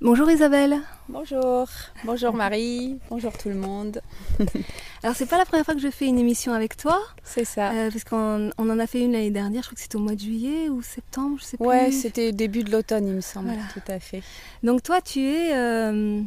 Bonjour 0.00 0.30
Isabelle. 0.30 0.78
Bonjour. 1.08 1.66
Bonjour 2.04 2.32
Marie. 2.32 2.98
Bonjour 3.10 3.36
tout 3.36 3.48
le 3.48 3.56
monde. 3.56 4.00
Alors 5.02 5.16
c'est 5.16 5.26
pas 5.26 5.38
la 5.38 5.44
première 5.44 5.64
fois 5.64 5.74
que 5.74 5.80
je 5.80 5.90
fais 5.90 6.06
une 6.06 6.20
émission 6.20 6.52
avec 6.52 6.76
toi. 6.76 7.00
C'est 7.24 7.44
ça. 7.44 7.72
Euh, 7.72 7.90
parce 7.90 8.04
qu'on 8.04 8.50
on 8.58 8.70
en 8.70 8.78
a 8.78 8.86
fait 8.86 9.00
une 9.00 9.12
l'année 9.12 9.32
dernière, 9.32 9.62
je 9.62 9.68
crois 9.68 9.74
que 9.74 9.82
c'était 9.82 9.96
au 9.96 10.00
mois 10.00 10.14
de 10.14 10.20
juillet 10.20 10.68
ou 10.68 10.82
septembre, 10.82 11.38
je 11.40 11.44
sais 11.44 11.56
plus. 11.56 11.66
Ouais, 11.66 11.90
c'était 11.90 12.30
début 12.30 12.62
de 12.62 12.70
l'automne 12.70 13.08
il 13.08 13.14
me 13.14 13.20
semble. 13.20 13.50
Tout 13.74 13.90
à 13.90 13.98
fait. 13.98 14.22
Donc 14.62 14.84
toi 14.84 15.00
tu 15.00 15.20
es... 15.20 15.52
euh, 15.56 16.22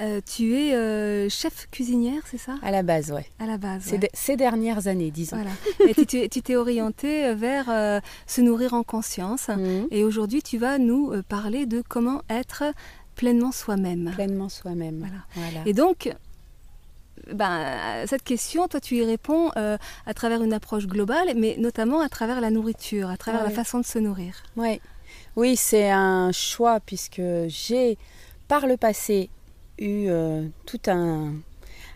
euh, 0.00 0.20
tu 0.24 0.56
es 0.56 0.74
euh, 0.74 1.28
chef 1.28 1.68
cuisinière, 1.70 2.22
c'est 2.30 2.38
ça? 2.38 2.54
À 2.62 2.70
la 2.70 2.82
base, 2.82 3.10
ouais. 3.12 3.26
À 3.38 3.46
la 3.46 3.58
base. 3.58 3.82
Ces, 3.82 3.92
ouais. 3.92 3.98
de- 3.98 4.08
ces 4.14 4.36
dernières 4.36 4.86
années, 4.86 5.10
disons. 5.10 5.36
Voilà. 5.36 5.50
Et 5.90 5.94
tu 5.94 6.06
t'es- 6.06 6.28
tu 6.28 6.40
t'es 6.42 6.56
orientée 6.56 7.34
vers 7.34 7.66
euh, 7.68 8.00
se 8.26 8.40
nourrir 8.40 8.74
en 8.74 8.82
conscience. 8.82 9.48
Mhm. 9.56 9.88
Et 9.90 10.02
aujourd'hui, 10.04 10.42
tu 10.42 10.56
vas 10.58 10.78
nous 10.78 11.12
parler 11.28 11.66
de 11.66 11.82
comment 11.86 12.22
être 12.30 12.64
pleinement 13.16 13.52
soi-même. 13.52 14.10
Pleinement 14.14 14.48
soi-même. 14.48 14.98
Voilà. 15.00 15.50
Voilà. 15.52 15.66
Et 15.66 15.74
donc, 15.74 16.10
ben, 17.32 18.06
cette 18.06 18.22
question, 18.24 18.68
toi, 18.68 18.80
tu 18.80 18.96
y 18.96 19.04
réponds 19.04 19.50
euh, 19.56 19.76
à 20.06 20.14
travers 20.14 20.42
une 20.42 20.52
approche 20.52 20.86
globale, 20.86 21.32
mais 21.36 21.56
notamment 21.58 22.00
à 22.00 22.08
travers 22.08 22.40
la 22.40 22.50
nourriture, 22.50 23.10
à 23.10 23.16
travers 23.16 23.42
Ouais. 23.42 23.48
la 23.48 23.54
façon 23.54 23.78
de 23.78 23.84
se 23.84 23.98
nourrir. 23.98 24.34
Ouais. 24.56 24.80
Oui, 25.36 25.56
c'est 25.56 25.90
un 25.90 26.32
choix 26.32 26.80
puisque 26.80 27.22
j'ai, 27.48 27.96
par 28.48 28.66
le 28.66 28.76
passé, 28.76 29.30
eu 29.82 30.08
euh, 30.08 30.46
tout 30.66 30.80
un, 30.86 31.34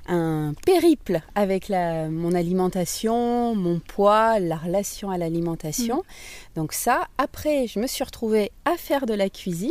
un 0.08 0.54
périple 0.64 1.20
avec 1.34 1.68
la, 1.68 2.08
mon 2.08 2.32
alimentation, 2.32 3.54
mon 3.54 3.80
poids, 3.80 4.38
la 4.38 4.56
relation 4.56 5.10
à 5.10 5.18
l'alimentation. 5.18 6.02
Donc 6.54 6.72
ça, 6.72 7.08
après, 7.18 7.66
je 7.66 7.78
me 7.80 7.86
suis 7.86 8.04
retrouvée 8.04 8.52
à 8.64 8.76
faire 8.76 9.06
de 9.06 9.14
la 9.14 9.28
cuisine. 9.28 9.70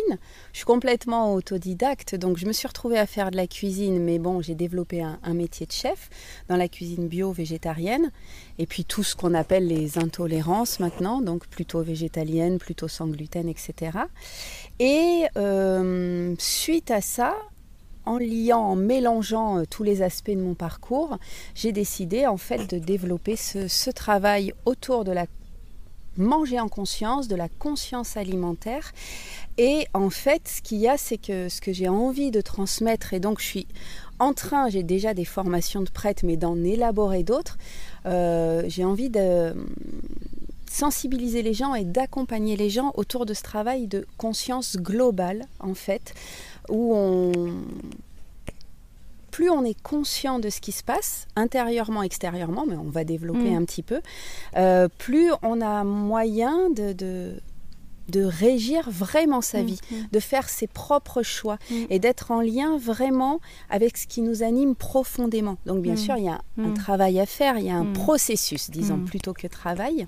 Je 0.52 0.58
suis 0.58 0.66
complètement 0.66 1.34
autodidacte, 1.34 2.16
donc 2.16 2.38
je 2.38 2.46
me 2.46 2.54
suis 2.54 2.68
retrouvée 2.68 2.98
à 2.98 3.06
faire 3.06 3.32
de 3.32 3.38
la 3.38 3.48
cuisine, 3.48 4.00
mais 4.04 4.20
bon, 4.20 4.42
j'ai 4.42 4.56
développé 4.56 5.02
un, 5.02 5.20
un 5.24 5.34
métier 5.34 5.66
de 5.66 5.72
chef 5.72 6.10
dans 6.50 6.58
la 6.58 6.68
cuisine 6.68 7.08
bio-végétarienne. 7.08 8.12
Et 8.58 8.66
puis 8.66 8.86
tout 8.86 9.04
ce 9.04 9.16
qu'on 9.16 9.34
appelle 9.34 9.68
les 9.68 9.98
intolérances 9.98 10.80
maintenant, 10.80 11.22
donc 11.22 11.48
plutôt 11.48 11.82
végétalienne, 11.82 12.58
plutôt 12.58 12.88
sans 12.88 13.08
gluten, 13.08 13.48
etc. 13.50 13.98
Et 14.80 15.24
euh, 15.38 16.36
suite 16.40 16.92
à 16.92 17.02
ça, 17.02 17.36
en 18.06 18.18
liant, 18.18 18.62
en 18.62 18.76
mélangeant 18.76 19.60
euh, 19.60 19.64
tous 19.70 19.84
les 19.84 20.02
aspects 20.02 20.32
de 20.32 20.42
mon 20.42 20.54
parcours, 20.54 21.18
j'ai 21.54 21.72
décidé 21.72 22.28
en 22.28 22.38
fait 22.38 22.70
de 22.70 22.80
développer 22.80 23.36
ce, 23.36 23.90
travail 23.92 24.54
autour 24.66 25.04
de 25.04 25.12
la 25.12 25.26
manger 26.18 26.60
en 26.60 26.70
conscience, 26.70 27.28
de 27.28 27.36
la 27.36 27.50
conscience 27.50 28.18
alimentaire. 28.18 28.94
Et 29.58 29.86
en 29.94 30.10
fait, 30.10 30.48
ce 30.48 30.62
qu'il 30.62 30.78
y 30.80 30.88
a, 30.88 30.98
c'est 30.98 31.18
que 31.18 31.50
ce 31.50 31.62
que 31.62 31.74
j'ai 31.74 31.88
envie 31.88 32.32
de 32.32 32.42
transmettre, 32.42 33.14
et 33.14 33.20
donc 33.20 33.40
je 33.40 33.46
suis 33.46 33.68
en 34.20 34.34
train, 34.34 34.70
j'ai 34.70 34.84
déjà 34.84 35.14
des 35.14 35.26
formations 35.26 35.82
de 35.82 35.90
prête, 35.90 36.24
mais 36.24 36.38
d'en 36.38 36.62
élaborer 36.64 37.24
d'autres, 37.24 37.58
euh, 38.06 38.64
j'ai 38.68 38.86
envie 38.86 39.10
de 39.10 39.54
sensibiliser 40.70 41.42
les 41.42 41.54
gens 41.54 41.74
et 41.74 41.86
d'accompagner 41.86 42.58
les 42.58 42.70
gens 42.70 42.92
autour 42.96 43.26
de 43.26 43.34
ce 43.34 43.42
travail 43.42 43.88
de 43.88 44.06
conscience 44.18 44.76
globale, 44.78 45.46
en 45.60 45.74
fait, 45.74 46.14
où 46.70 46.94
on 46.96 47.32
plus 49.32 49.50
on 49.50 49.66
est 49.66 49.80
conscient 49.82 50.40
de 50.40 50.50
ce 50.50 50.62
qui 50.62 50.72
se 50.72 50.82
passe, 50.82 51.28
intérieurement, 51.36 52.04
extérieurement, 52.04 52.64
mais 52.66 52.78
on 52.78 52.90
va 52.90 53.04
développer 53.04 53.52
Mm. 53.52 53.58
un 53.58 53.66
petit 53.66 53.84
peu, 53.84 54.00
euh, 54.56 54.88
plus 54.98 55.30
on 55.44 55.60
a 55.60 55.84
moyen 55.84 56.70
de, 56.70 56.94
de, 56.94 57.42
de 58.08 58.24
régir 58.24 58.90
vraiment 58.90 59.42
sa 59.42 59.62
Mm, 59.62 59.66
vie, 59.66 59.80
mm. 59.92 59.96
de 60.14 60.20
faire 60.22 60.48
ses 60.48 60.68
propres 60.68 61.22
choix 61.22 61.58
et 61.90 62.00
d'être 62.00 62.32
en 62.32 62.40
lien 62.40 62.78
vraiment 62.78 63.42
avec 63.70 63.98
ce 63.98 64.08
qui 64.08 64.22
nous 64.22 64.42
anime 64.42 64.74
profondément. 64.74 65.58
Donc 65.66 65.82
bien 65.82 65.98
sûr, 65.98 66.16
il 66.16 66.24
y 66.24 66.30
a 66.30 66.40
un, 66.58 66.72
travail 66.72 67.20
à 67.20 67.26
faire, 67.26 67.58
il 67.58 67.66
y 67.66 67.70
a 67.72 67.76
un 67.76 67.92
processus, 67.92 68.70
disons, 68.70 69.00
plutôt 69.00 69.34
que 69.34 69.48
travail. 69.48 70.06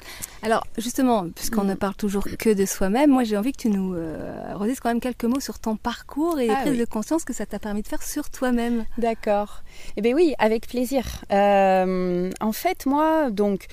Mm. 0.00 0.46
Alors, 0.46 0.66
justement, 0.78 1.28
puisqu'on 1.30 1.64
Mm. 1.64 1.68
ne 1.68 1.74
parle 1.74 1.94
toujours 1.94 2.24
que 2.38 2.50
de 2.52 2.64
soi-même, 2.66 3.10
moi 3.10 3.24
j'ai 3.24 3.36
envie 3.36 3.52
que 3.52 3.58
tu 3.58 3.68
nous 3.70 3.94
euh, 3.94 4.54
redises 4.54 4.80
quand 4.80 4.88
même 4.88 5.00
quelques 5.00 5.24
mots 5.24 5.40
sur 5.40 5.58
ton 5.58 5.76
parcours 5.76 6.38
et 6.40 6.46
les 6.46 6.52
Ah 6.52 6.60
prises 6.62 6.72
oui. 6.72 6.78
de 6.78 6.84
conscience 6.84 7.24
que 7.24 7.32
ça 7.32 7.46
t'a 7.46 7.58
permis 7.58 7.82
de 7.82 7.88
faire 7.88 8.02
sur 8.02 8.30
toi-même. 8.30 8.84
D'accord. 8.98 9.62
Eh 9.96 10.00
bien 10.02 10.14
oui, 10.14 10.34
avec 10.38 10.66
plaisir. 10.68 11.04
Euh, 11.32 12.30
en 12.40 12.52
fait, 12.52 12.86
moi, 12.86 13.30
donc, 13.30 13.66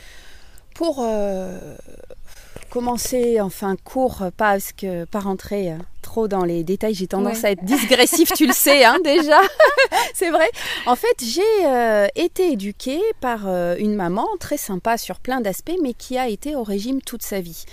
pour 0.75 0.99
euh, 1.01 1.75
commencer, 2.69 3.39
enfin, 3.41 3.75
court, 3.83 4.17
pas, 4.17 4.31
parce 4.53 4.71
que, 4.73 5.05
pas 5.05 5.19
rentrer 5.19 5.73
trop 6.07 6.29
dans 6.29 6.45
les 6.45 6.63
détails, 6.63 6.93
j'ai 6.93 7.07
tendance 7.07 7.39
Ouais. 7.41 7.49
à 7.49 7.51
être 7.51 7.65
digressif, 7.65 8.31
tu 8.33 8.47
le 8.47 8.53
sais, 8.53 8.85
hein, 8.85 8.97
déjà. 9.03 9.41
C'est 10.13 10.29
vrai. 10.29 10.49
En 10.85 10.95
fait, 10.95 11.17
j'ai 11.21 11.41
euh, 11.65 12.07
été 12.15 12.53
éduquée 12.53 13.01
par 13.19 13.41
euh, 13.47 13.75
une 13.77 13.93
maman 13.93 14.25
très 14.39 14.55
sympa 14.57 14.97
sur 14.97 15.19
plein 15.19 15.41
d'aspects, 15.41 15.75
mais 15.83 15.93
qui 15.93 16.17
a 16.17 16.29
été 16.29 16.55
au 16.55 16.63
régime 16.63 17.01
toute 17.01 17.23
sa 17.23 17.41
vie. 17.41 17.65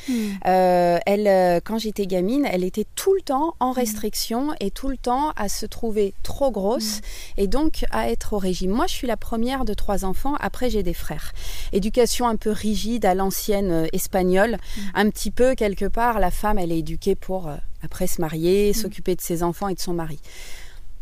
Euh, 0.47 0.99
elle, 1.06 1.61
quand 1.62 1.78
j'étais 1.78 2.06
gamine, 2.06 2.44
elle 2.50 2.65
était 2.65 2.87
tout 2.97 3.15
le 3.15 3.21
temps 3.23 3.55
en 3.61 3.71
restriction 3.71 4.49
et 4.59 4.73
tout 4.73 4.89
le 4.89 4.97
temps 4.97 5.31
à 5.37 5.49
se 5.49 5.65
trouver 5.65 6.12
trop 6.25 6.50
grosse 6.50 7.00
et 7.37 7.47
donc 7.47 7.84
à 7.93 8.11
être 8.11 8.33
au 8.33 8.39
régime. 8.39 8.73
Moi, 8.73 8.87
je 8.89 8.94
suis 8.94 9.06
la 9.06 9.17
première 9.17 9.65
de 9.65 9.75
trois 9.75 10.05
enfants. 10.05 10.34
Après, 10.41 10.71
j'ai 10.71 10.83
des 10.83 10.94
frères. 10.94 11.33
Éducation 11.73 12.27
un 12.27 12.37
peu 12.37 12.50
rigide 12.50 13.05
à 13.06 13.15
l'ancienne 13.15 13.87
espagnole. 13.93 14.56
Un 14.94 15.09
petit 15.11 15.31
peu, 15.31 15.55
quelque 15.55 15.87
part, 15.87 16.19
la 16.19 16.33
femme, 16.33 16.59
elle 16.59 16.73
est 16.73 16.78
éduquée 16.81 17.15
pour, 17.15 17.50
après, 17.84 18.06
se 18.06 18.21
marier, 18.21 18.72
s'occuper 18.72 19.15
de 19.15 19.21
ses 19.21 19.43
enfants 19.43 19.69
et 19.69 19.75
de 19.75 19.81
son 19.81 19.93
mari 19.93 20.21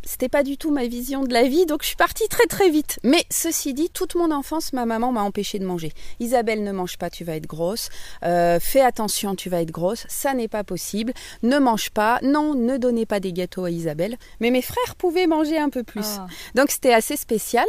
c'était 0.04 0.28
pas 0.28 0.42
du 0.42 0.56
tout 0.56 0.70
ma 0.70 0.86
vision 0.86 1.22
de 1.22 1.32
la 1.32 1.44
vie, 1.44 1.66
donc 1.66 1.82
je 1.82 1.88
suis 1.88 1.96
partie 1.96 2.26
très 2.28 2.46
très 2.46 2.70
vite. 2.70 2.98
Mais 3.02 3.24
ceci 3.30 3.74
dit, 3.74 3.90
toute 3.90 4.14
mon 4.14 4.30
enfance, 4.30 4.72
ma 4.72 4.86
maman 4.86 5.12
m'a 5.12 5.22
empêché 5.22 5.58
de 5.58 5.64
manger. 5.64 5.92
Isabelle, 6.20 6.64
ne 6.64 6.72
mange 6.72 6.98
pas, 6.98 7.10
tu 7.10 7.24
vas 7.24 7.36
être 7.36 7.46
grosse. 7.46 7.88
Euh, 8.24 8.58
fais 8.60 8.80
attention, 8.80 9.34
tu 9.34 9.48
vas 9.48 9.62
être 9.62 9.70
grosse. 9.70 10.04
Ça 10.08 10.34
n'est 10.34 10.48
pas 10.48 10.64
possible. 10.64 11.12
Ne 11.42 11.58
mange 11.58 11.90
pas. 11.90 12.18
Non, 12.22 12.54
ne 12.54 12.76
donnez 12.76 13.06
pas 13.06 13.20
des 13.20 13.32
gâteaux 13.32 13.64
à 13.64 13.70
Isabelle. 13.70 14.16
Mais 14.40 14.50
mes 14.50 14.62
frères 14.62 14.96
pouvaient 14.96 15.26
manger 15.26 15.58
un 15.58 15.70
peu 15.70 15.82
plus. 15.82 16.06
Ah. 16.18 16.26
Donc 16.54 16.70
c'était 16.70 16.92
assez 16.92 17.16
spécial 17.16 17.66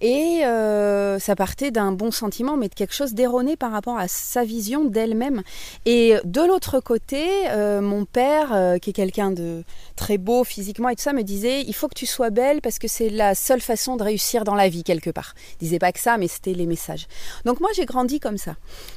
et 0.00 0.44
euh, 0.44 1.18
ça 1.18 1.36
partait 1.36 1.70
d'un 1.70 1.92
bon 1.92 2.10
sentiment 2.10 2.56
mais 2.56 2.68
de 2.68 2.74
quelque 2.74 2.94
chose 2.94 3.14
d'erroné 3.14 3.56
par 3.56 3.72
rapport 3.72 3.98
à 3.98 4.08
sa 4.08 4.44
vision 4.44 4.84
d'elle-même. 4.84 5.42
Et 5.86 6.14
de 6.24 6.40
l'autre 6.40 6.80
côté, 6.80 7.26
euh, 7.48 7.80
mon 7.80 8.04
père, 8.04 8.78
qui 8.80 8.90
est 8.90 8.94
quelqu'un 8.94 9.30
de 9.30 9.64
très 9.96 10.18
beau 10.18 10.44
physiquement 10.44 10.88
et 10.88 10.96
tout 10.96 11.02
ça, 11.02 11.12
me 11.12 11.22
disait 11.22 11.62
il 11.70 11.72
faut 11.72 11.86
que 11.86 11.94
tu 11.94 12.04
sois 12.04 12.30
belle 12.30 12.60
parce 12.60 12.80
que 12.80 12.88
c'est 12.88 13.08
la 13.10 13.36
seule 13.36 13.60
façon 13.60 13.94
de 13.94 14.02
réussir 14.02 14.42
dans 14.42 14.56
la 14.56 14.68
vie 14.68 14.82
quelque 14.82 15.08
part. 15.10 15.36
Il 15.60 15.64
disait 15.66 15.78
pas 15.78 15.92
que 15.92 16.00
ça, 16.00 16.18
mais 16.18 16.26
c'était 16.26 16.52
les 16.52 16.66
messages. 16.66 17.06
Donc 17.44 17.60
moi 17.60 17.70
j'ai 17.76 17.84
grandi 17.84 18.18
comme 18.18 18.38
ça. 18.38 18.56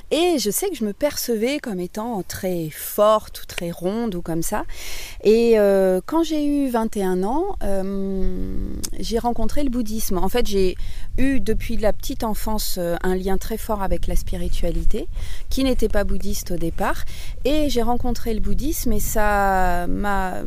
Et 0.09 0.39
je 0.39 0.49
sais 0.49 0.69
que 0.69 0.75
je 0.75 0.83
me 0.83 0.91
percevais 0.91 1.59
comme 1.59 1.79
étant 1.79 2.23
très 2.23 2.69
forte 2.71 3.43
ou 3.43 3.45
très 3.45 3.69
ronde 3.69 4.15
ou 4.15 4.23
comme 4.23 4.41
ça. 4.41 4.63
Et 5.23 5.59
euh, 5.59 6.01
quand 6.03 6.23
j'ai 6.23 6.45
eu 6.45 6.67
21 6.67 7.23
ans, 7.23 7.57
euh, 7.61 8.55
j'ai 8.99 9.19
rencontré 9.19 9.63
le 9.63 9.69
bouddhisme. 9.69 10.17
En 10.17 10.29
fait, 10.29 10.47
j'ai 10.47 10.75
eu 11.19 11.39
depuis 11.39 11.77
la 11.77 11.93
petite 11.93 12.23
enfance 12.23 12.77
euh, 12.79 12.95
un 13.03 13.15
lien 13.15 13.37
très 13.37 13.57
fort 13.57 13.83
avec 13.83 14.07
la 14.07 14.15
spiritualité, 14.15 15.07
qui 15.49 15.63
n'était 15.63 15.89
pas 15.89 16.03
bouddhiste 16.03 16.51
au 16.51 16.57
départ. 16.57 17.05
Et 17.45 17.69
j'ai 17.69 17.83
rencontré 17.83 18.33
le 18.33 18.39
bouddhisme 18.39 18.93
et 18.93 18.99
ça 18.99 19.85
m'a. 19.87 20.41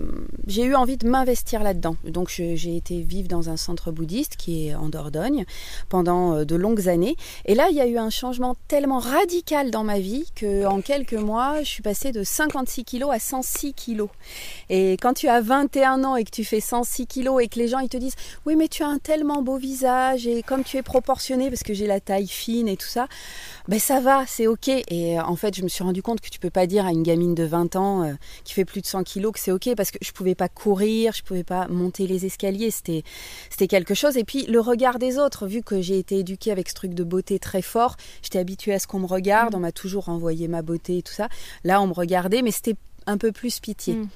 J'ai 0.48 0.64
eu 0.64 0.74
envie 0.74 0.96
de 0.96 1.08
m'investir 1.08 1.62
là-dedans. 1.62 1.96
Donc 2.16 2.30
j'ai 2.30 2.76
été 2.76 3.02
vivre 3.02 3.28
dans 3.28 3.50
un 3.50 3.58
centre 3.58 3.92
bouddhiste 3.92 4.36
qui 4.36 4.68
est 4.68 4.74
en 4.74 4.88
Dordogne 4.88 5.44
pendant 5.90 6.34
euh, 6.34 6.44
de 6.46 6.56
longues 6.56 6.88
années. 6.88 7.14
Et 7.44 7.54
là, 7.54 7.68
il 7.68 7.76
y 7.76 7.80
a 7.82 7.86
eu 7.86 7.98
un 7.98 8.08
changement 8.08 8.56
tellement 8.68 9.00
radical 9.00 9.70
dans 9.70 9.84
ma 9.84 9.98
vie 9.98 10.24
que 10.34 10.64
en 10.64 10.80
quelques 10.80 11.12
mois, 11.12 11.58
je 11.58 11.68
suis 11.68 11.82
passée 11.82 12.12
de 12.12 12.24
56 12.24 12.84
kilos 12.84 13.10
à 13.12 13.18
106 13.18 13.74
kilos. 13.74 14.08
Et 14.70 14.92
quand 14.94 15.12
tu 15.12 15.28
as 15.28 15.42
21 15.42 16.04
ans 16.04 16.16
et 16.16 16.24
que 16.24 16.30
tu 16.30 16.42
fais 16.42 16.60
106 16.60 17.06
kilos 17.06 17.42
et 17.42 17.48
que 17.48 17.58
les 17.58 17.68
gens 17.68 17.80
ils 17.80 17.90
te 17.90 17.98
disent 17.98 18.16
oui 18.46 18.56
mais 18.56 18.68
tu 18.68 18.82
as 18.82 18.88
un 18.88 18.96
tellement 18.96 19.42
beau 19.42 19.58
visage 19.58 20.26
et 20.26 20.42
comme 20.42 20.64
tu 20.64 20.78
es 20.78 20.82
proportionné 20.82 21.50
parce 21.50 21.64
que 21.64 21.74
j'ai 21.74 21.86
la 21.86 22.00
taille 22.00 22.28
fine 22.28 22.66
et 22.66 22.78
tout 22.78 22.88
ça, 22.88 23.08
ben 23.68 23.78
ça 23.78 24.00
va, 24.00 24.24
c'est 24.26 24.46
ok. 24.46 24.68
Et 24.68 25.18
euh, 25.18 25.22
en 25.22 25.36
fait, 25.36 25.54
je 25.54 25.62
me 25.62 25.68
suis 25.68 25.84
rendu 25.84 26.02
compte 26.02 26.22
que 26.22 26.30
tu 26.30 26.38
peux 26.38 26.48
pas 26.48 26.66
dire 26.66 26.86
à 26.86 26.92
une 26.92 27.02
gamine 27.02 27.34
de 27.34 27.44
20 27.44 27.76
ans 27.76 28.04
euh, 28.04 28.14
qui 28.44 28.54
fait 28.54 28.64
plus 28.64 28.80
de 28.80 28.86
100 28.86 29.04
kilos 29.04 29.32
que 29.32 29.38
c'est 29.38 29.52
ok 29.52 29.74
parce 29.76 29.90
que 29.90 29.98
je 30.00 30.12
pouvais 30.12 30.34
pas 30.34 30.48
courir, 30.48 31.12
je 31.12 31.22
pouvais 31.22 31.44
pas 31.44 31.68
monter 31.68 32.05
les 32.06 32.26
escaliers, 32.26 32.70
c'était 32.70 33.02
c'était 33.50 33.68
quelque 33.68 33.94
chose. 33.94 34.16
Et 34.16 34.24
puis 34.24 34.46
le 34.46 34.60
regard 34.60 34.98
des 34.98 35.18
autres, 35.18 35.46
vu 35.46 35.62
que 35.62 35.80
j'ai 35.80 35.98
été 35.98 36.18
éduquée 36.18 36.52
avec 36.52 36.68
ce 36.68 36.74
truc 36.74 36.94
de 36.94 37.04
beauté 37.04 37.38
très 37.38 37.62
fort, 37.62 37.96
j'étais 38.22 38.38
habituée 38.38 38.74
à 38.74 38.78
ce 38.78 38.86
qu'on 38.86 39.00
me 39.00 39.06
regarde, 39.06 39.54
on 39.54 39.60
m'a 39.60 39.72
toujours 39.72 40.08
envoyé 40.08 40.48
ma 40.48 40.62
beauté 40.62 40.98
et 40.98 41.02
tout 41.02 41.12
ça. 41.12 41.28
Là, 41.64 41.80
on 41.80 41.86
me 41.86 41.92
regardait, 41.92 42.42
mais 42.42 42.50
c'était 42.50 42.76
un 43.06 43.18
peu 43.18 43.32
plus 43.32 43.60
pitié. 43.60 43.94
Mm. 43.94 44.08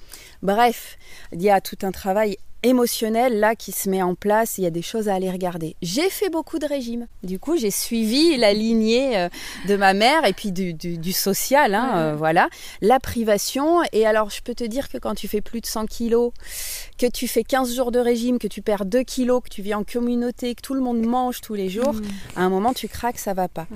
Bref, 0.42 0.98
il 1.32 1.42
y 1.42 1.50
a 1.50 1.60
tout 1.60 1.78
un 1.82 1.92
travail 1.92 2.37
émotionnel 2.62 3.40
là 3.40 3.54
qui 3.54 3.72
se 3.72 3.88
met 3.88 4.02
en 4.02 4.14
place, 4.14 4.58
il 4.58 4.64
y 4.64 4.66
a 4.66 4.70
des 4.70 4.82
choses 4.82 5.08
à 5.08 5.14
aller 5.14 5.30
regarder. 5.30 5.76
J'ai 5.82 6.10
fait 6.10 6.30
beaucoup 6.30 6.58
de 6.58 6.66
régimes. 6.66 7.06
Du 7.22 7.38
coup, 7.38 7.56
j'ai 7.56 7.70
suivi 7.70 8.36
la 8.36 8.52
lignée 8.52 9.16
euh, 9.16 9.28
de 9.68 9.76
ma 9.76 9.94
mère 9.94 10.24
et 10.26 10.32
puis 10.32 10.52
du, 10.52 10.74
du, 10.74 11.12
social, 11.12 11.74
hein, 11.74 11.92
euh, 11.96 12.14
voilà, 12.16 12.48
la 12.80 13.00
privation. 13.00 13.80
Et 13.92 14.06
alors, 14.06 14.30
je 14.30 14.42
peux 14.42 14.54
te 14.54 14.64
dire 14.64 14.88
que 14.88 14.98
quand 14.98 15.14
tu 15.14 15.28
fais 15.28 15.40
plus 15.40 15.60
de 15.60 15.66
100 15.66 15.86
kilos, 15.86 16.32
que 16.98 17.06
tu 17.06 17.28
fais 17.28 17.44
15 17.44 17.74
jours 17.74 17.92
de 17.92 17.98
régime, 17.98 18.38
que 18.38 18.48
tu 18.48 18.62
perds 18.62 18.84
2 18.84 19.02
kilos, 19.02 19.42
que 19.42 19.48
tu 19.48 19.62
vis 19.62 19.74
en 19.74 19.84
communauté, 19.84 20.54
que 20.54 20.62
tout 20.62 20.74
le 20.74 20.80
monde 20.80 21.00
mange 21.00 21.40
tous 21.40 21.54
les 21.54 21.68
jours, 21.68 21.94
mm. 21.94 22.02
à 22.36 22.42
un 22.42 22.50
moment, 22.50 22.72
tu 22.74 22.88
craques, 22.88 23.18
ça 23.18 23.32
va 23.34 23.48
pas. 23.48 23.66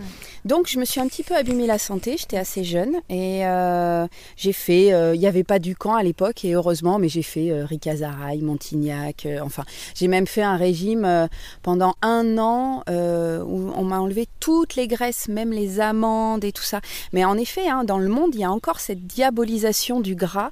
Donc, 0.44 0.69
je 0.69 0.78
me 0.78 0.84
suis 0.84 1.00
un 1.00 1.08
petit 1.08 1.22
peu 1.22 1.34
abîmé 1.34 1.66
la 1.66 1.78
santé. 1.78 2.16
J'étais 2.19 2.38
assez 2.38 2.64
jeune 2.64 2.96
et 3.08 3.46
euh, 3.46 4.06
j'ai 4.37 4.52
fait, 4.52 4.88
il 5.14 5.19
n'y 5.19 5.26
avait 5.26 5.44
pas 5.44 5.58
du 5.58 5.75
camp 5.75 5.94
à 5.94 6.02
l'époque 6.02 6.44
et 6.44 6.52
heureusement, 6.54 6.98
mais 6.98 7.08
j'ai 7.08 7.22
fait 7.22 7.64
Ricazaraï, 7.64 8.42
Montigny 8.42 8.74
euh, 8.75 9.41
enfin, 9.43 9.65
j'ai 9.94 10.09
même 10.09 10.26
fait 10.26 10.43
un 10.43 10.56
régime 10.56 11.05
euh, 11.05 11.26
pendant 11.62 11.94
un 12.03 12.38
an 12.38 12.82
euh, 12.88 13.43
où 13.43 13.73
on 13.76 13.85
m'a 13.85 14.00
enlevé 14.00 14.29
toutes 14.41 14.76
les 14.76 14.88
graisses, 14.88 15.29
même 15.29 15.53
les 15.53 15.81
amandes 15.81 16.44
et 16.44 16.53
tout 16.53 16.62
ça. 16.62 16.81
Mais 17.12 17.25
en 17.25 17.37
effet, 17.37 17.69
hein, 17.69 17.85
dans 17.85 17.99
le 17.99 18.09
monde, 18.09 18.35
il 18.35 18.41
y 18.41 18.44
a 18.44 18.50
encore 18.50 18.81
cette 18.81 19.06
diabolisation 19.06 20.00
du 20.00 20.15
gras. 20.15 20.50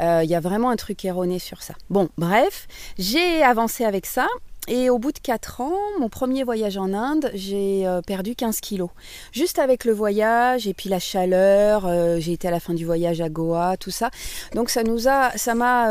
il 0.00 0.28
y 0.28 0.34
a 0.34 0.40
vraiment 0.40 0.70
un 0.70 0.76
truc 0.76 1.04
erroné 1.04 1.38
sur 1.38 1.62
ça. 1.62 1.74
Bon, 1.90 2.08
bref, 2.18 2.66
j'ai 2.98 3.42
avancé 3.42 3.84
avec 3.84 4.06
ça. 4.06 4.26
Et 4.68 4.90
au 4.90 4.98
bout 5.00 5.10
de 5.10 5.18
4 5.18 5.60
ans, 5.60 5.76
mon 5.98 6.08
premier 6.08 6.44
voyage 6.44 6.76
en 6.76 6.92
Inde, 6.94 7.32
j'ai 7.34 7.84
perdu 8.06 8.36
15 8.36 8.60
kilos. 8.60 8.90
Juste 9.32 9.58
avec 9.58 9.84
le 9.84 9.92
voyage 9.92 10.68
et 10.68 10.74
puis 10.74 10.88
la 10.88 11.00
chaleur, 11.00 11.88
j'ai 12.20 12.32
été 12.32 12.46
à 12.46 12.52
la 12.52 12.60
fin 12.60 12.72
du 12.72 12.86
voyage 12.86 13.20
à 13.20 13.28
Goa, 13.28 13.76
tout 13.76 13.90
ça. 13.90 14.10
Donc 14.54 14.70
ça 14.70 14.84
nous 14.84 15.08
a, 15.08 15.36
ça 15.36 15.56
m'a 15.56 15.88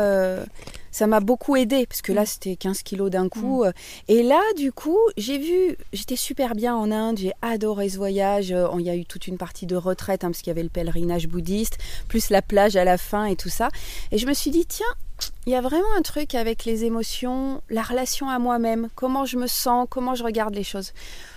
ça 0.92 1.06
m'a 1.08 1.20
beaucoup 1.20 1.56
aidé 1.56 1.86
parce 1.86 2.02
que 2.02 2.12
là 2.12 2.22
mm. 2.22 2.26
c'était 2.26 2.56
15 2.56 2.82
kilos 2.82 3.10
d'un 3.10 3.28
coup. 3.28 3.64
Mm. 3.64 3.72
Et 4.08 4.22
là 4.22 4.40
du 4.56 4.70
coup 4.70 4.98
j'ai 5.16 5.38
vu, 5.38 5.76
j'étais 5.92 6.16
super 6.16 6.54
bien 6.54 6.76
en 6.76 6.92
Inde, 6.92 7.18
j'ai 7.18 7.32
adoré 7.42 7.88
ce 7.88 7.96
voyage. 7.96 8.52
Euh, 8.52 8.68
il 8.78 8.86
y 8.86 8.90
a 8.90 8.96
eu 8.96 9.04
toute 9.04 9.26
une 9.26 9.38
partie 9.38 9.66
de 9.66 9.74
retraite 9.74 10.22
hein, 10.22 10.28
parce 10.28 10.38
qu'il 10.38 10.50
y 10.50 10.52
avait 10.52 10.62
le 10.62 10.68
pèlerinage 10.68 11.26
bouddhiste, 11.26 11.78
plus 12.08 12.30
la 12.30 12.42
plage 12.42 12.76
à 12.76 12.84
la 12.84 12.98
fin 12.98 13.24
et 13.24 13.34
tout 13.34 13.48
ça. 13.48 13.68
Et 14.12 14.18
je 14.18 14.26
me 14.26 14.34
suis 14.34 14.50
dit 14.50 14.66
tiens, 14.66 14.86
il 15.46 15.52
y 15.52 15.56
a 15.56 15.60
vraiment 15.60 15.92
un 15.96 16.02
truc 16.02 16.34
avec 16.34 16.64
les 16.64 16.84
émotions, 16.84 17.62
la 17.70 17.82
relation 17.82 18.28
à 18.28 18.38
moi-même, 18.38 18.88
comment 18.94 19.24
je 19.24 19.38
me 19.38 19.46
sens, 19.46 19.86
comment 19.88 20.14
je 20.14 20.22
regarde 20.22 20.54
les 20.54 20.64
choses. 20.64 20.92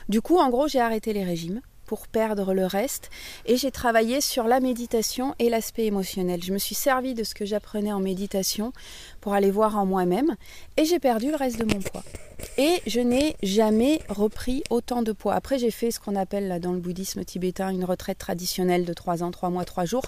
Du 0.10 0.22
coup 0.22 0.38
en 0.38 0.50
gros 0.50 0.68
j'ai 0.68 0.80
arrêté 0.80 1.14
les 1.14 1.24
régimes 1.24 1.62
pour 1.86 2.08
perdre 2.08 2.54
le 2.54 2.66
reste. 2.66 3.10
Et 3.46 3.58
j'ai 3.58 3.72
travaillé 3.72 4.22
sur 4.22 4.46
la 4.46 4.60
méditation 4.60 5.36
et 5.40 5.50
l'aspect 5.50 5.86
émotionnel. 5.86 6.44
Je 6.44 6.54
me 6.54 6.58
suis 6.58 6.76
servi 6.76 7.14
de 7.14 7.24
ce 7.24 7.36
que 7.36 7.46
j'apprenais 7.46 7.92
en 7.92 8.00
méditation 8.00 8.74
pour 9.22 9.34
aller 9.34 9.52
voir 9.52 9.78
en 9.78 9.86
moi-même 9.86 10.36
et 10.78 10.86
j'ai 10.86 11.00
perdu 11.00 11.30
le 11.30 11.36
reste 11.36 11.60
de 11.60 11.66
mon 11.66 11.80
poids. 11.80 12.04
Et 12.58 12.82
je 12.86 13.00
n'ai 13.00 13.36
jamais 13.44 14.02
repris 14.10 14.64
autant 14.70 15.02
de 15.02 15.12
poids. 15.12 15.34
Après, 15.34 15.58
j'ai 15.58 15.72
fait 15.72 15.92
ce 15.92 16.00
qu'on 16.00 16.16
appelle 16.16 16.48
là, 16.48 16.60
dans 16.60 16.74
le 16.74 16.80
bouddhisme 16.80 17.24
tibétain 17.24 17.70
une 17.70 17.86
retraite 17.86 18.18
traditionnelle 18.18 18.86
de 18.86 18.94
3 18.94 19.24
ans, 19.24 19.32
3 19.32 19.50
mois, 19.50 19.66
3 19.66 19.86
jours. 19.86 20.06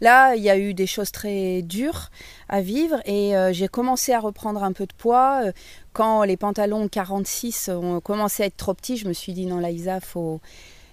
Là, 0.00 0.34
il 0.34 0.42
y 0.42 0.50
a 0.50 0.58
eu 0.58 0.74
des 0.74 0.86
choses 0.86 1.10
très 1.10 1.62
dures 1.62 2.10
à 2.48 2.60
vivre 2.60 3.00
et 3.06 3.36
euh, 3.36 3.52
j'ai 3.52 3.68
commencé 3.68 4.12
à 4.12 4.20
reprendre 4.20 4.62
un 4.62 4.72
peu 4.72 4.86
de 4.86 4.92
poids. 4.92 5.42
Euh, 5.44 5.52
quand 5.92 6.22
les 6.22 6.36
pantalons 6.36 6.88
46 6.88 7.70
ont 7.70 8.00
commencé 8.00 8.42
à 8.42 8.46
être 8.46 8.56
trop 8.56 8.74
petits, 8.74 8.96
je 8.96 9.08
me 9.08 9.12
suis 9.12 9.32
dit 9.32 9.46
non, 9.46 9.58
là, 9.58 9.70
Isa, 9.70 10.00
faut 10.00 10.40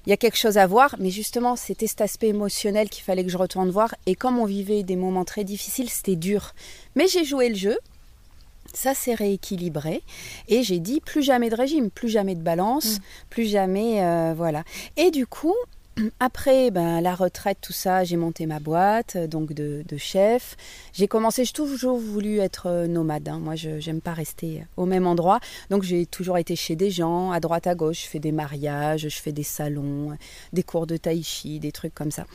il 0.07 0.09
y 0.09 0.13
a 0.13 0.17
quelque 0.17 0.37
chose 0.37 0.57
à 0.57 0.65
voir, 0.65 0.95
mais 0.99 1.09
justement, 1.09 1.57
c'était 1.57 1.85
cet 1.85 1.99
aspect 1.99 2.29
émotionnel 2.29 2.87
qu'il 2.87 3.03
fallait 3.03 3.25
que 3.25 3.29
je 3.29 3.37
retourne 3.37 3.69
voir. 3.69 3.93
Et 4.05 4.15
comme 4.15 4.39
on 4.39 4.45
vivait 4.45 4.83
des 4.83 4.95
moments 4.95 5.25
très 5.25 5.43
difficiles, 5.43 5.89
c'était 5.89 6.15
dur. 6.15 6.53
Mais 6.95 7.09
j'ai 7.09 7.25
joué 7.25 7.49
le 7.49 7.55
jeu, 7.55 7.77
ça 8.73 8.93
s'est 8.93 9.15
rééquilibré 9.15 10.03
et 10.47 10.63
j'ai 10.63 10.79
dit 10.79 11.01
plus 11.01 11.23
jamais 11.23 11.49
de 11.49 11.55
régime, 11.55 11.91
plus 11.91 12.07
jamais 12.07 12.35
de 12.35 12.41
balance, 12.41 12.99
mm. 12.99 13.01
plus 13.29 13.47
jamais 13.47 14.01
euh, 14.01 14.33
voilà. 14.33 14.63
Et 14.95 15.11
du 15.11 15.27
coup, 15.27 15.55
après 16.19 16.71
ben, 16.71 17.01
la 17.01 17.15
retraite, 17.15 17.57
tout 17.61 17.73
ça, 17.73 18.03
j'ai 18.03 18.17
monté 18.17 18.45
ma 18.45 18.59
boîte 18.59 19.15
euh, 19.15 19.27
donc 19.27 19.53
de, 19.53 19.83
chef. 19.97 20.55
J'ai 20.93 21.07
commencé, 21.07 21.45
j'ai 21.45 21.53
toujours 21.53 21.97
voulu 21.97 22.39
être 22.39 22.67
euh, 22.67 22.87
nomade. 22.87 23.27
Hein. 23.27 23.39
Moi, 23.39 23.55
je 23.55 23.83
n'aime 23.85 24.01
pas 24.01 24.13
rester 24.13 24.63
au 24.77 24.85
même 24.85 25.07
endroit. 25.07 25.39
Donc, 25.69 25.83
j'ai 25.83 26.05
toujours 26.05 26.37
été 26.37 26.55
chez 26.55 26.75
des 26.75 26.91
gens, 26.91 27.31
à 27.31 27.39
droite, 27.39 27.67
à 27.67 27.75
gauche. 27.75 28.03
Je 28.03 28.07
fais 28.07 28.19
des 28.19 28.31
mariages, 28.31 29.07
je 29.09 29.17
fais 29.17 29.31
des 29.31 29.43
salons, 29.43 30.15
des 30.53 30.63
cours 30.63 30.87
de 30.87 30.97
tai 30.97 31.21
chi, 31.23 31.59
des 31.59 31.71
trucs 31.71 31.95
comme 31.95 32.11
ça. 32.11 32.25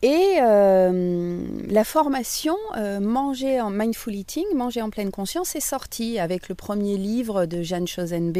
Et 0.00 0.36
euh, 0.40 1.44
la 1.68 1.82
formation 1.82 2.56
Manger 3.00 3.60
en 3.60 3.70
Mindful 3.70 4.14
Eating, 4.14 4.46
Manger 4.54 4.82
en 4.82 4.90
pleine 4.90 5.10
conscience, 5.10 5.56
est 5.56 5.60
sortie 5.60 6.20
avec 6.20 6.48
le 6.48 6.54
premier 6.54 6.96
livre 6.96 7.46
de 7.46 7.62
Jeanne 7.62 7.88
Chosenbe, 7.88 8.38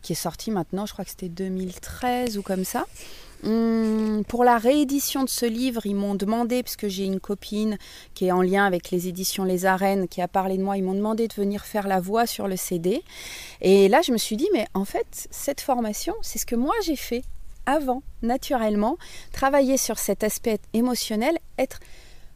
qui 0.00 0.12
est 0.12 0.16
sorti 0.16 0.50
maintenant, 0.50 0.86
je 0.86 0.92
crois 0.94 1.04
que 1.04 1.10
c'était 1.10 1.28
2013 1.28 2.38
ou 2.38 2.42
comme 2.42 2.64
ça. 2.64 2.86
Hum, 3.42 4.22
pour 4.28 4.44
la 4.44 4.58
réédition 4.58 5.24
de 5.24 5.28
ce 5.28 5.46
livre, 5.46 5.86
ils 5.86 5.94
m'ont 5.94 6.14
demandé, 6.14 6.62
puisque 6.62 6.88
j'ai 6.88 7.04
une 7.04 7.20
copine 7.20 7.78
qui 8.14 8.26
est 8.26 8.32
en 8.32 8.42
lien 8.42 8.66
avec 8.66 8.90
les 8.90 9.08
éditions 9.08 9.44
Les 9.44 9.64
Arènes, 9.64 10.08
qui 10.08 10.20
a 10.20 10.28
parlé 10.28 10.58
de 10.58 10.62
moi, 10.62 10.76
ils 10.76 10.84
m'ont 10.84 10.94
demandé 10.94 11.26
de 11.26 11.34
venir 11.34 11.64
faire 11.64 11.88
la 11.88 12.00
voix 12.00 12.26
sur 12.26 12.48
le 12.48 12.56
CD. 12.56 13.02
Et 13.62 13.88
là, 13.88 14.02
je 14.02 14.12
me 14.12 14.18
suis 14.18 14.36
dit, 14.36 14.48
mais 14.52 14.66
en 14.74 14.84
fait, 14.84 15.28
cette 15.30 15.62
formation, 15.62 16.14
c'est 16.20 16.38
ce 16.38 16.46
que 16.46 16.56
moi 16.56 16.74
j'ai 16.84 16.96
fait 16.96 17.22
avant, 17.66 18.02
naturellement, 18.22 18.98
travailler 19.32 19.76
sur 19.76 19.98
cet 19.98 20.22
aspect 20.22 20.58
émotionnel, 20.74 21.38
être 21.56 21.80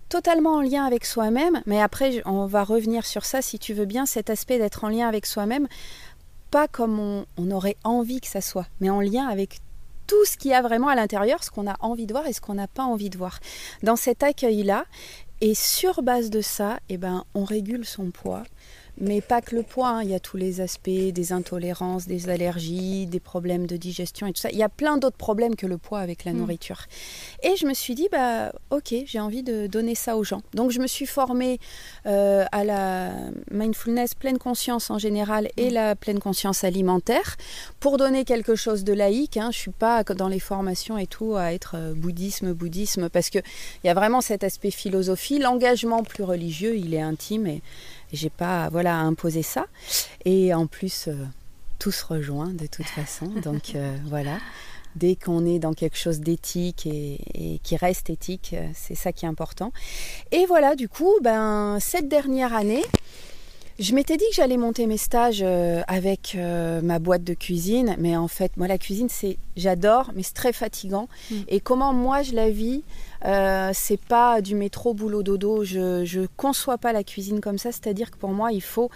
totalement 0.09 0.57
en 0.57 0.63
lien 0.63 0.85
avec 0.85 1.05
soi-même, 1.05 1.63
mais 1.67 1.83
après, 1.83 2.23
on 2.25 2.47
va 2.47 2.65
revenir 2.65 3.05
sur 3.05 3.25
ça, 3.25 3.43
si 3.43 3.59
tu 3.59 3.75
veux 3.75 3.87
bien, 3.87 4.07
cet 4.07 4.31
aspect 4.31 4.59
d'être 4.59 4.85
en 4.85 4.89
lien 4.89 5.09
avec 5.09 5.27
soi-même, 5.27 5.67
pas 6.51 6.69
comme 6.69 6.99
on, 6.99 7.27
on 7.37 7.51
aurait 7.51 7.77
envie 7.85 8.21
que 8.21 8.29
ça 8.29 8.41
soit, 8.41 8.67
mais 8.81 8.91
en 8.91 9.01
lien 9.01 9.27
avec 9.27 9.59
tout 10.07 10.25
ce 10.25 10.37
qu'il 10.37 10.51
y 10.51 10.55
a 10.55 10.63
vraiment 10.63 10.89
à 10.89 10.95
l'intérieur, 10.95 11.43
ce 11.43 11.51
qu'on 11.51 11.69
a 11.69 11.77
envie 11.81 12.07
de 12.07 12.13
voir 12.13 12.27
et 12.27 12.33
ce 12.33 12.41
qu'on 12.41 12.55
n'a 12.55 12.69
pas 12.69 12.85
envie 12.85 13.11
de 13.11 13.19
voir. 13.19 13.39
Dans 13.83 13.97
cet 13.97 14.23
accueil-là, 14.23 14.85
et 15.41 15.55
sur 15.55 16.03
base 16.03 16.31
de 16.31 16.41
ça, 16.41 16.79
eh 16.89 16.97
ben, 16.97 17.25
on 17.35 17.45
régule 17.45 17.85
son 17.85 18.11
poids, 18.11 18.45
mais 18.99 19.21
pas 19.21 19.41
que 19.41 19.57
le 19.57 19.63
poids, 19.63 19.89
hein. 19.89 20.03
il 20.03 20.11
y 20.11 20.15
a 20.15 20.21
tous 20.21 20.37
les 20.37 20.61
aspects 20.61 20.89
des 20.89 21.33
intolérances, 21.33 22.07
des 22.07 22.29
allergies, 22.29 23.07
des 23.07 23.21
problèmes 23.21 23.67
de 23.67 23.77
digestion 23.77 24.27
et 24.27 24.33
tout 24.33 24.41
ça. 24.41 24.51
Il 24.51 24.59
y 24.59 24.63
a 24.63 24.69
plein 24.69 24.99
d'autres 24.99 25.17
problèmes 25.17 25.57
que 25.57 25.67
le 25.67 25.79
poids 25.79 25.99
avec 25.99 26.25
la 26.25 26.33
mm. 26.33 26.37
nourriture. 26.37 26.83
Et 27.43 27.57
je 27.57 27.67
me 27.67 27.75
suis 27.75 27.95
dit, 27.95 28.09
bah 28.13 28.53
ok, 28.71 28.95
j'ai 29.05 29.21
envie 29.21 29.43
de 29.43 29.67
donner 29.67 29.95
ça 29.95 30.17
aux 30.17 30.25
gens. 30.25 30.43
Donc 30.55 30.71
je 30.71 30.81
me 30.81 30.87
suis 30.87 31.07
formée 31.07 31.59
euh, 32.07 32.45
à 32.53 32.65
la 32.65 33.13
mindfulness, 33.51 34.15
pleine 34.15 34.39
conscience 34.39 34.91
en 34.91 34.99
général 34.99 35.49
et 35.57 35.71
mm. 35.71 35.75
la 35.75 35.97
pleine 35.97 36.21
conscience 36.21 36.63
alimentaire 36.63 37.37
pour 37.81 37.97
donner 37.97 38.25
quelque 38.25 38.55
chose 38.55 38.85
de 38.85 38.93
laïque. 38.93 39.37
Hein. 39.37 39.51
Je 39.53 39.59
suis 39.59 39.71
pas 39.73 40.05
dans 40.05 40.29
les 40.29 40.41
formations 40.41 40.99
et 40.99 41.07
tout 41.07 41.35
à 41.37 41.53
être 41.53 41.75
euh, 41.77 41.95
bouddhisme, 41.95 42.53
bouddhisme, 42.53 43.09
parce 43.09 43.31
qu'il 43.31 43.43
y 43.83 43.89
a 43.89 43.95
vraiment 43.95 44.21
cet 44.21 44.45
aspect 44.45 44.71
philosophie. 44.71 45.39
L'engagement 45.39 46.05
plus 46.05 46.23
religieux, 46.23 46.77
il 46.77 46.95
est 46.95 47.01
intime 47.01 47.47
et 47.47 47.63
j'ai 48.15 48.31
pas 48.31 48.69
voilà 48.71 48.97
imposé 48.99 49.43
ça. 49.43 49.67
Et 50.25 50.55
en 50.55 50.67
plus, 50.67 51.09
euh, 51.09 51.15
tout 51.79 51.91
se 51.91 52.05
rejoint 52.05 52.49
de 52.49 52.67
toute 52.67 52.87
façon. 52.99 53.27
Donc 53.27 53.75
euh, 53.75 53.97
voilà, 54.07 54.39
dès 54.97 55.17
qu'on 55.17 55.45
est 55.47 55.59
dans 55.59 55.75
quelque 55.75 55.99
chose 55.99 56.21
d'éthique 56.21 56.87
et, 56.87 57.61
qui 57.63 57.77
reste 57.77 58.11
éthique, 58.11 58.55
euh, 58.55 58.69
c'est 58.75 58.95
ça 58.95 59.13
qui 59.13 59.25
est 59.25 59.29
important. 59.29 59.73
Et 60.33 60.47
voilà, 60.47 60.77
du 60.77 60.89
coup, 60.89 61.13
ben 61.23 61.79
cette 61.81 62.09
dernière 62.09 62.55
année. 62.55 62.85
Je 63.79 63.95
m'étais 63.95 64.17
dit 64.17 64.25
que 64.31 64.37
j'allais 64.37 64.57
monter 64.57 64.87
mes 64.87 64.97
stages 64.97 65.45
avec 65.89 66.37
ma 66.83 66.99
boîte 66.99 67.25
de 67.25 67.35
cuisine, 67.35 67.97
mais 67.99 68.17
en 68.17 68.29
fait, 68.29 68.57
moi, 68.57 68.69
la 68.69 68.79
cuisine, 68.79 69.09
c'est 69.09 69.39
j'adore, 69.57 70.13
mais 70.15 70.23
c'est 70.23 70.35
très 70.35 70.53
fatigant. 70.53 71.09
Mm. 71.31 71.35
Et 71.49 71.61
comment 71.61 71.93
moi 71.93 72.23
je 72.23 72.35
la 72.35 72.51
vis, 72.51 72.85
euh, 73.25 73.71
c'est 73.73 74.01
pas 74.01 74.41
du 74.41 74.55
métro 74.55 74.95
boulot 74.95 75.23
dodo. 75.23 75.65
Je, 75.65 76.05
je 76.05 76.21
conçois 76.37 76.79
pas 76.79 76.93
la 76.93 77.05
cuisine 77.05 77.41
comme 77.41 77.59
ça. 77.59 77.73
C'est-à-dire 77.73 78.11
que 78.11 78.17
pour 78.17 78.31
moi, 78.31 78.53
il 78.53 78.63
faut 78.63 78.91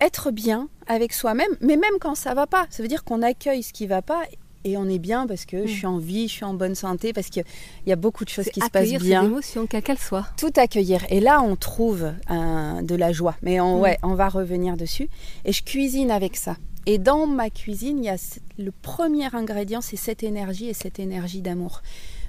être 0.00 0.30
bien 0.30 0.68
avec 0.86 1.12
soi-même, 1.12 1.50
mais 1.60 1.76
même 1.76 1.98
quand 2.00 2.14
ça 2.14 2.34
va 2.34 2.46
pas. 2.46 2.66
Ça 2.70 2.82
veut 2.82 2.88
dire 2.88 3.04
qu'on 3.04 3.22
accueille 3.22 3.62
ce 3.62 3.72
qui 3.72 3.86
va 3.86 4.02
pas 4.02 4.22
et 4.64 4.76
on 4.76 4.88
est 4.88 4.98
bien 4.98 5.26
parce 5.26 5.44
que 5.44 5.66
je 5.66 5.72
suis 5.72 5.86
en 5.86 5.98
vie, 5.98 6.28
je 6.28 6.32
suis 6.32 6.44
en 6.44 6.54
bonne 6.54 6.74
santé, 6.74 7.12
parce 7.12 7.28
qu'il 7.28 7.44
y 7.86 7.92
a 7.92 7.96
beaucoup 7.96 8.24
de 8.24 8.28
choses 8.28 8.48
qui 8.48 8.60
se 8.60 8.68
passent 8.70 8.88
bien. 8.88 9.22
Ses 9.22 9.26
émotions, 9.26 9.66
quelle 9.66 9.82
qu'elle 9.82 9.98
soit. 9.98 10.26
Tout 10.36 10.52
accueillir. 10.56 11.04
Et 11.10 11.20
là, 11.20 11.40
on 11.42 11.56
trouve 11.56 12.12
de 12.30 12.94
la 12.94 13.12
joie. 13.12 13.36
Mais 13.42 13.60
on, 13.60 13.78
mm. 13.78 13.80
ouais, 13.80 13.98
on 14.02 14.14
va 14.14 14.28
revenir 14.28 14.76
dessus. 14.76 15.08
Et 15.44 15.52
je 15.52 15.62
cuisine 15.62 16.10
avec 16.10 16.36
ça. 16.36 16.56
Et 16.86 16.98
dans 16.98 17.26
ma 17.26 17.50
cuisine, 17.50 17.98
il 17.98 18.04
y 18.04 18.08
a 18.08 18.16
le 18.58 18.70
premier 18.70 19.34
ingrédient, 19.34 19.80
c'est 19.80 19.96
cette 19.96 20.22
énergie 20.22 20.68
et 20.68 20.74
cette 20.74 20.98
énergie 20.98 21.42
d'amour. 21.42 21.82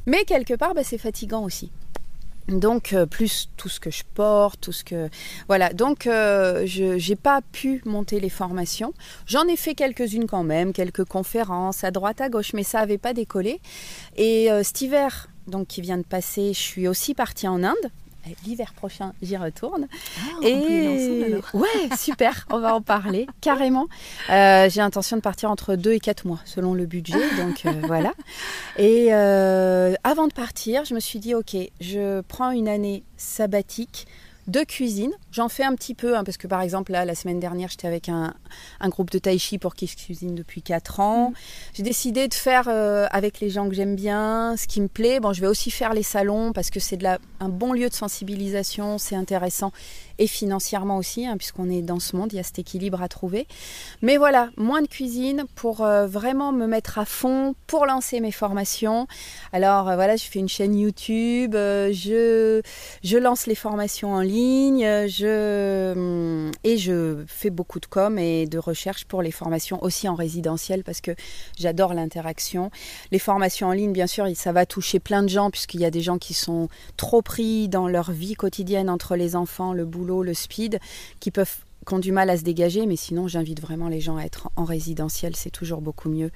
Mais 0.05 0.23
quelque 0.25 0.53
part, 0.53 0.73
bah, 0.73 0.83
c'est 0.83 0.97
fatigant 0.97 1.43
aussi. 1.43 1.71
Donc 2.49 2.93
euh, 2.93 3.05
plus 3.05 3.49
tout 3.57 3.69
ce 3.69 3.79
que 3.79 3.91
je 3.91 4.03
porte, 4.13 4.59
tout 4.61 4.71
ce 4.71 4.83
que 4.83 5.09
voilà. 5.47 5.71
Donc 5.73 6.07
euh, 6.07 6.65
je 6.65 7.09
n'ai 7.09 7.15
pas 7.15 7.41
pu 7.41 7.81
monter 7.85 8.19
les 8.19 8.29
formations. 8.29 8.93
J'en 9.25 9.47
ai 9.47 9.55
fait 9.55 9.75
quelques-unes 9.75 10.27
quand 10.27 10.43
même, 10.43 10.73
quelques 10.73 11.05
conférences 11.05 11.83
à 11.83 11.91
droite 11.91 12.21
à 12.21 12.29
gauche, 12.29 12.53
mais 12.53 12.63
ça 12.63 12.79
n'avait 12.79 12.97
pas 12.97 13.13
décollé. 13.13 13.61
Et 14.17 14.51
euh, 14.51 14.63
cet 14.63 14.81
hiver, 14.81 15.27
donc 15.47 15.67
qui 15.67 15.81
vient 15.81 15.97
de 15.97 16.03
passer, 16.03 16.53
je 16.53 16.59
suis 16.59 16.87
aussi 16.87 17.13
partie 17.13 17.47
en 17.47 17.63
Inde 17.63 17.91
l'hiver 18.45 18.73
prochain, 18.73 19.13
j'y 19.21 19.37
retourne. 19.37 19.87
Ah, 20.19 20.47
et 20.47 21.35
ouais, 21.53 21.67
super, 21.97 22.47
on 22.51 22.59
va 22.59 22.75
en 22.75 22.81
parler 22.81 23.27
carrément. 23.41 23.87
Euh, 24.29 24.69
j'ai 24.69 24.81
l'intention 24.81 25.17
de 25.17 25.21
partir 25.21 25.51
entre 25.51 25.75
2 25.75 25.93
et 25.93 25.99
4 25.99 26.25
mois 26.25 26.39
selon 26.45 26.73
le 26.73 26.85
budget, 26.85 27.19
donc 27.37 27.65
euh, 27.65 27.71
voilà. 27.83 28.13
Et 28.77 29.11
avant 29.11 30.27
de 30.27 30.33
partir, 30.33 30.85
je 30.85 30.93
me 30.93 30.99
suis 30.99 31.19
dit 31.19 31.35
ok, 31.35 31.55
je 31.81 32.21
prends 32.21 32.51
une 32.51 32.67
année 32.67 33.03
sabbatique 33.17 34.07
de 34.49 34.61
cuisine. 34.61 35.11
J'en 35.31 35.49
fais 35.49 35.63
un 35.63 35.75
petit 35.75 35.93
peu, 35.93 36.17
hein, 36.17 36.23
parce 36.23 36.37
que 36.37 36.47
par 36.47 36.61
exemple, 36.61 36.91
là, 36.91 37.05
la 37.05 37.15
semaine 37.15 37.39
dernière, 37.39 37.69
j'étais 37.69 37.87
avec 37.87 38.09
un, 38.09 38.33
groupe 38.85 39.11
de 39.11 39.19
tai 39.19 39.37
chi 39.37 39.57
pour 39.57 39.75
qui 39.75 39.87
je 39.87 39.95
cuisine 39.95 40.35
depuis 40.35 40.61
4 40.61 40.99
ans. 40.99 41.29
Mm. 41.29 41.33
J'ai 41.73 41.83
décidé 41.83 42.27
de 42.27 42.33
faire 42.33 42.67
euh, 42.67 43.07
avec 43.11 43.39
les 43.39 43.49
gens 43.49 43.69
que 43.69 43.75
j'aime 43.75 43.95
bien, 43.95 44.55
ce 44.57 44.67
qui 44.67 44.81
me 44.81 44.87
plaît. 44.87 45.19
Bon, 45.19 45.33
je 45.33 45.41
vais 45.41 45.47
aussi 45.47 45.71
faire 45.71 45.93
les 45.93 46.03
salons, 46.03 46.51
parce 46.53 46.69
que 46.69 46.79
c'est 46.79 46.99
un 47.39 47.49
bon 47.49 47.73
lieu 47.73 47.89
de 47.89 47.93
sensibilisation, 47.93 48.97
c'est 48.97 49.15
intéressant 49.15 49.71
et 50.19 50.27
financièrement 50.27 50.97
aussi, 50.97 51.25
hein, 51.25 51.37
puisqu'on 51.37 51.69
est 51.69 51.81
dans 51.81 51.99
ce 51.99 52.15
monde, 52.15 52.31
il 52.33 52.35
y 52.35 52.39
a 52.39 52.43
cet 52.43 52.59
équilibre 52.59 53.01
à 53.01 53.07
trouver. 53.07 53.47
Mais 54.01 54.17
voilà, 54.17 54.49
moins 54.57 54.81
de 54.81 54.87
cuisine 54.87 55.45
pour 55.55 55.81
euh, 55.81 56.07
vraiment 56.07 56.51
me 56.51 56.67
mettre 56.67 56.99
à 56.99 57.05
fond 57.05 57.55
pour 57.67 57.85
lancer 57.85 58.19
mes 58.19 58.33
formations. 58.33 59.07
Alors 59.53 59.89
euh, 59.89 59.95
voilà, 59.95 60.17
je 60.17 60.25
fais 60.25 60.39
une 60.39 60.49
chaîne 60.49 60.77
YouTube, 60.77 61.55
euh, 61.55 61.91
je, 61.93 62.61
je 63.01 63.17
lance 63.17 63.47
les 63.47 63.55
formations 63.55 64.13
en 64.13 64.19
ligne, 64.19 64.81
je, 65.07 65.93
hum, 65.93 66.51
et 66.65 66.77
je 66.77 67.23
fais 67.27 67.49
beaucoup 67.49 67.79
de 67.79 67.85
com 67.85 68.19
et 68.19 68.45
de 68.45 68.57
recherche 68.57 69.05
pour 69.05 69.21
les 69.21 69.31
formations 69.31 69.81
aussi 69.81 70.09
en 70.09 70.15
résidentiel 70.15 70.83
parce 70.83 70.99
que 70.99 71.11
j'adore 71.57 71.93
l'interaction. 71.93 72.71
Les 73.11 73.19
formations 73.19 73.67
en 73.67 73.71
ligne, 73.73 73.93
bien 73.93 74.07
sûr, 74.07 74.27
ça 74.35 74.51
va 74.51 74.65
toucher 74.65 74.99
plein 74.99 75.23
de 75.23 75.29
gens 75.29 75.49
puisqu'il 75.49 75.79
y 75.79 75.85
a 75.85 75.91
des 75.91 76.01
gens 76.01 76.17
qui 76.17 76.33
sont 76.33 76.67
trop 76.97 77.21
pris 77.21 77.69
dans 77.69 77.87
leur 77.87 78.11
vie 78.11 78.33
quotidienne 78.33 78.89
entre 78.89 79.15
les 79.15 79.37
enfants, 79.37 79.71
le 79.71 79.85
boulot 79.85 80.08
le 80.09 80.33
speed, 80.33 80.79
qui 81.19 81.31
peuvent 81.31 81.63
qui 81.87 81.93
ont 81.93 81.99
du 81.99 82.11
mal 82.11 82.29
à 82.29 82.37
se 82.37 82.43
dégager, 82.43 82.85
mais 82.85 82.95
sinon 82.95 83.27
j'invite 83.27 83.61
vraiment 83.61 83.87
les 83.87 83.99
gens 83.99 84.17
à 84.17 84.23
être 84.23 84.49
en 84.55 84.63
résidentiel, 84.63 85.35
c'est 85.35 85.49
toujours 85.49 85.81
beaucoup 85.81 86.09
mieux. 86.09 86.31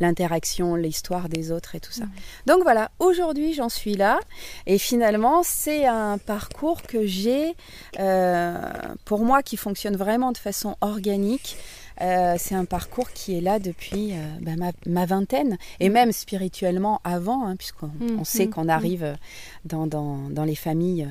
L'interaction, 0.00 0.74
l'histoire 0.74 1.28
des 1.28 1.50
autres 1.50 1.74
et 1.74 1.80
tout 1.80 1.92
ça. 1.92 2.04
Donc 2.46 2.62
voilà, 2.62 2.90
aujourd'hui 2.98 3.54
j'en 3.54 3.68
suis 3.68 3.94
là, 3.94 4.18
et 4.66 4.78
finalement 4.78 5.42
c'est 5.42 5.86
un 5.86 6.18
parcours 6.18 6.82
que 6.82 7.06
j'ai, 7.06 7.54
euh, 7.98 8.60
pour 9.04 9.20
moi, 9.20 9.42
qui 9.42 9.56
fonctionne 9.56 9.96
vraiment 9.96 10.32
de 10.32 10.38
façon 10.38 10.76
organique. 10.80 11.56
Euh, 12.00 12.36
c'est 12.38 12.54
un 12.54 12.64
parcours 12.64 13.10
qui 13.10 13.36
est 13.36 13.40
là 13.40 13.58
depuis 13.58 14.12
euh, 14.12 14.16
bah, 14.40 14.52
ma, 14.86 15.06
vingtaine, 15.06 15.58
et 15.80 15.88
même 15.88 16.12
spirituellement 16.12 17.00
avant, 17.02 17.44
hein, 17.44 17.56
puisqu'on 17.56 17.88
mmh, 17.88 18.24
sait 18.24 18.46
mmh, 18.46 18.50
qu'on 18.50 18.64
mmh. 18.66 18.70
arrive 18.70 19.16
dans, 19.64 19.88
dans, 19.88 20.28
dans, 20.30 20.44
les 20.44 20.54
familles 20.54 21.08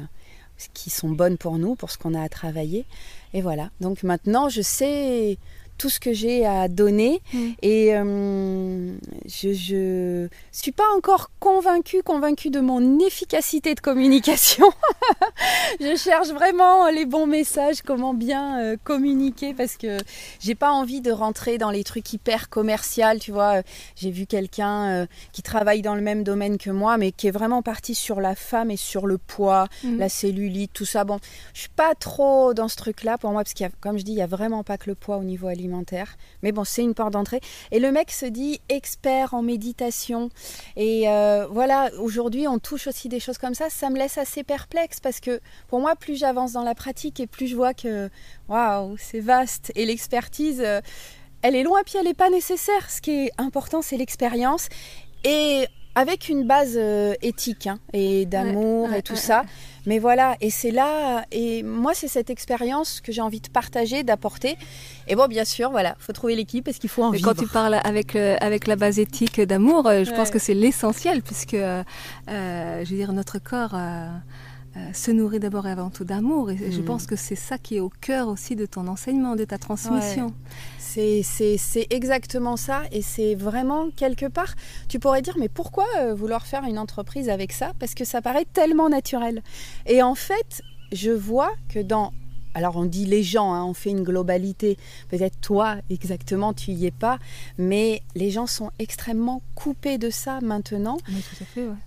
qui 0.73 0.89
sont 0.89 1.09
bonnes 1.09 1.37
pour 1.37 1.57
nous, 1.57 1.75
pour 1.75 1.91
ce 1.91 1.97
qu'on 1.97 2.13
a 2.13 2.21
à 2.21 2.29
travailler. 2.29 2.85
Et 3.33 3.41
voilà. 3.41 3.69
Donc 3.81 4.03
maintenant, 4.03 4.49
je 4.49 4.61
sais 4.61 5.37
tout 5.77 5.89
ce 5.89 5.99
que 5.99 6.13
j'ai 6.13 6.45
à 6.45 6.67
donner. 6.67 7.21
Mm. 7.33 7.49
Et 7.61 7.95
euh, 7.95 8.93
je 9.25 10.23
ne 10.23 10.29
suis 10.51 10.71
pas 10.71 10.87
encore 10.95 11.31
convaincue, 11.39 12.03
convaincue 12.03 12.49
de 12.49 12.59
mon 12.59 12.99
efficacité 12.99 13.75
de 13.75 13.79
communication. 13.79 14.71
je 15.79 15.95
cherche 15.95 16.29
vraiment 16.29 16.89
les 16.89 17.05
bons 17.05 17.27
messages, 17.27 17.81
comment 17.81 18.13
bien 18.13 18.59
euh, 18.59 18.77
communiquer, 18.83 19.53
parce 19.53 19.77
que 19.77 19.97
j'ai 20.39 20.55
pas 20.55 20.71
envie 20.71 21.01
de 21.01 21.11
rentrer 21.11 21.57
dans 21.57 21.71
les 21.71 21.83
trucs 21.83 22.11
hyper 22.13 22.49
commercial. 22.49 23.19
Tu 23.19 23.31
vois, 23.31 23.61
j'ai 23.95 24.11
vu 24.11 24.25
quelqu'un 24.25 24.85
euh, 24.89 25.05
qui 25.31 25.43
travaille 25.43 25.81
dans 25.81 25.95
le 25.95 26.01
même 26.01 26.23
domaine 26.23 26.57
que 26.57 26.71
moi, 26.71 26.97
mais 26.97 27.11
qui 27.11 27.27
est 27.27 27.31
vraiment 27.31 27.61
parti 27.61 27.95
sur 27.95 28.19
la 28.19 28.35
femme 28.35 28.71
et 28.71 28.77
sur 28.77 29.05
le 29.05 29.17
poids, 29.17 29.67
mm. 29.83 29.97
la 29.97 30.09
cellulite, 30.09 30.71
tout 30.73 30.85
ça. 30.85 31.03
Bon, 31.03 31.19
je 31.53 31.61
suis 31.61 31.69
pas 31.69 31.93
trop 31.95 32.53
dans 32.53 32.67
ce 32.67 32.75
truc-là 32.77 33.17
pour 33.17 33.31
moi, 33.31 33.43
parce 33.43 33.53
qu'il 33.53 33.65
y 33.65 33.69
a, 33.69 33.71
comme 33.79 33.97
je 33.99 34.03
dis, 34.03 34.13
il 34.13 34.17
y 34.17 34.21
a 34.21 34.27
vraiment 34.27 34.63
pas 34.63 34.77
que 34.77 34.89
le 34.89 34.95
poids 34.95 35.17
au 35.17 35.23
niveau 35.23 35.47
alimentaire 35.47 35.66
mais 36.43 36.51
bon, 36.51 36.63
c'est 36.63 36.83
une 36.83 36.93
porte 36.93 37.13
d'entrée. 37.13 37.41
Et 37.71 37.79
le 37.79 37.91
mec 37.91 38.11
se 38.11 38.25
dit 38.25 38.59
expert 38.69 39.33
en 39.33 39.41
méditation. 39.41 40.29
Et 40.75 41.09
euh, 41.09 41.47
voilà, 41.49 41.89
aujourd'hui, 41.99 42.47
on 42.47 42.59
touche 42.59 42.87
aussi 42.87 43.09
des 43.09 43.19
choses 43.19 43.37
comme 43.37 43.53
ça. 43.53 43.69
Ça 43.69 43.89
me 43.89 43.97
laisse 43.97 44.17
assez 44.17 44.43
perplexe 44.43 44.99
parce 44.99 45.19
que 45.19 45.39
pour 45.67 45.79
moi, 45.79 45.95
plus 45.95 46.17
j'avance 46.17 46.53
dans 46.53 46.63
la 46.63 46.75
pratique 46.75 47.19
et 47.19 47.27
plus 47.27 47.47
je 47.47 47.55
vois 47.55 47.73
que 47.73 48.09
waouh, 48.47 48.95
c'est 48.97 49.19
vaste. 49.19 49.71
Et 49.75 49.85
l'expertise, 49.85 50.61
euh, 50.61 50.81
elle 51.41 51.55
est 51.55 51.63
loin, 51.63 51.81
puis 51.85 51.95
elle 51.97 52.05
n'est 52.05 52.13
pas 52.13 52.29
nécessaire. 52.29 52.89
Ce 52.89 53.01
qui 53.01 53.11
est 53.11 53.31
important, 53.37 53.81
c'est 53.81 53.97
l'expérience. 53.97 54.69
Et 55.23 55.67
avec 55.97 56.29
une 56.29 56.45
base 56.45 56.75
euh, 56.75 57.15
éthique 57.23 57.65
hein, 57.65 57.79
et 57.91 58.27
d'amour 58.27 58.93
et 58.93 59.01
tout 59.01 59.15
ça. 59.15 59.45
Mais 59.87 59.99
voilà, 59.99 60.35
et 60.41 60.49
c'est 60.49 60.69
là, 60.69 61.25
et 61.31 61.63
moi 61.63 61.93
c'est 61.95 62.09
cette 62.09 62.29
expérience 62.29 62.99
que 62.99 63.13
j'ai 63.13 63.21
envie 63.21 63.39
de 63.39 63.47
partager, 63.47 64.03
d'apporter. 64.03 64.57
Et 65.07 65.15
bon, 65.15 65.27
bien 65.27 65.45
sûr, 65.45 65.71
voilà, 65.71 65.95
faut 65.97 66.11
trouver 66.11 66.35
l'équipe 66.35 66.65
parce 66.65 66.77
qu'il 66.77 66.89
faut 66.89 67.03
en 67.03 67.13
Quand 67.13 67.33
tu 67.33 67.47
parles 67.47 67.79
avec 67.85 68.15
euh, 68.17 68.35
avec 68.41 68.67
la 68.67 68.75
base 68.75 68.99
éthique 68.99 69.39
d'amour, 69.39 69.87
euh, 69.87 70.03
je 70.03 70.11
pense 70.11 70.29
que 70.29 70.39
c'est 70.39 70.53
l'essentiel 70.53 71.21
puisque, 71.21 71.55
je 71.55 72.79
veux 72.89 72.95
dire, 72.97 73.13
notre 73.13 73.39
corps. 73.39 73.75
se 74.93 75.09
nourrit 75.09 75.39
d'abord 75.39 75.65
et 75.65 75.71
avant 75.71 75.89
tout 75.89 76.03
d'amour. 76.03 76.51
Et 76.51 76.71
je 76.71 76.81
mm. 76.81 76.85
pense 76.85 77.07
que 77.07 77.15
c'est 77.15 77.35
ça 77.49 77.57
qui 77.57 77.77
est 77.77 77.79
au 77.79 77.91
cœur 78.01 78.27
aussi 78.27 78.55
de 78.55 78.67
ton 78.67 78.87
enseignement, 78.87 79.35
de 79.35 79.45
ta 79.45 79.57
transmission. 79.57 80.33
C'est 80.97 81.87
exactement 81.91 82.57
ça 82.57 82.81
et 82.91 83.01
c'est 83.01 83.35
vraiment 83.35 83.89
quelque 83.91 84.25
part, 84.25 84.55
tu 84.89 84.99
pourrais 84.99 85.21
dire 85.21 85.35
mais 85.39 85.49
pourquoi 85.49 85.85
euh, 85.99 86.15
vouloir 86.15 86.45
faire 86.47 86.63
une 86.63 86.79
entreprise 86.79 87.29
avec 87.29 87.51
ça? 87.51 87.73
Parce 87.79 87.93
que 87.93 88.03
ça 88.05 88.21
paraît 88.21 88.45
tellement 88.51 88.89
naturel. 88.89 89.43
Et 89.85 90.01
en 90.01 90.15
fait, 90.15 90.63
je 90.91 91.11
vois 91.11 91.51
que 91.69 91.79
dans... 91.79 92.13
Alors 92.55 92.77
on 92.77 92.85
dit 92.85 93.05
les 93.05 93.21
gens, 93.21 93.53
hein, 93.53 93.63
on 93.63 93.75
fait 93.75 93.91
une 93.91 94.03
globalité. 94.03 94.77
Peut-être 95.09 95.39
toi 95.39 95.75
exactement, 95.91 96.53
tu 96.53 96.71
y 96.71 96.87
es 96.87 96.91
pas, 96.91 97.19
mais 97.59 98.01
les 98.15 98.31
gens 98.31 98.47
sont 98.47 98.71
extrêmement 98.79 99.43
coupés 99.53 99.99
de 99.99 100.09
ça 100.09 100.39
maintenant. 100.41 100.97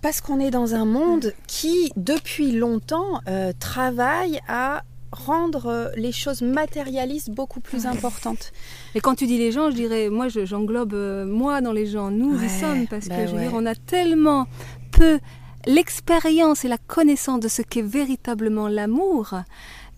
Parce 0.01 0.21
qu'on 0.21 0.39
est 0.39 0.51
dans 0.51 0.73
un 0.73 0.85
monde 0.85 1.33
qui, 1.47 1.91
depuis 1.97 2.53
longtemps, 2.53 3.19
euh, 3.27 3.51
travaille 3.59 4.39
à 4.47 4.83
rendre 5.11 5.67
euh, 5.67 5.89
les 5.95 6.11
choses 6.11 6.41
matérialistes 6.41 7.29
beaucoup 7.29 7.59
plus 7.59 7.85
importantes. 7.85 8.51
Et 8.95 9.01
quand 9.01 9.15
tu 9.15 9.27
dis 9.27 9.37
les 9.37 9.51
gens, 9.51 9.69
je 9.69 9.75
dirais, 9.75 10.09
moi 10.09 10.27
j'englobe 10.29 10.93
euh, 10.93 11.25
moi 11.25 11.61
dans 11.61 11.73
les 11.73 11.85
gens, 11.85 12.11
nous 12.11 12.41
y 12.41 12.49
sommes, 12.49 12.87
parce 12.87 13.07
bah 13.07 13.17
que 13.17 13.27
je 13.27 13.35
veux 13.35 13.41
dire, 13.41 13.51
on 13.53 13.65
a 13.65 13.75
tellement 13.75 14.47
peu 14.91 15.19
l'expérience 15.65 16.65
et 16.65 16.67
la 16.67 16.77
connaissance 16.77 17.39
de 17.39 17.47
ce 17.47 17.61
qu'est 17.61 17.81
véritablement 17.81 18.67
l'amour. 18.67 19.35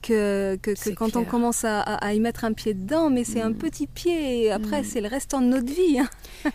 Que, 0.01 0.57
que, 0.61 0.93
quand 0.95 1.15
on 1.15 1.23
commence 1.23 1.63
à, 1.63 2.13
y 2.13 2.19
mettre 2.19 2.43
un 2.43 2.51
pied 2.51 2.73
dedans, 2.73 3.09
mais 3.09 3.23
c'est 3.23 3.39
un 3.39 3.51
mm. 3.51 3.55
petit 3.57 3.87
pied, 3.87 4.43
et 4.43 4.51
après 4.51 4.81
mm. 4.81 4.83
c'est 4.83 4.99
le 4.99 5.07
restant 5.07 5.39
de 5.39 5.45
notre 5.45 5.71
vie. 5.73 5.97
Hein. 5.97 6.09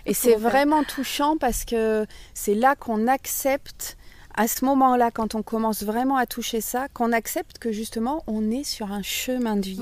Et 0.04 0.12
c'est 0.14 0.34
vraiment 0.34 0.84
touchant 0.84 1.38
parce 1.38 1.64
que 1.64 2.04
c'est 2.34 2.54
là 2.54 2.76
qu'on 2.76 3.06
accepte 3.06 3.96
à 4.38 4.46
ce 4.46 4.64
moment-là, 4.66 5.10
quand 5.10 5.34
on 5.34 5.42
commence 5.42 5.82
vraiment 5.82 6.16
à 6.16 6.24
toucher 6.24 6.60
ça, 6.60 6.86
qu'on 6.94 7.10
accepte 7.10 7.58
que 7.58 7.72
justement 7.72 8.22
on 8.28 8.52
est 8.52 8.62
sur 8.62 8.92
un 8.92 9.02
chemin 9.02 9.56
de 9.56 9.66
vie, 9.66 9.80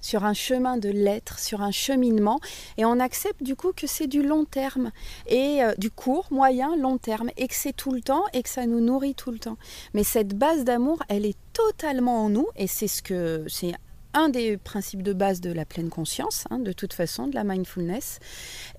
sur 0.00 0.24
un 0.24 0.32
chemin 0.32 0.76
de 0.76 0.88
l'être, 0.88 1.40
sur 1.40 1.60
un 1.60 1.72
cheminement, 1.72 2.38
et 2.78 2.84
on 2.84 3.00
accepte 3.00 3.42
du 3.42 3.56
coup 3.56 3.72
que 3.74 3.88
c'est 3.88 4.06
du 4.06 4.22
long 4.22 4.44
terme, 4.44 4.92
et 5.26 5.60
euh, 5.64 5.74
du 5.76 5.90
court, 5.90 6.28
moyen, 6.30 6.76
long 6.76 6.98
terme, 6.98 7.30
et 7.36 7.48
que 7.48 7.54
c'est 7.56 7.72
tout 7.72 7.90
le 7.90 8.00
temps, 8.00 8.22
et 8.32 8.44
que 8.44 8.48
ça 8.48 8.64
nous 8.64 8.78
nourrit 8.78 9.16
tout 9.16 9.32
le 9.32 9.40
temps. 9.40 9.58
Mais 9.92 10.04
cette 10.04 10.38
base 10.38 10.62
d'amour, 10.62 11.02
elle 11.08 11.26
est 11.26 11.38
totalement 11.52 12.22
en 12.24 12.28
nous, 12.28 12.46
et 12.54 12.68
c'est 12.68 12.86
ce 12.86 13.02
que 13.02 13.44
c'est 13.48 13.74
un 14.16 14.30
des 14.30 14.56
principes 14.56 15.02
de 15.02 15.12
base 15.12 15.40
de 15.40 15.52
la 15.52 15.64
pleine 15.64 15.90
conscience, 15.90 16.44
hein, 16.50 16.58
de 16.58 16.72
toute 16.72 16.94
façon, 16.94 17.28
de 17.28 17.34
la 17.34 17.44
mindfulness. 17.44 18.18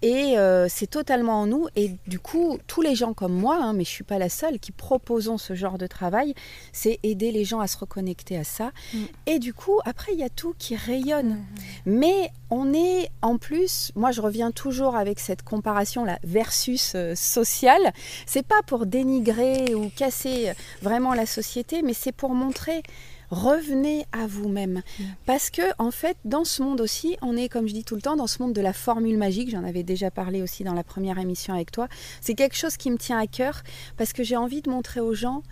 Et 0.01 0.37
euh, 0.37 0.67
c'est 0.67 0.87
totalement 0.87 1.41
en 1.41 1.45
nous. 1.45 1.67
Et 1.75 1.91
du 2.07 2.19
coup, 2.19 2.57
tous 2.65 2.81
les 2.81 2.95
gens 2.95 3.13
comme 3.13 3.33
moi, 3.33 3.57
hein, 3.61 3.73
mais 3.73 3.83
je 3.83 3.89
suis 3.89 4.03
pas 4.03 4.17
la 4.17 4.29
seule, 4.29 4.59
qui 4.59 4.71
proposons 4.71 5.37
ce 5.37 5.53
genre 5.53 5.77
de 5.77 5.85
travail, 5.85 6.33
c'est 6.73 6.99
aider 7.03 7.31
les 7.31 7.45
gens 7.45 7.59
à 7.59 7.67
se 7.67 7.77
reconnecter 7.77 8.37
à 8.37 8.43
ça. 8.43 8.71
Mm. 8.93 8.97
Et 9.27 9.39
du 9.39 9.53
coup, 9.53 9.79
après, 9.85 10.13
il 10.13 10.19
y 10.19 10.23
a 10.23 10.29
tout 10.29 10.55
qui 10.57 10.75
rayonne. 10.75 11.33
Mm. 11.35 11.45
Mais 11.85 12.31
on 12.49 12.73
est 12.73 13.09
en 13.21 13.37
plus, 13.37 13.91
moi 13.95 14.11
je 14.11 14.21
reviens 14.21 14.51
toujours 14.51 14.95
avec 14.95 15.19
cette 15.19 15.43
comparaison 15.43 16.05
là 16.05 16.17
versus 16.23 16.93
euh, 16.95 17.13
sociale. 17.13 17.93
C'est 18.25 18.45
pas 18.45 18.61
pour 18.65 18.85
dénigrer 18.85 19.75
ou 19.75 19.91
casser 19.95 20.53
vraiment 20.81 21.13
la 21.13 21.25
société, 21.25 21.81
mais 21.81 21.93
c'est 21.93 22.13
pour 22.13 22.33
montrer 22.33 22.83
revenez 23.29 24.05
à 24.11 24.27
vous-même. 24.27 24.81
Parce 25.25 25.49
que, 25.49 25.61
en 25.79 25.91
fait, 25.91 26.17
dans 26.25 26.45
ce 26.45 26.61
monde 26.61 26.81
aussi, 26.81 27.17
on 27.21 27.35
est, 27.35 27.49
comme 27.49 27.67
je 27.67 27.73
dis 27.73 27.83
tout 27.83 27.95
le 27.95 28.01
temps, 28.01 28.15
dans 28.15 28.27
ce 28.27 28.41
monde 28.41 28.53
de 28.53 28.61
la 28.61 28.73
formule 28.73 29.17
magique. 29.17 29.49
J'en 29.49 29.63
avais 29.63 29.83
déjà 29.83 30.11
parlé 30.11 30.41
aussi 30.41 30.63
dans 30.63 30.73
la 30.73 30.83
première 30.83 31.19
émission 31.19 31.53
avec 31.53 31.71
toi. 31.71 31.87
C'est 32.21 32.35
quelque 32.35 32.55
chose 32.55 32.77
qui 32.77 32.91
me 32.91 32.97
tient 32.97 33.19
à 33.19 33.27
cœur 33.27 33.63
parce 33.97 34.13
que 34.13 34.23
j'ai 34.23 34.37
envie 34.37 34.61
de 34.61 34.69
montrer 34.69 34.99
aux 34.99 35.13
gens 35.13 35.43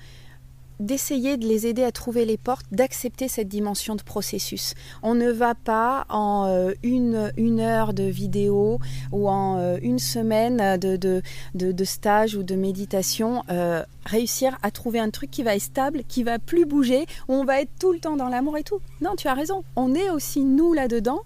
d'essayer 0.80 1.38
de 1.38 1.48
les 1.48 1.68
aider 1.68 1.84
à 1.84 1.92
trouver 1.92 2.26
les 2.26 2.38
portes, 2.38 2.66
d'accepter 2.72 3.28
cette 3.28 3.48
dimension 3.48 3.96
de 3.96 4.02
processus. 4.02 4.74
On 5.04 5.16
ne 5.16 5.32
va 5.32 5.56
pas 5.56 6.06
en 6.10 6.48
euh, 6.48 6.72
une, 6.84 7.32
une 7.38 7.60
heure 7.60 7.94
de 7.94 8.04
vidéo 8.04 8.80
ou 9.12 9.30
en 9.30 9.58
euh, 9.58 9.78
une 9.82 10.00
semaine 10.00 10.78
de, 10.78 10.98
de, 10.98 11.22
de, 11.54 11.84
stage 11.84 12.36
ou 12.36 12.44
de 12.44 12.56
méditation 12.56 13.44
euh, 13.50 13.84
réussir 14.06 14.58
à 14.64 14.72
trouver 14.72 15.00
un 15.00 15.10
truc 15.10 15.32
qui 15.32 15.44
va 15.44 15.56
être 15.56 15.62
stable, 15.62 16.04
qui 16.08 16.24
va 16.24 16.40
plus 16.40 16.66
bouger, 16.66 17.06
où 17.28 17.34
on 17.34 17.46
va 17.46 17.62
être 17.62 17.72
tout 17.80 17.92
le 17.92 18.00
temps 18.00 18.16
dans 18.16 18.30
l'amour 18.30 18.58
et 18.58 18.64
tout. 18.64 18.80
Non, 19.02 19.16
tu 19.16 19.28
as 19.28 19.34
raison, 19.34 19.64
on 19.76 19.96
est 19.96 20.10
aussi 20.10 20.44
nous 20.44 20.74
là-dedans. 20.74 21.22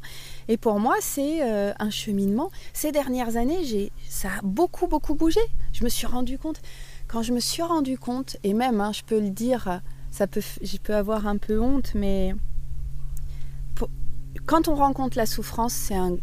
Et 0.48 0.58
pour 0.58 0.80
moi, 0.80 0.96
c'est 1.00 1.42
un 1.42 1.90
cheminement. 1.92 2.50
Ces 2.74 2.92
dernières 2.92 3.38
années, 3.38 3.64
j'ai, 3.64 3.92
ça 4.08 4.30
a 4.30 4.42
beaucoup, 4.42 4.88
beaucoup 4.88 5.14
bougé. 5.14 5.42
Je 5.74 5.84
me 5.84 5.90
suis 5.90 6.08
rendu 6.08 6.40
compte 6.40 6.60
quand 7.10 7.24
je 7.24 7.34
me 7.34 7.40
suis 7.40 7.64
rendu 7.64 7.98
compte, 7.98 8.38
et 8.44 8.54
même, 8.54 8.80
hein, 8.80 8.92
je 8.94 9.02
peux 9.04 9.20
le 9.20 9.32
dire, 9.32 9.82
ça 10.12 10.28
peut, 10.28 10.42
je 10.62 10.78
peux 10.78 10.96
avoir 10.96 11.28
un 11.28 11.38
peu 11.38 11.60
honte, 11.60 11.94
mais 11.96 12.36
quand 14.46 14.68
on 14.68 14.76
rencontre 14.76 15.18
la 15.18 15.26
souffrance, 15.26 15.74
c'est 15.74 15.96
un, 15.96 16.18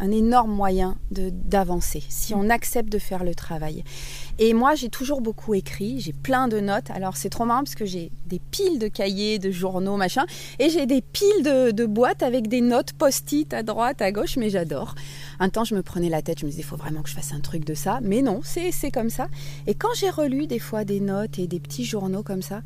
énorme 0.00 0.52
moyen 0.52 0.96
d'avancer, 1.10 2.02
si 2.08 2.34
on 2.34 2.48
accepte 2.48 2.90
de 2.90 2.98
faire 2.98 3.24
le 3.24 3.34
travail. 3.34 3.84
Et 4.38 4.54
moi, 4.54 4.74
j'ai 4.74 4.88
toujours 4.88 5.20
beaucoup 5.20 5.54
écrit, 5.54 6.00
j'ai 6.00 6.12
plein 6.12 6.48
de 6.48 6.60
notes. 6.60 6.90
Alors, 6.90 7.16
c'est 7.16 7.28
trop 7.28 7.44
marrant 7.44 7.62
parce 7.64 7.74
que 7.74 7.84
j'ai 7.84 8.10
des 8.26 8.38
piles 8.38 8.78
de 8.78 8.88
cahiers, 8.88 9.38
de 9.38 9.50
journaux, 9.50 9.96
machin, 9.96 10.24
et 10.58 10.70
j'ai 10.70 10.86
des 10.86 11.02
piles 11.02 11.42
de, 11.42 11.70
de 11.72 11.86
boîtes 11.86 12.22
avec 12.22 12.48
des 12.48 12.60
notes 12.60 12.92
post-it 12.92 13.52
à 13.52 13.62
droite, 13.62 14.00
à 14.02 14.12
gauche, 14.12 14.36
mais 14.36 14.50
j'adore. 14.50 14.94
Un 15.38 15.48
temps, 15.48 15.64
je 15.64 15.74
me 15.74 15.82
prenais 15.82 16.08
la 16.08 16.22
tête, 16.22 16.40
je 16.40 16.46
me 16.46 16.50
disais, 16.50 16.62
il 16.62 16.66
faut 16.66 16.76
vraiment 16.76 17.02
que 17.02 17.08
je 17.08 17.14
fasse 17.14 17.32
un 17.32 17.40
truc 17.40 17.64
de 17.64 17.74
ça. 17.74 17.98
Mais 18.02 18.22
non, 18.22 18.40
c'est 18.44 18.90
comme 18.90 19.10
ça. 19.10 19.28
Et 19.66 19.74
quand 19.74 19.94
j'ai 19.94 20.10
relu 20.10 20.46
des 20.46 20.58
fois 20.58 20.84
des 20.84 21.00
notes 21.00 21.38
et 21.38 21.46
des 21.46 21.60
petits 21.60 21.84
journaux 21.84 22.22
comme 22.22 22.42
ça, 22.42 22.62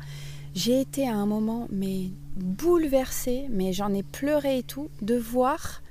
j'ai 0.53 0.81
été 0.81 1.07
à 1.07 1.15
un 1.15 1.25
moment, 1.25 1.67
mais 1.71 2.11
bouleversée, 2.35 3.47
mais 3.49 3.73
j'en 3.73 3.93
ai 3.93 4.03
pleuré 4.03 4.59
et 4.59 4.63
tout, 4.63 4.89
de 5.01 5.15
voir 5.15 5.81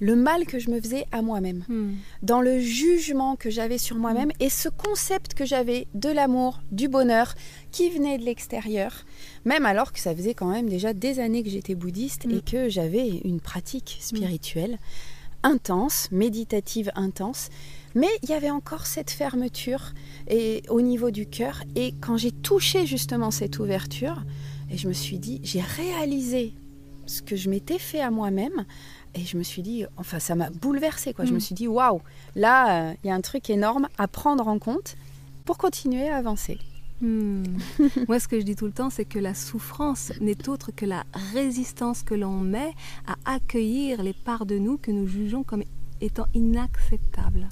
le 0.00 0.16
mal 0.16 0.44
que 0.44 0.58
je 0.58 0.70
me 0.70 0.80
faisais 0.80 1.06
à 1.12 1.22
moi-même, 1.22 1.64
hmm. 1.68 1.94
dans 2.22 2.40
le 2.40 2.58
jugement 2.58 3.36
que 3.36 3.48
j'avais 3.48 3.78
sur 3.78 3.96
moi-même 3.96 4.28
hmm. 4.28 4.40
et 4.40 4.50
ce 4.50 4.68
concept 4.68 5.34
que 5.34 5.46
j'avais 5.46 5.86
de 5.94 6.08
l'amour, 6.08 6.60
du 6.72 6.88
bonheur 6.88 7.34
qui 7.70 7.90
venait 7.90 8.18
de 8.18 8.24
l'extérieur, 8.24 9.04
même 9.44 9.66
alors 9.66 9.92
que 9.92 10.00
ça 10.00 10.14
faisait 10.14 10.34
quand 10.34 10.50
même 10.50 10.68
déjà 10.68 10.92
des 10.92 11.20
années 11.20 11.42
que 11.42 11.50
j'étais 11.50 11.74
bouddhiste 11.74 12.26
et 12.26 12.36
hmm. 12.36 12.42
que 12.42 12.68
j'avais 12.68 13.08
une 13.24 13.40
pratique 13.40 13.98
spirituelle 14.00 14.78
intense, 15.44 16.08
méditative 16.10 16.90
intense. 16.96 17.50
Mais 17.94 18.08
il 18.22 18.30
y 18.30 18.32
avait 18.32 18.50
encore 18.50 18.86
cette 18.86 19.10
fermeture 19.10 19.92
et, 20.26 20.62
au 20.68 20.80
niveau 20.80 21.12
du 21.12 21.26
cœur. 21.26 21.62
Et 21.76 21.92
quand 22.00 22.16
j'ai 22.16 22.32
touché 22.32 22.86
justement 22.86 23.30
cette 23.30 23.60
ouverture, 23.60 24.24
et 24.70 24.76
je 24.76 24.88
me 24.88 24.92
suis 24.92 25.18
dit, 25.18 25.40
j'ai 25.42 25.60
réalisé 25.60 26.54
ce 27.06 27.22
que 27.22 27.36
je 27.36 27.50
m'étais 27.50 27.78
fait 27.78 28.00
à 28.00 28.10
moi-même. 28.10 28.64
Et 29.14 29.20
je 29.20 29.36
me 29.36 29.42
suis 29.42 29.62
dit, 29.62 29.84
enfin, 29.96 30.18
ça 30.18 30.34
m'a 30.34 30.50
bouleversée. 30.50 31.12
Quoi. 31.12 31.24
Je 31.24 31.32
me 31.32 31.36
mm. 31.36 31.40
suis 31.40 31.54
dit, 31.54 31.68
waouh, 31.68 32.00
là, 32.34 32.90
euh, 32.90 32.94
il 33.04 33.08
y 33.08 33.10
a 33.10 33.14
un 33.14 33.20
truc 33.20 33.48
énorme 33.50 33.88
à 33.98 34.08
prendre 34.08 34.48
en 34.48 34.58
compte 34.58 34.96
pour 35.44 35.58
continuer 35.58 36.08
à 36.08 36.16
avancer. 36.16 36.58
Hmm. 37.00 37.42
Moi, 38.08 38.18
ce 38.18 38.28
que 38.28 38.38
je 38.38 38.44
dis 38.44 38.56
tout 38.56 38.66
le 38.66 38.72
temps, 38.72 38.90
c'est 38.90 39.04
que 39.04 39.18
la 39.18 39.34
souffrance 39.34 40.12
n'est 40.20 40.48
autre 40.48 40.70
que 40.74 40.86
la 40.86 41.04
résistance 41.32 42.02
que 42.02 42.14
l'on 42.14 42.38
met 42.38 42.72
à 43.06 43.16
accueillir 43.24 44.02
les 44.02 44.14
parts 44.14 44.46
de 44.46 44.58
nous 44.58 44.78
que 44.78 44.90
nous 44.90 45.06
jugeons 45.06 45.42
comme 45.42 45.64
étant 46.04 46.26
inacceptables. 46.34 47.48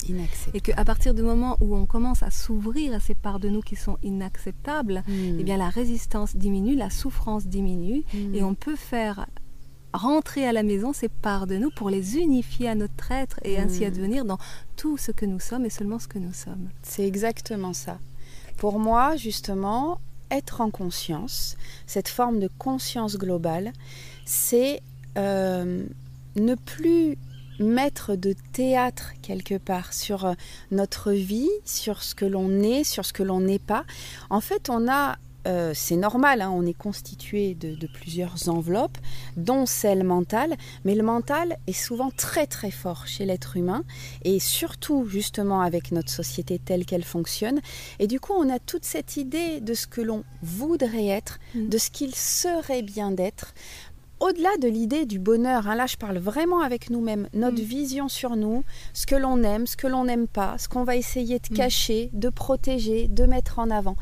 Et 0.54 0.61
qu'à 0.61 0.85
partir 0.85 1.14
du 1.14 1.23
moment 1.23 1.56
où 1.61 1.75
on 1.75 1.87
commence 1.87 2.23
à 2.23 2.30
s'ouvrir 2.30 2.92
à 2.94 3.00
ces 3.00 3.14
parts 3.14 3.40
de 3.40 3.49
nous 3.49 3.61
qui 3.61 3.76
sont 3.76 3.99
inacceptables, 4.02 5.02
hmm. 5.06 5.40
eh 5.40 5.44
bien 5.44 5.56
la 5.56 5.71
résistance 5.71 6.37
diminue, 6.37 6.76
la 6.76 6.90
souffrance 6.90 7.47
diminue, 7.47 8.02
hmm. 8.12 8.35
et 8.35 8.42
on 8.42 8.54
peut 8.54 8.76
faire 8.76 9.26
rentrer 9.94 10.47
à 10.47 10.52
la 10.52 10.62
maison 10.62 10.92
ces 10.92 11.09
parts 11.09 11.47
de 11.47 11.56
nous 11.56 11.71
pour 11.71 11.90
les 11.90 12.16
unifier 12.16 12.68
à 12.68 12.75
notre 12.75 13.12
être 13.12 13.38
et 13.42 13.59
ainsi 13.59 13.85
advenir 13.85 14.25
dans 14.25 14.38
tout 14.76 14.97
ce 14.97 15.12
que 15.12 15.26
nous 15.26 15.40
sommes 15.40 15.66
et 15.66 15.71
seulement 15.71 15.99
ce 15.99 16.09
que 16.09 16.18
nous 16.18 16.32
sommes. 16.32 16.71
C'est 16.82 17.06
exactement 17.06 17.75
ça. 17.75 17.99
Pour 18.56 18.78
moi, 18.78 19.16
justement, 19.16 20.00
être 20.30 20.62
en 20.62 20.71
conscience, 20.71 21.56
cette 21.87 22.09
forme 22.09 22.40
de 22.40 22.49
conscience 22.59 23.18
globale, 23.18 23.73
c'est 24.25 24.80
euh, 25.18 25.85
ne 26.37 26.54
plus 26.54 27.18
mettre 27.59 28.16
de 28.16 28.35
théâtre 28.52 29.12
quelque 29.23 29.56
part 29.56 29.92
sur 29.92 30.26
euh, 30.26 30.35
notre 30.71 31.12
vie, 31.12 31.50
sur 31.64 32.02
ce 32.02 32.14
que 32.14 32.25
l'on 32.25 32.61
est, 32.62 32.85
sur 32.85 33.04
ce 33.04 33.12
que 33.12 33.23
l'on 33.23 33.40
n'est 33.40 33.59
pas. 33.59 33.85
En 34.30 34.40
fait, 34.40 34.71
on 34.71 34.90
a 34.90 35.18
euh, 35.47 35.73
c'est 35.75 35.97
normal, 35.97 36.40
hein, 36.40 36.50
on 36.54 36.64
est 36.64 36.76
constitué 36.76 37.54
de, 37.54 37.87
plusieurs 37.87 38.49
enveloppes, 38.49 38.99
dont 39.37 39.66
celle 39.66 40.04
mentale, 40.04 40.54
mais 40.85 40.94
le 40.94 41.02
mental 41.02 41.57
est 41.66 41.72
souvent 41.72 42.11
très 42.11 42.46
très 42.46 42.70
fort 42.70 43.07
chez 43.07 43.24
l'être 43.24 43.57
humain, 43.57 43.85
et 44.24 44.38
surtout 44.38 45.07
justement 45.07 45.61
avec 45.61 45.90
notre 45.90 46.11
société 46.11 46.59
telle 46.59 46.85
qu'elle 46.87 47.05
fonctionne. 47.05 47.61
Et 47.98 48.07
du 48.07 48.20
coup, 48.20 48.33
on 48.35 48.48
a 48.50 48.59
toute 48.59 48.85
cette 48.85 49.16
idée 49.16 49.61
de 49.61 49.74
ce 49.74 49.87
que 49.87 50.00
l'on 50.00 50.24
voudrait 50.42 51.07
être, 51.07 51.38
mm. 51.55 51.68
de 51.68 51.79
ce 51.79 51.90
qu'il 51.90 52.14
serait 52.14 52.83
bien 52.83 53.11
d'être. 53.11 53.55
Au-delà 54.22 54.56
de 54.61 54.68
l'idée 54.68 55.04
du 55.04 55.18
bonheur, 55.18 55.66
hein, 55.66 55.74
là 55.74 55.87
je 55.87 55.96
parle 55.96 56.18
vraiment 56.18 56.61
avec 56.61 56.90
nous-mêmes, 56.90 57.28
notre 57.35 57.61
mm. 57.61 57.66
vision 57.66 58.08
sur 58.08 58.37
nous, 58.37 58.62
ce 58.94 59.04
que 59.04 59.16
l'on 59.16 59.42
aime, 59.42 59.66
ce 59.66 59.76
que 59.76 59.88
l'on 59.88 60.04
n'aime 60.04 60.28
pas, 60.28 60.54
ce 60.58 60.68
qu'on 60.68 60.85
va 60.85 60.94
essayer 60.94 61.40
de 61.40 61.52
mm. 61.52 61.56
cacher, 61.56 62.08
de 62.12 62.28
protéger, 62.28 63.08
de 63.08 63.26
mettre 63.26 63.58
en 63.58 63.68
avant. 63.68 63.96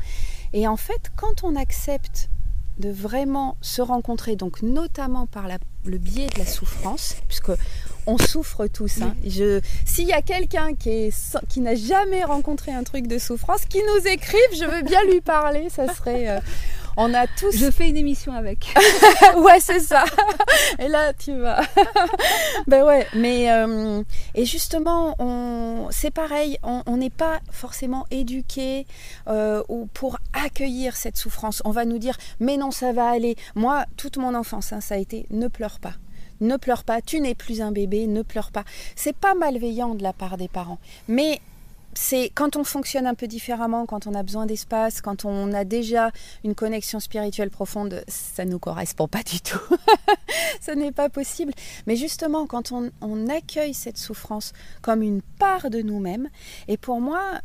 Et 0.53 0.67
en 0.67 0.77
fait, 0.77 1.11
quand 1.15 1.43
on 1.43 1.55
accepte 1.55 2.29
de 2.77 2.91
vraiment 2.91 3.57
se 3.61 3.81
rencontrer, 3.81 4.35
donc 4.35 4.61
notamment 4.61 5.25
par 5.25 5.47
le 5.85 5.97
biais 5.97 6.27
de 6.27 6.37
la 6.37 6.45
souffrance, 6.45 7.15
puisque 7.27 7.51
on 8.05 8.19
souffre 8.19 8.67
tous. 8.67 9.01
Hein. 9.01 9.15
s'il 9.85 10.07
y 10.07 10.13
a 10.13 10.21
quelqu'un 10.21 10.75
qui, 10.75 11.09
qui 11.49 11.61
n'a 11.61 11.73
jamais 11.73 12.23
rencontré 12.23 12.71
un 12.71 12.83
truc 12.83 13.07
de 13.07 13.17
souffrance, 13.17 13.65
qui 13.65 13.79
nous 13.79 14.07
écrive, 14.07 14.39
je 14.53 14.65
veux 14.65 14.83
bien 14.83 15.03
lui 15.05 15.21
parler. 15.21 15.69
Ça 15.69 15.91
serait, 15.91 16.29
euh, 16.29 16.39
on 17.01 17.13
a 17.15 17.25
tous. 17.25 17.57
Je 17.57 17.71
fais 17.71 17.89
une 17.89 17.97
émission 17.97 18.33
avec. 18.33 18.73
ouais, 19.35 19.59
c'est 19.59 19.79
ça. 19.79 20.05
Et 20.79 20.87
là, 20.87 21.13
tu 21.13 21.35
vas. 21.35 21.61
ben 22.67 22.83
ouais, 22.83 23.07
mais 23.15 23.51
euh, 23.51 24.03
et 24.35 24.45
justement, 24.45 25.15
on, 25.19 25.87
c'est 25.89 26.11
pareil. 26.11 26.57
On 26.63 26.97
n'est 26.97 27.09
pas 27.09 27.39
forcément 27.51 28.05
éduqué 28.11 28.85
euh, 29.27 29.63
pour 29.93 30.17
accueillir 30.33 30.95
cette 30.95 31.17
souffrance. 31.17 31.61
On 31.65 31.71
va 31.71 31.85
nous 31.85 31.97
dire, 31.97 32.17
mais 32.39 32.57
non, 32.57 32.69
ça 32.71 32.93
va 32.93 33.09
aller. 33.09 33.35
Moi, 33.55 33.85
toute 33.97 34.17
mon 34.17 34.35
enfance, 34.35 34.71
hein, 34.71 34.81
ça 34.81 34.95
a 34.95 34.97
été, 34.97 35.25
ne 35.31 35.47
pleure 35.47 35.79
pas 35.79 35.93
ne 36.41 36.57
pleure 36.57 36.83
pas, 36.83 37.01
tu 37.01 37.19
n'es 37.19 37.35
plus 37.35 37.61
un 37.61 37.71
bébé, 37.71 38.07
ne 38.07 38.23
pleure 38.23 38.51
pas. 38.51 38.63
C'est 38.95 39.15
pas 39.15 39.35
malveillant 39.35 39.93
de 39.93 40.01
la 40.01 40.11
part 40.11 40.37
des 40.37 40.47
parents, 40.47 40.79
mais 41.07 41.39
c'est 41.93 42.31
quand 42.33 42.55
on 42.55 42.63
fonctionne 42.63 43.05
un 43.05 43.15
peu 43.15 43.27
différemment, 43.27 43.85
quand 43.85 44.07
on 44.07 44.13
a 44.13 44.23
besoin 44.23 44.45
d'espace, 44.45 45.01
quand 45.01 45.25
on 45.25 45.51
a 45.53 45.65
déjà 45.65 46.11
une 46.43 46.55
connexion 46.55 46.99
spirituelle 46.99 47.49
profonde, 47.49 48.03
ça 48.07 48.45
ne 48.45 48.51
nous 48.51 48.59
correspond 48.59 49.07
pas 49.07 49.23
du 49.23 49.41
tout. 49.41 49.59
Ce 50.61 50.71
n'est 50.71 50.91
pas 50.91 51.09
possible. 51.09 51.53
Mais 51.87 51.95
justement, 51.95 52.47
quand 52.47 52.71
on, 52.71 52.91
accueille 53.29 53.73
cette 53.73 53.97
souffrance 53.97 54.51
comme 54.81 55.01
une 55.01 55.21
part 55.21 55.69
de 55.69 55.81
nous-mêmes, 55.81 56.29
et 56.67 56.77
pour 56.77 56.99
moi, 56.99 57.39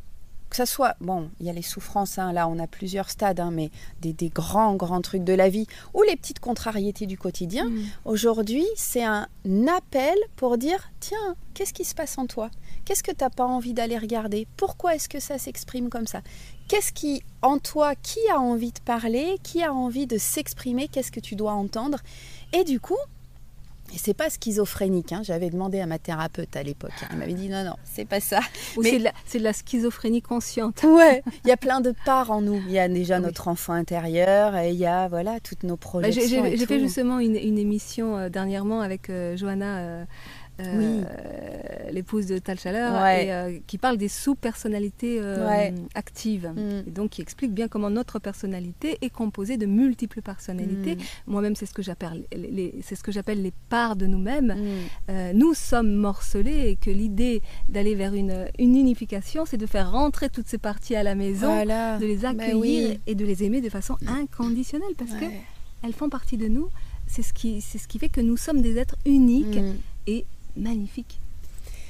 que 0.49 0.57
ça 0.57 0.67
soit, 0.67 0.97
bon, 1.01 1.31
il 1.41 1.47
y 1.47 1.51
a 1.51 1.53
les 1.53 1.63
souffrances, 1.63 2.19
hein, 2.19 2.33
là 2.33 2.49
on 2.49 2.59
a 2.59 2.67
plusieurs 2.67 3.11
stades, 3.11 3.41
hein, 3.41 3.51
mais 3.53 3.71
des, 4.01 4.29
grands, 4.29 4.75
grands 4.75 5.01
trucs 5.01 5.25
de 5.25 5.33
la 5.33 5.49
vie, 5.49 5.67
ou 5.95 6.03
les 6.03 6.17
petites 6.17 6.41
contrariétés 6.41 7.07
du 7.07 7.19
quotidien, 7.19 7.69
mm. 7.69 7.85
aujourd'hui 8.05 8.67
c'est 8.77 9.05
un 9.05 9.29
appel 9.77 10.17
pour 10.37 10.57
dire, 10.57 10.91
tiens, 11.01 11.37
qu'est-ce 11.55 11.75
qui 11.75 11.85
se 11.85 11.95
passe 11.95 12.17
en 12.19 12.27
toi? 12.27 12.51
Qu'est-ce 12.87 13.03
que 13.03 13.11
tu 13.11 13.25
n'as 13.25 13.31
pas 13.31 13.45
envie 13.45 13.75
d'aller 13.75 13.99
regarder? 13.99 14.47
Pourquoi 14.57 14.95
est-ce 14.95 15.09
que 15.09 15.19
ça 15.19 15.39
s'exprime 15.39 15.89
comme 15.89 16.07
ça? 16.07 16.23
Qu'est-ce 16.69 16.93
qui, 16.93 17.23
en 17.43 17.59
toi, 17.59 17.97
qui 17.97 18.21
a 18.33 18.39
envie 18.39 18.71
de 18.71 18.79
parler 18.79 19.39
Qui 19.43 19.65
a 19.65 19.75
envie 19.75 20.07
de 20.07 20.19
s'exprimer? 20.19 20.87
Qu'est-ce 20.87 21.11
que 21.11 21.19
tu 21.19 21.35
dois 21.35 21.53
entendre? 21.53 21.99
Et 22.53 22.63
du 22.63 22.79
coup, 22.79 22.97
et 23.95 23.99
c'est 23.99 24.15
pas 24.15 24.31
schizophrénique. 24.31 25.13
Hein. 25.13 25.23
J'avais 25.25 25.51
demandé 25.51 25.81
à 25.81 25.87
ma 25.87 25.99
thérapeute 25.99 26.57
à 26.57 26.63
l'époque. 26.63 26.93
Hein. 27.03 27.09
Elle 27.11 27.19
m'avait 27.19 27.35
dit 27.35 27.49
non, 27.49 27.65
non, 27.65 27.75
c'est 27.85 28.05
pas 28.05 28.21
ça. 28.21 28.41
Mais 28.81 29.01
c'est 29.27 29.39
de, 29.39 29.45
la 29.45 29.53
schizophrénie 29.53 30.23
consciente. 30.23 30.83
Ouais, 30.97 31.23
il 31.45 31.49
y 31.49 31.53
a 31.53 31.57
plein 31.57 31.81
de 31.81 31.93
parts 32.05 32.31
en 32.31 32.41
nous. 32.41 32.63
Il 32.67 32.73
y 32.73 32.79
a 32.79 32.89
déjà 32.89 33.21
notre 33.21 33.49
enfant 33.49 33.75
intérieur 33.75 34.57
et 34.57 34.71
il 34.71 34.79
y 34.79 34.87
a 34.87 35.09
voilà 35.09 35.41
toutes 35.41 35.63
nos 35.63 35.75
bah, 35.75 35.81
projets. 35.81 36.13
J'ai 36.13 36.67
fait 36.67 36.81
justement 36.81 37.19
une, 37.19 37.37
émission 37.37 38.17
euh, 38.17 38.29
dernièrement 38.29 38.81
avec 38.81 39.11
euh, 39.11 39.37
Johanna. 39.37 39.79
euh, 39.79 40.05
l'épouse 41.93 42.27
de 42.27 42.39
Tal 42.39 42.59
Chaleur, 42.59 42.95
et, 43.07 43.33
euh, 43.33 43.59
qui 43.67 43.79
parle 43.79 43.97
des 43.97 44.09
sous-personnalités 44.09 45.19
euh, 45.21 45.71
actives. 45.95 46.53
Mm. 46.55 46.89
Et 46.89 46.91
donc, 46.91 47.11
qui 47.11 47.23
explique 47.23 47.53
bien 47.53 47.69
comment 47.69 47.91
notre 47.91 48.19
personnalité 48.19 48.99
est 49.01 49.11
composée 49.11 49.57
de 49.57 49.67
multiples 49.67 50.23
personnalités. 50.23 50.97
Mm. 50.97 51.01
Moi-même, 51.27 51.57
c'est 51.57 51.67
ce 51.67 51.75
que 51.75 51.83
j'appelle 51.83 52.25
les, 52.33 52.75
c'est 52.83 52.95
ce 52.97 53.03
que 53.03 53.13
j'appelle 53.13 53.43
les 53.43 53.53
parts 53.69 53.97
de 53.97 54.07
nous-mêmes. 54.07 54.55
Mm. 55.09 55.33
nous 55.35 55.55
sommes 55.55 55.93
morcelés 55.95 56.69
et 56.71 56.77
que 56.77 56.91
l'idée 56.91 57.43
d'aller 57.69 57.95
vers 57.95 58.15
une, 58.15 58.47
une 58.59 58.77
unification, 58.77 59.45
c'est 59.47 59.57
de 59.57 59.67
faire 59.67 59.91
rentrer 59.91 60.29
toutes 60.29 60.49
ces 60.49 60.59
parties 60.59 60.97
à 60.97 61.03
la 61.03 61.15
maison, 61.15 61.65
de 61.65 62.05
les 62.05 62.17
ben 62.17 62.39
accueillir 62.41 62.97
et 63.07 63.15
de 63.15 63.25
les 63.25 63.45
aimer 63.45 63.61
de 63.61 63.69
façon 63.69 63.97
inconditionnelle 64.07 64.95
parce 64.99 65.13
que 65.13 65.27
elles 65.83 65.93
font 65.93 66.09
partie 66.09 66.37
de 66.37 66.49
nous. 66.49 66.69
C'est 67.07 67.23
ce 67.23 67.33
qui, 67.33 67.61
c'est 67.61 67.79
ce 67.79 67.87
qui 67.87 67.99
fait 67.99 68.09
que 68.09 68.21
nous 68.21 68.37
sommes 68.37 68.61
des 68.61 68.79
êtres 68.79 68.97
uniques 69.05 69.59
et 70.07 70.27
magnifique. 70.57 71.21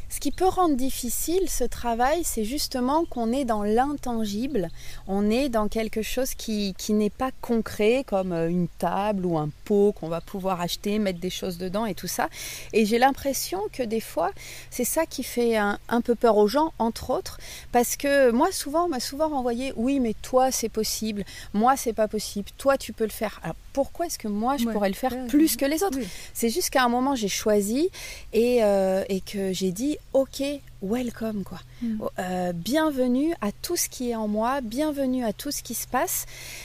Ce 0.09 0.21
qui 0.21 0.31
peut 0.31 0.47
rendre 0.47 0.77
difficile 0.77 1.49
ce 1.49 1.65
travail, 1.65 2.23
c'est 2.23 2.45
justement 2.45 3.05
qu'on 3.05 3.33
est 3.33 3.45
dans 3.45 3.65
l'intangible, 3.65 4.71
on 5.09 5.29
est 5.29 5.49
dans 5.49 5.67
quelque 5.67 6.01
chose 6.01 6.35
qui, 6.35 6.75
n'est 6.89 7.11
pas 7.11 7.33
concret, 7.41 8.05
comme 8.07 8.33
euh, 8.33 8.49
une 8.49 8.69
table 8.69 9.27
ou 9.27 9.37
un 9.37 9.51
pot 9.65 9.93
qu'on 9.93 10.09
va 10.09 10.21
pouvoir 10.21 10.61
acheter, 10.61 11.01
mettre 11.01 11.19
des 11.19 11.31
choses 11.31 11.59
dedans 11.59 11.87
et 11.87 11.95
tout 11.95 12.07
ça. 12.07 12.29
Et 12.73 12.87
j'ai 12.87 12.99
l'impression 12.99 13.61
que 13.73 13.83
des 13.83 14.01
fois, 14.01 14.31
c'est 14.71 14.85
ça 14.85 15.07
qui 15.07 15.25
fait 15.25 15.57
un, 15.57 15.79
peu 16.05 16.15
peur 16.15 16.37
aux 16.37 16.49
gens, 16.49 16.73
entre 16.79 17.11
autres, 17.11 17.39
parce 17.73 17.97
que 17.97 18.31
moi, 18.31 18.53
souvent, 18.53 18.85
on 18.85 18.89
m'a 18.89 19.01
souvent 19.01 19.29
renvoyé, 19.29 19.73
oui, 19.77 19.99
mais 19.99 20.15
toi, 20.23 20.53
c'est 20.53 20.69
possible, 20.69 21.25
moi, 21.53 21.77
c'est 21.77 21.93
pas 21.93 22.07
possible, 22.07 22.49
toi, 22.57 22.79
tu 22.79 22.93
peux 22.93 23.05
le 23.05 23.11
faire. 23.11 23.41
Alors, 23.43 23.57
pourquoi 23.77 24.07
est-ce 24.07 24.19
que 24.19 24.27
moi, 24.27 24.57
je 24.57 24.65
pourrais 24.65 24.89
le 24.89 24.95
faire 24.95 25.27
plus 25.27 25.55
que 25.55 25.67
les 25.67 25.83
autres 25.83 25.99
C'est 26.33 26.49
juste 26.49 26.71
qu'à 26.71 26.83
un 26.83 26.89
moment, 26.89 27.15
j'ai 27.15 27.29
choisi 27.29 27.91
et, 28.33 28.65
euh, 28.65 29.05
et 29.11 29.21
que 29.21 29.53
j'ai 29.53 29.71
dit, 29.71 29.99
ok, 30.15 30.43
welcome 30.81 31.45
quoi. 31.45 31.59
Mm. 31.83 32.01
Oh, 32.01 32.09
euh, 32.19 32.53
bienvenue 32.55 33.35
à 33.43 33.53
tout 33.53 33.77
ce 33.77 33.91
qui 33.91 34.11
est 34.11 34.15
en 34.15 34.29
moi, 34.29 34.61
bienvenue 34.63 35.25
à 35.25 35.35
tout 35.35 35.51
ce 35.51 35.63
qui 35.63 35.75
se 35.75 35.87
passe. 35.87 36.25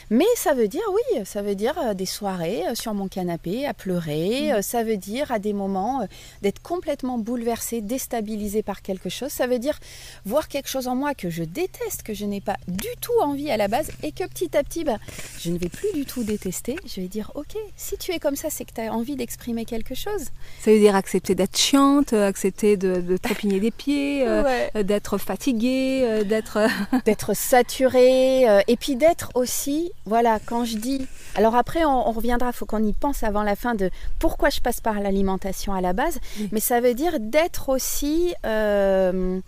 Mais 0.10 0.26
ça 0.36 0.54
veut 0.54 0.70
dire 0.70 0.82
oui, 0.94 1.26
ça 1.26 1.42
veut 1.42 1.56
dire 1.56 1.78
euh, 1.80 1.94
des 1.94 2.06
soirées 2.06 2.64
euh, 2.68 2.76
sur 2.76 2.94
mon 2.94 3.10
canapé 3.10 3.66
à 3.66 3.74
pleurer, 3.74 4.54
mm. 4.54 4.62
ça 4.62 4.84
veut 4.84 4.96
dire 4.96 5.30
à 5.32 5.40
des 5.40 5.52
moments 5.52 6.08
d'être 6.42 6.62
complètement 6.62 7.18
bouleversé, 7.18 7.82
déstabilisé 7.82 8.64
par 8.64 8.82
quelque 8.82 9.10
chose, 9.10 9.32
ça 9.32 9.48
veut 9.48 9.60
dire 9.60 9.78
voir 10.26 10.48
quelque 10.48 10.70
chose 10.70 10.88
en 10.88 10.96
moi 10.96 11.14
que 11.14 11.30
je 11.30 11.44
déteste, 11.44 12.04
que 12.04 12.14
je 12.14 12.26
n'ai 12.26 12.42
pas 12.42 12.58
du 12.70 12.88
tout 13.02 13.20
envie 13.22 13.52
à 13.52 13.58
la 13.58 13.68
base 13.68 13.90
et 14.04 14.14
que 14.14 14.26
petit 14.28 14.56
à 14.56 14.64
petit 14.64 14.86
bah, 14.86 14.98
je 15.40 15.52
ne 15.52 15.58
vais 15.58 15.70
plus 15.70 15.92
du 15.94 16.06
tout 16.06 16.24
détester, 16.24 16.78
je 16.86 17.02
vais 17.02 17.10
dire 17.10 17.32
ok, 17.36 17.58
si 17.76 17.98
tu 17.98 18.14
es 18.14 18.20
comme 18.20 18.38
ça, 18.38 18.50
c'est 18.50 18.64
que 18.64 18.74
tu 18.74 18.82
as 18.82 18.94
envie 18.94 19.18
d'exprimer 19.18 19.66
quelque 19.66 19.94
chose. 19.94 20.30
Ça 20.62 20.72
veut 20.72 20.80
dire 20.80 20.96
accepter 20.96 21.36
d'être 21.36 21.58
chiante, 21.58 22.14
accepter 22.14 22.78
de, 22.78 23.02
de 23.02 23.18
trépigner 23.18 23.60
des 23.60 23.72
pieds, 23.72 24.26
d'être 24.74 25.01
fatigué, 25.18 26.02
euh, 26.04 26.24
d'être 26.24 26.60
d'être 27.06 27.34
saturé 27.36 28.50
euh, 28.50 28.62
et 28.68 28.78
puis 28.78 28.96
d'être 28.96 29.32
aussi 29.36 29.92
voilà 30.06 30.40
quand 30.46 30.66
je 30.66 30.78
dis 30.78 31.08
alors 31.36 31.56
après 31.56 31.86
on, 31.86 32.12
reviendra 32.12 32.52
faut 32.52 32.66
qu'on 32.66 32.84
y 32.84 32.94
pense 32.94 33.24
avant 33.24 33.44
la 33.44 33.56
fin 33.56 33.76
de 33.76 33.90
pourquoi 34.20 34.50
je 34.50 34.60
passe 34.60 34.82
par 34.82 35.00
l'alimentation 35.00 35.74
à 35.74 35.82
la 35.82 35.94
base 35.94 36.20
mais 36.52 36.60
ça 36.60 36.82
veut 36.82 36.94
dire 36.94 37.20
d'être 37.20 37.70
aussi 37.70 38.34
euh, 38.46 39.40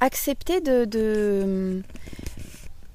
accepté 0.00 0.60
de 0.60 1.82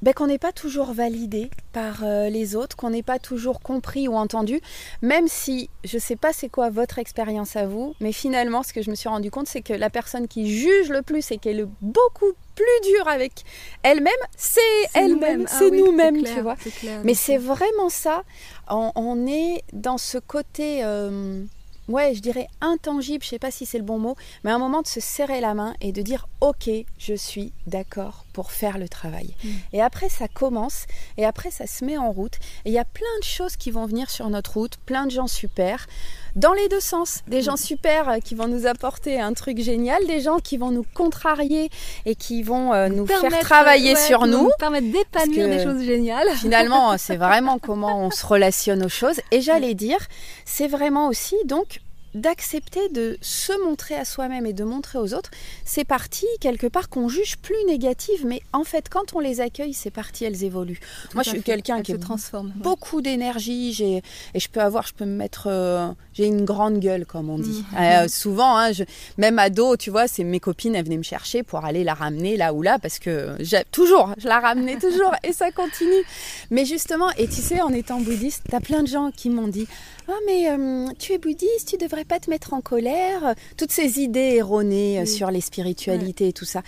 ben, 0.04 0.13
qu'on 0.13 0.28
n'est 0.28 0.38
pas 0.38 0.52
toujours 0.52 0.92
validé 0.92 1.50
par 1.72 2.04
euh, 2.04 2.28
les 2.28 2.58
autres, 2.58 2.76
qu'on 2.76 2.89
n'est 2.89 3.04
pas 3.04 3.20
toujours 3.20 3.62
compris 3.62 4.10
ou 4.10 4.16
entendu, 4.16 4.60
même 5.02 5.30
si 5.30 5.70
je 5.86 5.96
ne 5.96 6.02
sais 6.02 6.18
pas 6.18 6.34
c'est 6.34 6.50
quoi 6.50 6.70
votre 6.70 7.00
expérience 7.00 7.56
à 7.56 7.66
vous, 7.68 7.96
mais 8.02 8.12
finalement 8.12 8.63
ce 8.63 8.74
que 8.74 8.82
je 8.82 8.89
me 8.89 8.96
suis 8.96 9.08
rendu 9.08 9.32
compte 9.32 9.48
c'est 9.48 9.62
que 9.62 9.72
la 9.72 9.89
personne 9.89 10.28
qui 10.28 10.52
juge 10.52 10.89
le 10.89 11.04
plus 11.04 11.32
et 11.32 11.38
qui 11.38 11.48
est 11.48 11.54
le 11.54 11.70
beaucoup 11.80 12.34
plus 12.54 12.92
dure 12.92 13.08
avec 13.08 13.46
elle-même, 13.82 14.12
c'est 14.36 14.62
elle-même, 14.94 15.48
c'est 15.48 15.72
ah 15.72 15.76
nous-mêmes, 15.76 16.22
tu 16.24 16.42
vois. 16.42 16.58
mais 17.06 17.13
c'est 17.13 17.38
vraiment 17.38 17.88
ça, 17.88 18.24
on, 18.70 19.26
est 19.26 19.63
dans 19.72 19.98
ce 19.98 20.18
côté... 20.18 20.84
Euh, 20.84 21.46
ouais, 21.88 22.13
je 22.15 22.22
dirais 22.22 22.48
intangible, 22.62 23.24
je 23.24 23.30
sais 23.30 23.39
pas 23.39 23.52
si 23.52 23.65
c'est 23.65 23.78
le 23.78 23.84
bon 23.84 24.00
mot, 24.00 24.15
mais 24.43 24.52
un 24.52 24.58
moment 24.58 24.82
de 24.82 24.88
se 24.88 25.00
serrer 25.00 25.41
la 25.41 25.54
main 25.54 25.74
et 25.82 25.91
de 25.91 26.02
dire 26.02 26.28
ok, 26.41 26.69
je 26.98 27.13
suis 27.13 27.54
d'accord 27.67 28.26
pour 28.34 28.52
faire 28.52 28.78
le 28.78 28.89
travail. 28.89 29.36
Mm. 29.43 29.50
Et 29.74 29.82
après, 29.82 30.10
ça 30.10 30.28
commence, 30.28 30.86
et 31.17 31.26
après, 31.26 31.52
ça 31.52 31.67
se 31.67 31.86
met 31.86 31.98
en 31.98 32.12
route, 32.12 32.38
et 32.65 32.69
il 32.69 32.74
y 32.74 32.80
a 32.80 32.86
plein 32.86 33.19
de 33.19 33.26
choses 33.26 33.56
qui 33.56 33.72
vont 33.72 33.86
venir 33.86 34.10
sur 34.10 34.30
notre 34.30 34.54
route, 34.54 34.78
plein 34.86 35.06
de 35.06 35.12
gens 35.12 35.28
super, 35.28 35.88
dans 36.36 36.54
les 36.54 36.67
deux 36.67 36.80
sens, 36.80 37.22
des 37.28 37.41
gens 37.41 37.54
mm. 37.54 37.58
super 37.58 38.10
euh, 38.10 38.17
qui 38.19 38.36
vont 38.36 38.48
nous 38.48 38.65
apporter 38.65 39.19
un 39.19 39.34
truc 39.34 39.60
génial, 39.60 40.06
des 40.08 40.19
gens 40.19 40.39
qui 40.39 40.58
vont 40.58 40.72
nous 40.72 40.86
contrarier 40.93 41.69
et 42.06 42.15
qui 42.15 42.43
vont 42.43 42.74
euh, 42.74 42.89
nous 42.89 43.06
faire 43.06 43.39
travailler 43.39 43.96
sur 43.96 44.26
nous, 44.26 44.43
nous 44.43 44.52
permettre 44.58 44.91
d'épanouir 44.91 45.48
des 45.48 45.63
choses 45.63 45.84
géniales. 45.84 46.28
Finalement, 46.36 46.98
c'est 46.98 47.17
vraiment 47.17 47.60
comment 47.62 48.06
on 48.06 48.12
se 48.12 48.26
relationne 48.26 48.84
aux 48.84 48.89
choses. 48.89 49.19
Et 49.32 49.41
j'allais 49.41 49.76
dire, 49.76 50.00
c'est 50.46 50.67
vraiment 50.67 51.08
aussi 51.08 51.36
donc 51.46 51.82
d'accepter 52.13 52.89
de 52.89 53.17
se 53.22 53.54
montrer 53.65 53.96
à 53.96 54.06
soi-même 54.06 54.46
et 54.46 54.54
de 54.54 54.63
montrer 54.63 55.00
aux 55.00 55.13
autres. 55.13 55.32
Ces 55.65 55.84
parties 55.84 56.28
quelque 56.39 56.67
part 56.67 56.89
qu'on 56.89 57.10
juge 57.10 57.38
plus 57.38 57.56
négatives 57.67 58.26
mais 58.26 58.41
en 58.54 58.63
fait 58.63 58.89
quand 58.89 59.15
on 59.15 59.19
les 59.19 59.41
accueille 59.41 59.74
ces 59.74 59.89
parties 59.89 60.26
elles 60.26 60.43
évoluent. 60.43 60.80
Moi 61.13 61.24
je 61.24 61.32
suis 61.32 61.41
quelqu'un 61.41 61.82
qui 61.82 61.93
se 61.93 61.98
transforme 61.98 62.52
beaucoup 62.56 63.02
d'énergie 63.02 63.74
j'ai 63.74 64.02
et 64.34 64.39
je 64.39 64.50
peux 64.50 64.62
avoir 64.62 64.86
je 64.86 64.93
peux 64.93 65.06
me 65.06 65.15
mettre 65.15 65.48
euh, 65.48 65.88
j'ai 66.13 66.26
une 66.26 66.45
grande 66.45 66.80
gueule 66.80 67.06
comme 67.06 67.30
on 67.30 67.39
dit 67.39 67.63
mm. 67.71 67.78
euh, 67.78 68.08
souvent 68.08 68.58
hein, 68.58 68.71
je, 68.71 68.84
même 69.17 69.39
ado 69.39 69.78
tu 69.78 69.89
vois 69.89 70.08
c'est 70.08 70.23
mes 70.23 70.39
copines 70.39 70.76
elles 70.76 70.86
venaient 70.86 70.97
me 70.97 71.04
chercher 71.04 71.43
pour 71.43 71.65
aller 71.65 71.84
la 71.84 71.93
ramener 71.93 72.38
là 72.38 72.54
ou 72.54 72.62
là 72.62 72.80
parce 72.80 72.99
que 72.99 73.36
toujours 73.71 74.13
je 74.17 74.28
la 74.28 74.39
ramenais 74.39 74.78
toujours 74.78 75.13
et 75.23 75.34
ça 75.34 75.52
continue 75.52 76.04
mais 76.52 76.65
justement 76.65 77.10
et 77.17 77.28
tu 77.28 77.41
sais 77.41 77.62
en 77.62 77.73
étant 77.73 77.99
bouddhiste 77.99 78.43
t'as 78.49 78.60
plein 78.60 78.84
de 78.84 78.88
gens 78.88 79.12
qui 79.12 79.30
m'ont 79.30 79.47
dit 79.47 79.67
ah 80.08 80.13
mais 80.26 80.49
euh, 80.52 80.88
tu 80.99 81.13
es 81.13 81.17
bouddhiste 81.17 81.63
tu 81.65 81.78
devrais 81.78 82.06
pas 82.06 82.19
te 82.19 82.30
mettre 82.30 82.54
en 82.54 82.62
colère, 82.62 83.36
toutes 83.58 83.71
ces 83.71 83.99
idées 83.99 84.36
erronées 84.36 84.99
euh, 84.99 85.06
sur 85.06 85.32
les 85.32 85.41
spiritualités 85.41 86.30
et 86.30 86.34
tout 86.34 86.45
ça. 86.45 86.62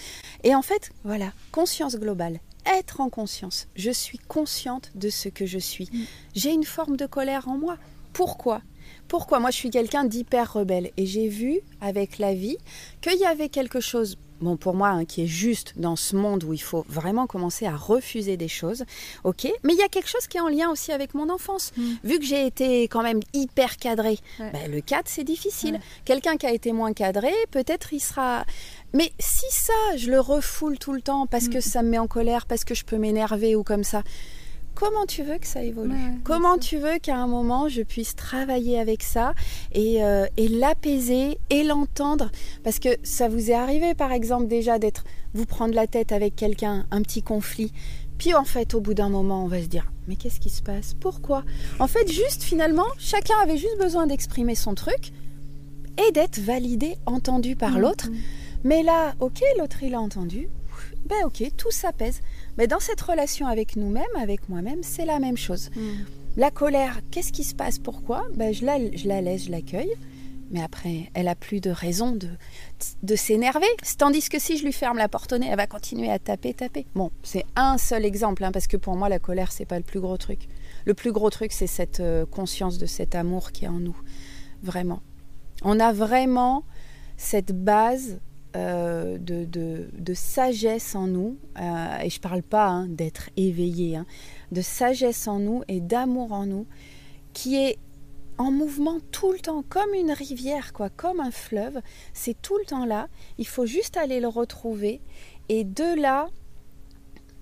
Et 0.43 0.55
en 0.55 0.62
fait, 0.62 0.91
voilà, 1.03 1.31
conscience 1.51 1.97
globale, 1.97 2.39
être 2.65 3.01
en 3.01 3.10
conscience. 3.10 3.67
Je 3.75 3.91
suis 3.91 4.17
consciente 4.17 4.91
de 4.95 5.10
ce 5.10 5.29
que 5.29 5.45
je 5.45 5.60
suis. 5.60 5.89
Mm. 5.91 6.03
J'ai 6.36 6.51
une 6.51 6.63
forme 6.63 6.97
de 6.97 7.05
colère 7.05 7.47
en 7.47 7.58
moi. 7.58 7.77
Pourquoi? 8.13 8.62
Pourquoi 9.08 9.39
Moi, 9.39 9.52
je 9.52 9.58
suis 9.58 9.70
quelqu'un 9.70 10.04
d'hyper 10.04 10.54
rebelle 10.54 10.91
et 10.98 11.06
j'ai 11.06 11.28
vu 11.28 11.60
avec 11.82 12.18
la 12.18 12.34
vie 12.34 12.58
qu'il 13.02 13.20
y 13.20 13.26
avait 13.26 13.50
quelque 13.50 13.80
chose 13.80 14.18
bon 14.41 14.58
pour 14.58 14.74
moi 14.74 14.89
hein, 14.89 15.06
qui 15.06 15.24
est 15.24 15.28
juste 15.28 15.74
dans 15.78 15.96
ce 15.96 16.15
monde 16.15 16.44
où 16.44 16.54
il 16.54 16.62
faut 16.62 16.86
vraiment 16.89 17.28
commencer 17.28 17.65
à 17.65 17.76
refuser 17.76 18.38
des 18.38 18.48
choses, 18.48 18.84
ok. 19.24 19.48
Mais 19.63 19.74
il 19.74 19.80
y 19.80 19.84
a 19.84 19.88
quelque 19.88 20.10
chose 20.10 20.28
qui 20.28 20.38
est 20.38 20.41
en 20.41 20.50
lien 20.50 20.70
aussi 20.70 20.91
avec 20.91 21.13
mon 21.13 21.30
enfance. 21.30 21.72
Mm. 21.78 21.94
Vu 22.04 22.20
que 22.20 22.26
j'ai 22.26 22.46
été 22.46 22.84
quand 22.84 23.04
même 23.04 23.20
hyper 23.34 23.78
cadré, 23.78 24.20
ben, 24.39 24.70
le 24.70 24.82
cadre 24.82 25.08
c'est 25.08 25.24
difficile. 25.24 25.80
Quelqu'un 26.04 26.38
qui 26.38 26.46
a 26.46 26.54
été 26.54 26.72
moins 26.72 26.94
cadré, 26.94 27.32
peut-être 27.52 27.94
il 27.94 28.00
sera. 28.00 28.46
Mais 28.94 29.12
si 29.20 29.46
ça, 29.50 29.74
je 29.98 30.10
le 30.10 30.20
refoule 30.20 30.78
tout 30.80 30.94
le 30.94 31.02
temps 31.02 31.28
parce 31.28 31.48
que 31.48 31.58
mm. 31.58 31.62
ça 31.62 31.82
me 31.82 31.89
met 31.89 32.00
en 32.00 32.08
colère, 32.08 32.46
parce 32.46 32.63
que 32.63 32.76
je 32.76 32.86
peux 32.86 32.98
m'énerver 32.98 33.56
ou 33.56 33.63
comme 33.63 33.84
ça, 33.84 34.04
comment 34.76 35.06
tu 35.08 35.24
veux 35.24 35.38
que 35.38 35.48
ça 35.48 35.64
évolue 35.64 35.96
Comment 36.24 36.58
tu 36.58 36.78
veux 36.78 37.00
qu'à 37.00 37.18
un 37.18 37.28
moment 37.28 37.70
je 37.70 37.82
puisse 37.82 38.16
travailler 38.16 38.80
avec 38.80 39.02
ça 39.02 39.34
et, 39.72 40.04
euh, 40.04 40.26
et 40.38 40.48
l'apaiser 40.48 41.40
et 41.50 41.64
l'entendre 41.64 42.30
Parce 42.64 42.80
que 42.80 42.90
ça 43.04 43.28
vous 43.28 43.50
est 43.50 43.56
arrivé 43.56 43.96
par 43.96 44.12
exemple 44.12 44.48
déjà 44.48 44.78
d'être 44.78 45.04
vous 45.34 45.46
prendre 45.46 45.74
la 45.74 45.88
tête 45.88 46.12
avec 46.12 46.36
quelqu'un, 46.36 46.86
un 46.92 47.02
petit 47.02 47.22
conflit. 47.22 47.72
Puis 48.18 48.34
en 48.34 48.46
fait, 48.46 48.74
au 48.74 48.80
bout 48.80 48.94
d'un 48.94 49.10
moment, 49.10 49.44
on 49.44 49.48
va 49.48 49.62
se 49.62 49.68
dire 49.68 49.92
mais 50.08 50.16
qu'est-ce 50.16 50.40
qui 50.40 50.50
se 50.50 50.62
passe? 50.62 50.96
Pourquoi? 51.00 51.44
En 51.80 51.88
fait, 51.88 52.12
juste 52.12 52.44
finalement, 52.44 52.86
chacun 52.98 53.36
avait 53.42 53.58
juste 53.58 53.78
besoin 53.80 54.08
d'exprimer 54.08 54.56
son 54.56 54.76
truc 54.76 55.12
et 56.08 56.12
d'être 56.12 56.40
validé, 56.40 56.96
entendu 57.06 57.56
par 57.56 57.72
mm, 57.72 57.80
l'autre. 57.80 58.10
Mm. 58.10 58.16
Mais 58.66 58.84
là, 58.84 59.16
ok, 59.20 59.42
l'autre 59.58 59.84
il 59.84 59.96
a 59.96 60.00
entendu. 60.00 60.50
Ben 61.06 61.18
ok, 61.26 61.44
tout 61.58 61.72
s'apaise. 61.72 62.22
Mais 62.58 62.68
dans 62.68 62.80
cette 62.80 63.02
relation 63.02 63.48
avec 63.48 63.76
nous-mêmes, 63.76 64.04
avec 64.20 64.50
moi-même, 64.50 64.84
c'est 64.84 65.06
la 65.06 65.20
même 65.20 65.38
chose. 65.38 65.70
Hmm. 65.76 66.06
La 66.38 66.52
colère, 66.52 67.00
qu'est-ce 67.12 67.32
qui 67.32 67.44
se 67.44 67.56
passe? 67.56 67.80
Pourquoi? 67.80 68.26
Ben, 68.36 68.54
je, 68.54 68.65
la, 68.65 68.78
je 68.96 69.08
la 69.08 69.22
laisse, 69.22 69.46
je 69.46 69.52
l'accueille. 69.52 69.94
Mais 70.52 70.62
après, 70.62 71.10
elle 71.15 71.28
a 71.28 71.36
plus 71.36 71.60
de 71.60 71.72
raison 71.72 72.12
de, 72.12 72.30
de 73.02 73.15
s'énerver. 73.15 73.65
Tandis 73.98 74.30
que 74.30 74.38
si 74.38 74.58
je 74.58 74.63
lui 74.63 74.74
ferme 74.74 74.98
la 74.98 75.08
porte 75.08 75.34
au 75.34 75.38
nez, 75.38 75.48
elle 75.50 75.58
va 75.58 75.65
continuer 75.65 76.12
à 76.12 76.20
taper, 76.20 76.54
taper. 76.54 76.86
Bon, 76.94 77.12
c'est 77.24 77.46
un 77.56 77.78
seul 77.78 78.06
exemple, 78.06 78.44
hein, 78.44 78.52
parce 78.52 78.68
que 78.68 78.78
pour 78.78 78.96
moi, 78.96 79.10
la 79.10 79.18
colère, 79.18 79.52
c'est 79.52 79.65
pas 79.65 79.78
le 79.78 79.84
plus 79.84 80.00
gros 80.00 80.18
truc. 80.18 80.48
Le 80.86 80.94
plus 80.94 81.12
gros 81.12 81.30
truc, 81.32 81.52
c'est 81.52 81.68
cette 81.68 82.00
euh, 82.00 82.26
conscience 82.26 82.78
de 82.78 82.86
cet 82.86 83.15
amour 83.15 83.52
qui 83.52 83.65
est 83.65 83.70
en 83.70 83.80
nous. 83.80 83.98
Vraiment. 84.62 85.02
On 85.63 85.80
a 85.80 85.91
vraiment 85.91 86.63
cette 87.18 87.52
base 87.52 88.20
euh, 88.56 89.18
de, 89.20 90.13
sagesse 90.13 90.96
en 90.96 91.08
nous, 91.08 91.38
euh, 91.60 92.00
et 92.00 92.10
je 92.10 92.18
ne 92.18 92.22
parle 92.22 92.41
pas 92.41 92.68
hein, 92.68 92.88
d'être 92.88 93.30
éveillé, 93.36 93.98
hein, 93.98 94.06
de 94.52 94.62
sagesse 94.62 95.28
en 95.28 95.39
nous 95.39 95.63
et 95.68 95.82
d'amour 95.82 96.32
en 96.32 96.46
nous, 96.46 96.65
qui 97.34 97.58
est 97.58 97.78
en 98.38 98.52
mouvement 98.52 99.00
tout 99.12 99.32
le 99.32 99.39
temps, 99.39 99.63
comme 99.68 99.94
une 99.94 100.12
rivière, 100.12 100.74
quoi, 100.74 100.89
comme 100.89 101.20
un 101.20 101.32
fleuve. 101.32 101.82
C'est 102.13 102.41
tout 102.41 102.58
le 102.58 102.65
temps 102.65 102.86
là. 102.86 103.08
Il 103.38 103.48
faut 103.48 103.65
juste 103.65 103.98
aller 103.98 104.20
le 104.20 104.28
retrouver. 104.28 105.02
Et 105.50 105.63
de 105.63 106.00
là, 106.00 106.28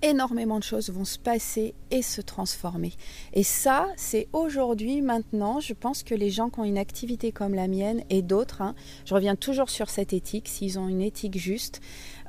énormément 0.04 0.58
de 0.58 0.64
choses 0.64 0.90
vont 0.90 1.06
se 1.06 1.18
passer 1.18 1.74
et 1.90 2.02
se 2.02 2.20
transformer. 2.20 2.92
Et 3.32 3.42
ça, 3.42 3.88
c'est 3.96 4.28
aujourd'hui, 4.32 5.00
maintenant, 5.00 5.60
je 5.60 5.72
pense 5.72 6.02
que 6.02 6.14
les 6.14 6.30
gens 6.30 6.50
qui 6.50 6.60
ont 6.60 6.64
une 6.64 6.78
activité 6.78 7.32
comme 7.32 7.54
la 7.54 7.68
mienne 7.68 8.02
et 8.10 8.20
d'autres, 8.20 8.60
hein, 8.60 8.74
je 9.06 9.14
reviens 9.14 9.34
toujours 9.34 9.70
sur 9.70 9.88
cette 9.88 10.12
éthique, 10.12 10.48
s'ils 10.48 10.78
ont 10.78 10.88
une 10.88 11.00
éthique 11.00 11.38
juste, 11.38 11.80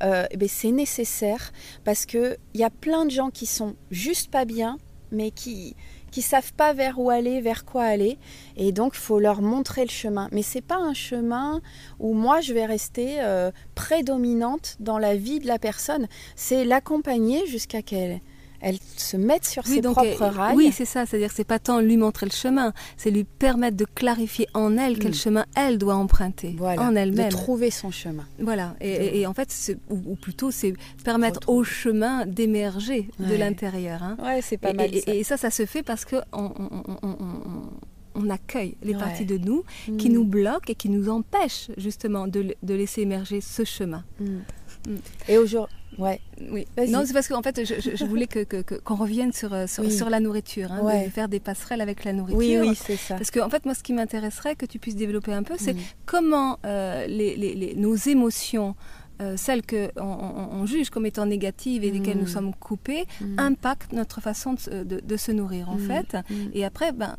euh, 0.04 0.26
eh 0.32 0.38
ben, 0.38 0.48
c'est 0.48 0.72
nécessaire 0.72 1.52
parce 1.84 2.06
qu'il 2.06 2.38
y 2.54 2.64
a 2.64 2.70
plein 2.70 3.06
de 3.06 3.12
gens 3.12 3.30
qui 3.30 3.46
sont 3.46 3.76
juste 3.92 4.32
pas 4.32 4.46
bien, 4.46 4.78
mais 5.12 5.32
qui, 5.32 5.76
qui 6.16 6.22
savent 6.22 6.54
pas 6.54 6.72
vers 6.72 6.98
où 6.98 7.10
aller, 7.10 7.42
vers 7.42 7.66
quoi 7.66 7.84
aller, 7.84 8.18
et 8.56 8.72
donc 8.72 8.96
faut 8.96 9.20
leur 9.20 9.42
montrer 9.42 9.84
le 9.84 9.90
chemin. 9.90 10.30
Mais 10.32 10.44
c'est 10.44 10.62
pas 10.62 10.78
un 10.78 10.94
chemin 10.94 11.60
où 12.00 12.14
moi 12.14 12.40
je 12.40 12.54
vais 12.54 12.66
rester 12.66 13.18
euh, 13.20 13.52
prédominante 13.76 14.78
dans 14.80 14.98
la 14.98 15.18
vie 15.18 15.42
de 15.42 15.48
la 15.48 15.60
personne. 15.60 16.08
C'est 16.38 16.64
l'accompagner 16.64 17.46
jusqu'à 17.48 17.82
qu'elle 17.82 18.22
elle 18.66 18.80
se 18.98 19.16
mette 19.16 19.46
sur 19.46 19.66
ses 19.68 19.80
propres 19.80 20.26
rails. 20.26 20.56
Oui, 20.56 20.72
c'est 20.74 20.86
ça. 20.86 21.06
C'est-à-dire 21.06 21.30
que 21.30 21.36
c'est 21.36 21.44
pas 21.44 21.60
tant 21.60 21.80
lui 21.80 21.98
montrer 21.98 22.26
le 22.26 22.32
chemin, 22.32 22.74
c'est 22.98 23.12
lui 23.12 23.24
permettre 23.24 23.78
de 23.78 23.86
clarifier 23.86 24.48
en 24.56 24.76
elle 24.76 24.98
quel 24.98 25.12
mm. 25.12 25.14
chemin 25.14 25.46
elle 25.56 25.78
doit 25.78 25.94
emprunter 25.94 26.56
en 26.60 26.96
elle-même. 26.96 27.30
De 27.30 27.32
trouver 27.32 27.70
son 27.70 27.92
chemin. 27.92 28.26
Voilà. 28.40 28.76
Et, 28.82 29.28
en 29.28 29.36
fait, 29.36 29.78
ou, 29.92 30.16
plutôt, 30.16 30.50
c'est 30.50 30.74
permettre 31.04 31.42
au 31.48 31.64
chemin 31.64 32.26
d'émerger 32.26 33.08
de 33.20 33.36
l'intérieur. 33.36 34.02
Hein. 34.02 34.18
Ouais, 34.20 34.42
c'est 34.42 34.58
pas 34.58 34.74
mal. 34.74 34.90
Et 34.92 35.24
ça. 35.24 35.38
ça, 35.38 35.52
se 35.52 35.68
fait 35.68 35.84
parce 35.84 36.04
que 36.06 36.16
on, 36.34 38.30
accueille 38.32 38.76
les 38.82 38.96
parties 38.96 39.26
de 39.26 39.38
nous 39.38 39.64
qui 40.00 40.10
mm. 40.10 40.14
nous 40.14 40.24
bloquent 40.24 40.70
et 40.72 40.76
qui 40.76 40.90
nous 40.90 41.08
empêchent 41.10 41.70
justement 41.78 42.28
de, 42.28 42.56
laisser 42.64 43.02
émerger 43.02 43.42
ce 43.42 43.64
chemin. 43.64 44.04
Mm. 44.20 44.96
Et 45.28 45.38
aujourd'hui, 45.38 45.76
Ouais. 45.98 46.20
Oui. 46.52 46.66
Non, 46.90 47.04
c'est 47.06 47.14
parce 47.14 47.28
qu'en 47.28 47.42
fait, 47.42 47.64
je, 47.64 48.06
voulais 48.06 48.28
que, 48.28 48.44
qu'on 48.62 48.96
revienne 48.96 49.32
sur, 49.34 49.54
euh, 49.54 49.68
sur, 49.68 50.10
la 50.10 50.20
nourriture, 50.20 50.72
hein, 50.72 51.06
de 51.06 51.10
faire 51.10 51.30
des 51.30 51.40
passerelles 51.40 51.82
avec 51.82 52.04
la 52.04 52.14
nourriture. 52.14 52.38
Oui, 52.38 52.58
oui, 52.60 52.76
c'est 52.76 52.98
ça. 52.98 53.16
Parce 53.16 53.32
qu'en 53.32 53.46
en 53.46 53.50
fait, 53.50 53.66
moi, 53.66 53.74
ce 53.74 53.84
qui 53.84 53.94
m'intéresserait 53.94 54.56
que 54.56 54.66
tu 54.66 54.80
puisses 54.80 54.96
développer 54.96 55.34
un 55.34 55.44
peu, 55.44 55.56
c'est 55.58 55.74
mm. 55.74 55.80
comment 56.06 56.60
euh, 56.66 57.08
les, 57.08 57.36
les, 57.36 57.76
nos 57.76 57.96
émotions, 57.96 58.76
euh, 59.22 59.38
celles 59.38 59.62
qu'on 59.66 59.90
on, 59.98 60.66
juge 60.66 60.90
comme 60.90 61.06
étant 61.06 61.26
négatives 61.26 61.84
et 61.84 61.92
desquelles 61.92 62.18
nous 62.18 62.24
mm. 62.24 62.28
sommes 62.28 62.54
coupés, 62.54 63.06
mm. 63.22 63.40
impactent 63.40 63.94
notre 63.94 64.22
façon 64.22 64.54
de, 64.54 64.84
de, 65.00 65.18
se 65.18 65.32
nourrir, 65.32 65.70
en 65.70 65.78
fait. 65.78 66.18
Et 66.54 66.66
après, 66.66 66.92
ben, 66.92 67.16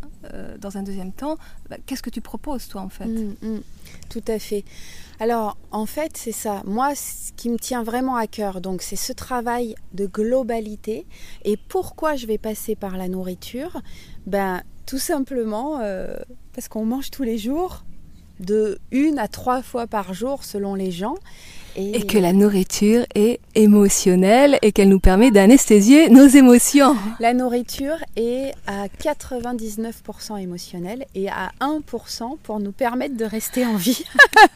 dans 0.60 0.76
un 0.76 0.82
deuxième 0.82 1.12
temps, 1.12 1.36
ben, 1.70 1.78
qu'est-ce 1.86 2.02
que 2.02 2.10
tu 2.10 2.20
proposes, 2.20 2.68
toi, 2.68 2.82
en 2.82 2.90
fait? 2.90 3.08
Tout 4.08 4.24
à 4.28 4.38
fait. 4.38 4.64
Alors, 5.18 5.56
en 5.70 5.86
fait, 5.86 6.16
c'est 6.16 6.32
ça. 6.32 6.62
Moi, 6.66 6.94
ce 6.94 7.32
qui 7.32 7.48
me 7.48 7.58
tient 7.58 7.82
vraiment 7.82 8.16
à 8.16 8.26
cœur, 8.26 8.60
donc, 8.60 8.82
c'est 8.82 8.96
ce 8.96 9.12
travail 9.12 9.74
de 9.94 10.06
globalité. 10.06 11.06
Et 11.44 11.56
pourquoi 11.56 12.16
je 12.16 12.26
vais 12.26 12.38
passer 12.38 12.76
par 12.76 12.96
la 12.96 13.08
nourriture? 13.08 13.80
Ben, 14.26 14.62
tout 14.84 14.98
simplement 14.98 15.80
euh, 15.80 16.16
parce 16.52 16.68
qu'on 16.68 16.84
mange 16.84 17.10
tous 17.10 17.22
les 17.22 17.38
jours, 17.38 17.84
de 18.40 18.78
une 18.90 19.18
à 19.18 19.28
trois 19.28 19.62
fois 19.62 19.86
par 19.86 20.12
jour 20.14 20.44
selon 20.44 20.74
les 20.74 20.90
gens. 20.90 21.16
Et, 21.76 22.06
que 22.06 22.16
la 22.16 22.32
nourriture 22.32 23.04
est 23.14 23.38
émotionnelle 23.54 24.58
et 24.62 24.72
qu'elle 24.72 24.88
nous 24.88 25.00
permet 25.00 25.30
d'anesthésier 25.30 26.08
nos 26.08 26.26
émotions. 26.26 26.96
La 27.20 27.34
nourriture 27.34 27.96
est 28.16 28.52
à 28.66 28.86
99% 28.86 30.40
émotionnelle 30.40 31.04
et 31.14 31.28
à 31.28 31.52
1% 31.60 32.38
pour 32.42 32.60
nous 32.60 32.72
permettre 32.72 33.16
de 33.16 33.26
rester 33.26 33.66
en 33.66 33.76
vie. 33.76 34.04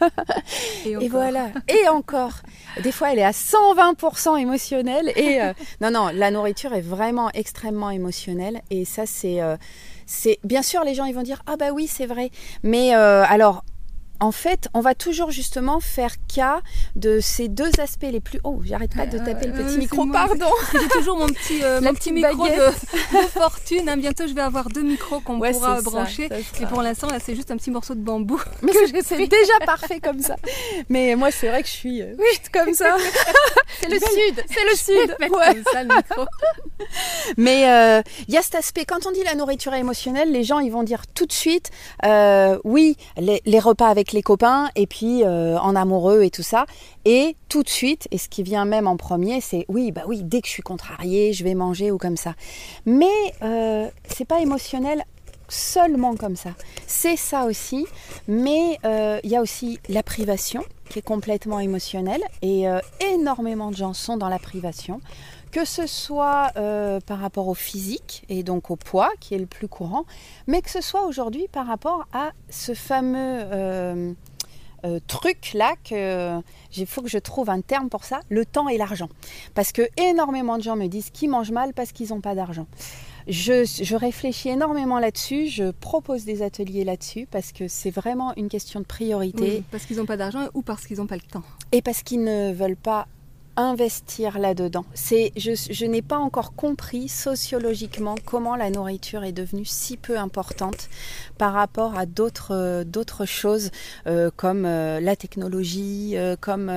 et, 0.87 1.09
voilà. 1.09 1.51
Et 1.69 1.89
encore. 1.89 2.41
Des 2.83 2.93
fois, 2.93 3.13
elle 3.13 3.19
est 3.19 3.25
à 3.25 3.33
120% 3.33 4.41
émotionnelle. 4.41 5.13
Et 5.17 5.43
euh, 5.43 5.53
non, 5.83 5.91
non, 5.91 6.09
la 6.15 6.31
nourriture 6.31 6.73
est 6.73 6.81
vraiment 6.81 7.31
extrêmement 7.35 7.91
émotionnelle. 7.91 8.63
Et 8.71 8.85
ça, 8.87 9.05
c'est... 9.05 9.43
Euh, 9.43 9.57
bien 10.43 10.63
sûr 10.63 10.83
les 10.83 10.95
gens 10.95 11.05
ils 11.05 11.15
vont 11.15 11.23
dire 11.23 11.41
ah 11.47 11.57
bah 11.57 11.71
oui 11.73 11.87
c'est 11.87 12.07
vrai 12.07 12.31
mais 12.63 12.97
euh, 12.97 13.23
alors 13.29 13.65
en 14.21 14.33
fait, 14.33 14.69
on 14.75 14.81
va 14.81 14.95
toujours 14.95 15.31
justement 15.31 15.81
faire 15.81 16.15
cas 16.33 16.61
de 16.95 17.21
ces 17.21 17.49
deux 17.49 17.71
aspects 17.81 18.07
les 18.11 18.21
plus. 18.21 18.39
Oh, 18.45 18.61
j'arrête 18.63 18.95
pas 18.95 19.07
de 19.07 19.19
euh, 19.19 19.25
taper 19.25 19.47
le 19.47 19.53
petit 19.55 19.79
micro, 19.79 20.07
pardon. 20.07 20.51
J'ai 20.73 20.89
toujours 20.89 21.17
mon 21.17 21.27
petit, 21.27 21.65
euh, 21.65 21.81
mon 21.83 21.95
petit 21.95 22.13
micro 22.13 22.47
de, 22.47 23.27
fortune. 23.29 23.89
Hein. 23.89 23.97
Bientôt, 23.97 24.27
je 24.27 24.35
vais 24.35 24.43
avoir 24.43 24.69
deux 24.69 24.83
micros 24.83 25.21
qu'on 25.21 25.41
pourra 25.41 25.81
brancher. 25.81 26.29
et 26.61 26.67
pour 26.67 26.83
l'instant, 26.83 27.09
là, 27.09 27.19
c'est 27.19 27.35
juste 27.35 27.51
un 27.51 27.57
petit 27.57 27.71
morceau 27.71 27.95
de 27.95 28.01
bambou. 28.01 28.41
Mais 28.63 28.73
c'est 29.03 29.27
déjà 29.27 29.59
parfait 29.65 30.01
comme 30.01 30.21
ça. 30.21 30.37
Mais 30.91 31.17
moi, 31.17 31.31
c'est 31.31 31.49
vrai 31.49 31.63
que 31.63 31.69
je 31.69 31.75
suis 31.75 32.03
euh, 32.03 32.15
comme 32.53 32.75
ça. 32.75 32.97
c'est 33.81 33.89
le 33.89 33.99
sud, 33.99 34.45
c'est 34.51 34.65
le 34.65 34.77
sud. 34.77 35.17
Ouais. 35.31 35.63
Ça, 35.73 35.83
le 35.83 35.97
micro. 35.97 36.27
Mais 37.39 38.03
il 38.29 38.35
y 38.35 38.37
a 38.37 38.43
cet 38.43 38.55
aspect. 38.55 38.85
Quand 38.85 39.07
on 39.07 39.13
dit 39.13 39.25
la 39.25 39.35
nourriture 39.35 39.73
émotionnelle, 39.73 40.31
les 40.31 40.45
gens 40.45 40.59
ils 40.59 40.71
vont 40.73 40.83
dire 40.83 41.07
tout 41.15 41.25
de 41.25 41.33
suite, 41.33 41.71
oui, 42.65 42.99
les, 43.17 43.41
les 43.47 43.59
repas 43.59 43.89
avec 43.89 44.10
les 44.13 44.23
copains 44.23 44.71
et 44.77 44.87
puis 44.87 45.25
euh, 45.25 45.59
en 45.59 45.77
amoureux 45.77 46.23
et 46.23 46.31
tout 46.31 46.43
ça. 46.43 46.67
Et 47.05 47.37
tout 47.49 47.63
de 47.63 47.69
suite, 47.69 48.09
et 48.11 48.19
ce 48.19 48.29
qui 48.29 48.43
vient 48.43 48.65
même 48.65 48.87
en 48.87 48.97
premier, 48.97 49.41
c'est 49.41 49.65
oui, 49.69 49.93
bah 49.93 50.03
oui, 50.07 50.23
dès 50.23 50.41
que 50.41 50.47
je 50.47 50.53
suis 50.53 50.63
contrariée, 50.63 51.33
je 51.33 51.45
vais 51.45 51.55
manger 51.55 51.91
ou 51.91 51.99
comme 51.99 52.17
ça. 52.17 52.35
Mais 52.87 53.07
euh, 53.43 53.89
c'est 54.09 54.27
pas 54.27 54.41
émotionnel 54.41 55.05
seulement 55.49 56.15
comme 56.15 56.37
ça. 56.37 56.51
C'est 56.87 57.17
ça 57.17 57.45
aussi, 57.45 57.87
mais 58.29 58.79
euh, 58.85 59.19
il 59.25 59.31
y 59.31 59.37
a 59.37 59.41
aussi 59.41 59.81
la 59.89 60.03
privation 60.03 60.63
qui 60.89 61.01
est 61.01 61.03
complètement 61.03 61.61
émotionnelle 61.61 62.23
et 62.43 62.65
énormément 63.13 63.71
de 63.71 63.77
gens 63.77 63.95
sont 63.95 64.17
dans 64.17 64.29
la 64.29 64.41
privation 64.41 65.01
que 65.51 65.65
ce 65.65 65.87
soit 65.87 66.53
euh, 66.57 67.01
par 67.01 67.19
rapport 67.19 67.49
au 67.49 67.55
physique 67.55 68.25
et 68.29 68.43
donc 68.43 68.71
au 68.71 68.77
poids 68.77 69.11
qui 69.21 69.35
est 69.35 69.39
le 69.39 69.47
plus 69.47 69.69
courant, 69.69 70.05
mais 70.47 70.63
que 70.63 70.71
ce 70.71 70.81
soit 70.81 71.05
aujourd'hui 71.05 71.49
par 71.51 71.67
rapport 71.67 72.07
à 72.13 72.33
ce 72.51 72.75
fameux 72.75 73.41
euh, 73.53 74.13
euh, 74.85 75.01
truc 75.07 75.53
là 75.55 75.75
que 75.85 76.41
il 76.77 76.87
faut 76.87 77.03
que 77.03 77.09
je 77.09 77.19
trouve 77.19 77.51
un 77.51 77.61
terme 77.61 77.89
pour 77.89 78.05
ça, 78.05 78.21
le 78.29 78.47
temps 78.47 78.69
et 78.69 78.79
l'argent. 78.79 79.09
Parce 79.55 79.73
que 79.73 79.83
énormément 79.97 80.57
de 80.57 80.63
gens 80.63 80.77
me 80.77 80.87
disent 80.87 81.11
qu'ils 81.11 81.31
mangent 81.31 81.53
mal 81.53 81.75
parce 81.75 81.93
qu'ils 81.93 82.11
n'ont 82.11 82.21
pas 82.21 82.35
d'argent. 82.35 82.67
Je, 83.27 83.95
réfléchis 83.95 84.49
énormément 84.49 84.99
là-dessus, 84.99 85.49
je 85.49 85.71
propose 85.71 86.25
des 86.25 86.43
ateliers 86.43 86.85
là-dessus 86.85 87.29
parce 87.31 87.53
que 87.53 87.69
c'est 87.69 87.91
vraiment 87.91 88.35
une 88.37 88.49
question 88.49 88.81
de 88.81 88.85
priorité. 88.85 89.63
parce 89.71 89.85
qu'ils 89.85 89.99
n'ont 89.99 90.07
pas 90.07 90.17
d'argent 90.17 90.49
ou 90.55 90.63
parce 90.63 90.87
qu'ils 90.87 90.97
n'ont 90.97 91.07
pas 91.07 91.17
le 91.17 91.23
temps. 91.23 91.43
Et 91.73 91.83
parce 91.83 92.03
qu'ils 92.03 92.25
ne 92.25 92.53
veulent 92.53 92.77
pas 92.77 93.07
investir 93.61 94.39
là-dedans. 94.39 94.85
C'est, 94.95 95.33
je, 95.37 95.85
n'ai 95.87 96.03
pas 96.03 96.19
encore 96.19 96.55
compris 96.55 97.09
sociologiquement 97.09 98.15
comment 98.25 98.57
la 98.57 98.71
nourriture 98.71 99.25
est 99.25 99.33
devenue 99.33 99.65
si 99.65 99.97
peu 99.97 100.19
importante 100.19 100.89
par 101.39 101.53
rapport 101.53 101.97
à 101.97 102.07
d'autres, 102.07 102.55
euh, 102.55 102.85
d'autres 102.85 103.25
choses 103.25 103.71
euh, 104.07 104.31
comme 104.37 104.65
euh, 104.67 105.01
la 105.01 105.17
technologie, 105.17 106.17
comme 106.41 106.71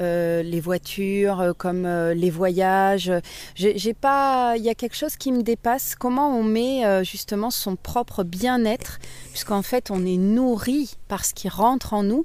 les 0.00 0.60
voitures, 0.60 1.54
comme 1.58 1.86
les 1.86 2.30
voyages. 2.30 3.12
J'ai, 3.54 3.94
pas, 3.94 4.54
il 4.56 4.62
y 4.62 4.68
a 4.68 4.74
quelque 4.74 4.96
chose 4.96 5.16
qui 5.16 5.32
me 5.32 5.42
dépasse. 5.42 5.94
Comment 5.94 6.36
on 6.36 6.42
met 6.42 7.04
justement 7.04 7.50
son 7.50 7.76
propre 7.76 8.24
bien-être, 8.24 8.98
puisqu'en 9.30 9.62
fait 9.62 9.90
on 9.90 10.04
est 10.04 10.16
nourri 10.16 10.96
par 11.08 11.24
ce 11.24 11.34
qui 11.34 11.48
rentre 11.48 11.94
en 11.94 12.02
nous 12.02 12.24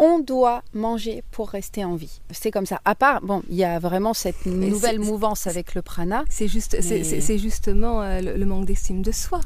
on 0.00 0.18
doit 0.18 0.62
manger 0.72 1.22
pour 1.30 1.50
rester 1.50 1.84
en 1.84 1.94
vie. 1.94 2.20
C'est 2.30 2.50
comme 2.50 2.66
ça. 2.66 2.80
À 2.84 2.94
part, 2.94 3.20
bon, 3.20 3.42
il 3.50 3.56
y 3.56 3.64
a 3.64 3.78
vraiment 3.78 4.14
cette 4.14 4.46
nouvelle 4.46 4.98
mouvance 4.98 5.46
avec 5.46 5.74
le 5.74 5.82
prana. 5.82 6.24
C'est 6.30 6.48
juste, 6.48 6.80
c'est 6.80 7.38
justement 7.38 8.02
euh, 8.02 8.20
le, 8.20 8.46
manque 8.46 8.64
d'estime 8.64 9.02
de 9.02 9.12
soi. 9.12 9.40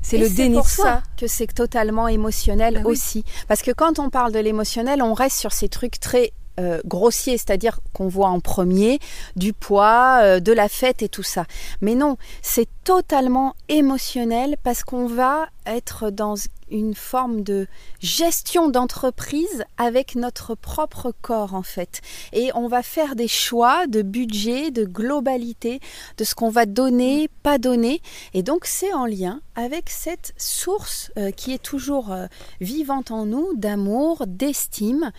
C'est 0.00 0.16
le 0.16 0.30
déni 0.30 0.56
de 0.56 0.62
soi. 0.62 0.84
ça 0.84 1.02
que 1.18 1.26
c'est 1.26 1.52
totalement 1.52 2.06
émotionnel 2.06 2.82
bah 2.82 2.88
aussi. 2.88 3.24
Parce 3.48 3.62
que 3.62 3.72
quand 3.72 3.98
on 3.98 4.08
parle 4.08 4.32
de 4.32 4.38
l'émotionnel, 4.38 5.02
on 5.02 5.12
reste 5.12 5.36
sur 5.36 5.52
ces 5.52 5.68
trucs 5.68 5.98
très 5.98 6.32
euh, 6.58 6.80
grossiers, 6.84 7.38
c'est-à-dire 7.38 7.78
qu'on 7.92 8.08
voit 8.08 8.28
en 8.28 8.40
premier 8.40 8.98
du 9.36 9.52
poids, 9.52 10.20
euh, 10.22 10.40
de 10.40 10.52
la 10.52 10.68
fête 10.68 11.02
et 11.02 11.08
tout 11.08 11.22
ça. 11.22 11.44
Mais 11.80 11.94
non, 11.94 12.16
c'est 12.42 12.68
totalement 12.82 13.54
émotionnel 13.68 14.56
parce 14.64 14.82
qu'on 14.82 15.06
va 15.06 15.48
être 15.68 16.10
dans 16.10 16.34
une 16.70 16.94
forme 16.94 17.42
de 17.42 17.66
gestion 18.00 18.68
d'entreprise 18.68 19.64
avec 19.76 20.14
notre 20.14 20.54
propre 20.54 21.12
corps 21.22 21.54
en 21.54 21.62
fait. 21.62 22.00
Et 22.32 22.50
on 22.54 22.68
va 22.68 22.82
faire 22.82 23.16
des 23.16 23.28
choix 23.28 23.86
de 23.86 24.02
budget, 24.02 24.70
de 24.70 24.84
globalité, 24.84 25.80
de 26.16 26.24
ce 26.24 26.34
qu'on 26.34 26.50
va 26.50 26.66
donner, 26.66 27.28
pas 27.42 27.58
donner. 27.58 28.02
Et 28.34 28.42
donc 28.42 28.64
c'est 28.64 28.92
en 28.92 29.06
lien 29.06 29.40
avec 29.56 29.90
cette 29.90 30.34
source 30.36 31.10
euh, 31.18 31.30
qui 31.30 31.52
est 31.52 31.62
toujours 31.62 32.12
euh, 32.12 32.26
vivante 32.60 33.10
en 33.10 33.26
nous 33.26 33.54
d'amour, 33.54 34.24
d'estime. 34.26 35.10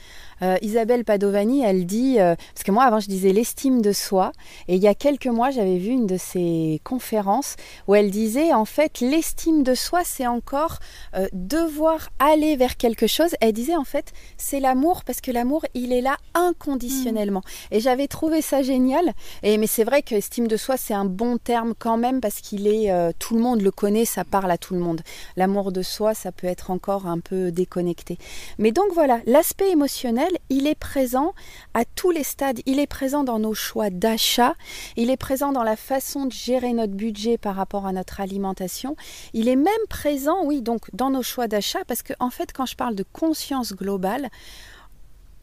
Euh, 0.41 0.55
Isabelle 0.61 1.03
Padovani, 1.03 1.61
elle 1.61 1.85
dit, 1.85 2.17
parce 2.17 2.63
que 2.63 2.71
moi 2.71 2.83
avant 2.83 2.99
je 2.99 3.07
disais 3.07 3.33
l'estime 3.33 3.81
de 3.81 3.91
soi, 3.91 4.31
et 4.67 4.75
il 4.75 4.81
y 4.81 4.87
a 4.87 4.95
quelques 4.95 5.27
mois 5.27 5.49
j'avais 5.49 5.77
vu 5.77 5.89
une 5.89 6.07
de 6.07 6.17
ses 6.17 6.79
conférences 6.83 7.55
où 7.87 7.95
elle 7.95 8.11
disait 8.11 8.53
en 8.53 8.65
fait 8.65 9.01
l'estime 9.01 9.63
de 9.63 9.73
soi 9.73 10.01
c'est 10.05 10.27
en 10.27 10.38
encore 10.39 10.79
euh, 11.15 11.27
devoir 11.33 12.09
aller 12.19 12.55
vers 12.55 12.77
quelque 12.77 13.07
chose. 13.07 13.31
Elle 13.41 13.53
disait 13.53 13.75
en 13.75 13.83
fait, 13.83 14.13
c'est 14.37 14.61
l'amour 14.61 15.03
parce 15.03 15.19
que 15.19 15.31
l'amour, 15.31 15.65
il 15.73 15.91
est 15.91 16.01
là 16.01 16.15
inconditionnellement. 16.33 17.41
Mm. 17.41 17.75
Et 17.75 17.79
j'avais 17.81 18.07
trouvé 18.07 18.41
ça 18.41 18.61
génial. 18.61 19.11
Et 19.43 19.57
mais 19.57 19.67
c'est 19.67 19.83
vrai 19.83 20.01
que 20.01 20.15
estime 20.15 20.47
de 20.47 20.57
soi, 20.57 20.77
c'est 20.77 20.93
un 20.93 21.05
bon 21.05 21.37
terme 21.37 21.73
quand 21.77 21.97
même 21.97 22.21
parce 22.21 22.39
qu'il 22.39 22.67
est, 22.67 22.89
euh, 22.91 23.11
tout 23.19 23.35
le 23.35 23.41
monde 23.41 23.61
le 23.61 23.71
connaît, 23.71 24.05
ça 24.05 24.23
parle 24.23 24.51
à 24.51 24.57
tout 24.57 24.73
le 24.73 24.79
monde. 24.79 25.01
L'amour 25.35 25.71
de 25.71 25.81
soi, 25.81 26.13
ça 26.13 26.31
peut 26.31 26.47
être 26.47 26.71
encore 26.71 27.05
un 27.05 27.19
peu 27.19 27.51
déconnecté. 27.51 28.17
Mais 28.57 28.71
donc 28.71 28.87
voilà, 28.93 29.19
l'aspect 29.25 29.69
émotionnel, 29.71 30.31
il 30.49 30.67
est 30.67 30.79
présent 30.79 31.33
à 31.73 31.83
tous 31.83 32.11
les 32.11 32.23
stades. 32.23 32.61
Il 32.65 32.79
est 32.79 32.87
présent 32.87 33.23
dans 33.23 33.39
nos 33.39 33.53
choix 33.53 33.89
d'achat. 33.89 34.55
Il 34.95 35.09
est 35.09 35.17
présent 35.17 35.51
dans 35.51 35.63
la 35.63 35.75
façon 35.75 36.25
de 36.25 36.31
gérer 36.31 36.73
notre 36.73 36.93
budget 36.93 37.37
par 37.37 37.55
rapport 37.55 37.85
à 37.85 37.91
notre 37.91 38.21
alimentation. 38.21 38.95
Il 39.33 39.47
est 39.47 39.55
même 39.55 39.73
présent, 39.89 40.28
oui, 40.43 40.61
donc 40.61 40.89
dans 40.93 41.09
nos 41.09 41.23
choix 41.23 41.47
d'achat, 41.47 41.83
parce 41.87 42.03
que 42.03 42.13
en 42.19 42.29
fait, 42.29 42.53
quand 42.53 42.65
je 42.65 42.75
parle 42.75 42.95
de 42.95 43.03
conscience 43.13 43.73
globale, 43.73 44.29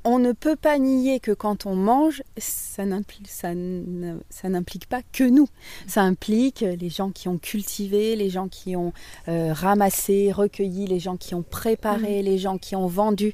on 0.07 0.21
ne 0.21 0.31
peut 0.31 0.55
pas 0.55 0.79
nier 0.79 1.19
que 1.19 1.33
quand 1.33 1.67
on 1.67 1.75
mange, 1.75 2.23
ça 2.39 2.85
n'implique 2.87 3.29
pas 4.89 5.01
que 5.13 5.25
nous. 5.25 5.49
Ça 5.89 6.03
implique 6.03 6.61
les 6.61 6.89
gens 6.91 7.11
qui 7.11 7.27
ont 7.27 7.39
cultivé, 7.39 8.15
les 8.15 8.31
gens 8.31 8.47
qui 8.47 8.77
ont 8.77 8.93
euh, 9.27 9.53
ramassé, 9.53 10.31
recueilli, 10.31 10.87
les 10.87 11.01
gens 11.01 11.17
qui 11.17 11.35
ont 11.35 11.43
préparé, 11.43 12.23
mm. 12.23 12.25
les 12.25 12.39
gens 12.39 12.57
qui 12.57 12.77
ont 12.77 12.87
vendu. 12.87 13.33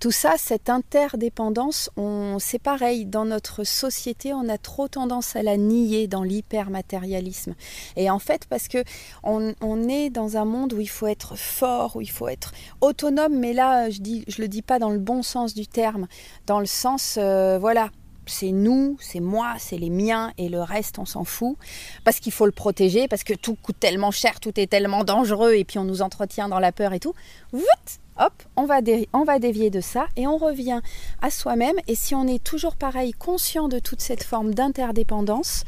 Tout 0.00 0.12
ça, 0.12 0.36
cette 0.38 0.70
interdépendance, 0.70 1.90
c'est 2.38 2.58
pareil. 2.58 3.04
Dans 3.04 3.26
notre 3.26 3.64
société, 3.64 4.32
on 4.32 4.48
a 4.48 4.56
trop 4.56 4.88
tendance 4.88 5.36
à 5.36 5.42
la 5.42 5.58
nier 5.58 6.08
dans 6.08 6.22
l'hypermatérialisme. 6.22 7.54
Et 7.96 8.08
en 8.08 8.18
fait, 8.18 8.46
parce 8.48 8.68
que 8.68 8.82
on, 9.24 9.52
est 9.88 10.08
dans 10.08 10.38
un 10.38 10.46
monde 10.46 10.72
où 10.72 10.80
il 10.80 10.88
faut 10.88 11.06
être 11.06 11.36
fort, 11.36 11.96
où 11.96 12.00
il 12.00 12.10
faut 12.10 12.28
être 12.28 12.52
autonome, 12.80 13.38
mais 13.38 13.52
là, 13.52 13.90
je 13.90 14.00
dis, 14.00 14.24
je 14.26 14.40
le 14.40 14.48
dis 14.48 14.62
pas 14.62 14.78
dans 14.78 14.88
le 14.88 14.98
bon 14.98 15.22
sens 15.22 15.52
du 15.52 15.66
terme 15.66 16.06
dans 16.46 16.60
le 16.60 16.66
sens, 16.66 17.16
euh, 17.18 17.58
voilà, 17.58 17.90
c'est 18.26 18.52
nous, 18.52 18.96
c'est 19.00 19.20
moi, 19.20 19.54
c'est 19.58 19.76
les 19.76 19.90
miens 19.90 20.32
et 20.38 20.48
le 20.48 20.62
reste 20.62 20.98
on 20.98 21.04
s'en 21.04 21.24
fout 21.24 21.56
parce 22.04 22.20
qu'il 22.20 22.32
faut 22.32 22.46
le 22.46 22.52
protéger, 22.52 23.08
parce 23.08 23.24
que 23.24 23.34
tout 23.34 23.56
coûte 23.62 23.76
tellement 23.78 24.10
cher, 24.10 24.40
tout 24.40 24.58
est 24.58 24.66
tellement 24.66 25.04
dangereux 25.04 25.54
et 25.54 25.64
puis 25.64 25.78
on 25.78 25.84
nous 25.84 26.02
entretient 26.02 26.48
dans 26.48 26.58
la 26.58 26.72
peur 26.72 26.92
et 26.92 27.00
tout. 27.00 27.14
hop, 27.52 28.32
on 28.56 28.64
va, 28.64 28.80
on 29.12 29.24
va 29.24 29.38
dévier 29.38 29.70
de 29.70 29.80
ça 29.80 30.06
et 30.16 30.26
on 30.26 30.36
revient 30.36 30.80
à 31.20 31.30
soi-même 31.30 31.76
et 31.86 31.94
si 31.94 32.14
on 32.14 32.26
est 32.26 32.42
toujours 32.42 32.76
pareil 32.76 33.12
conscient 33.12 33.68
de 33.68 33.78
toute 33.78 34.00
cette 34.00 34.22
forme 34.22 34.54
d'interdépendance, 34.54 35.64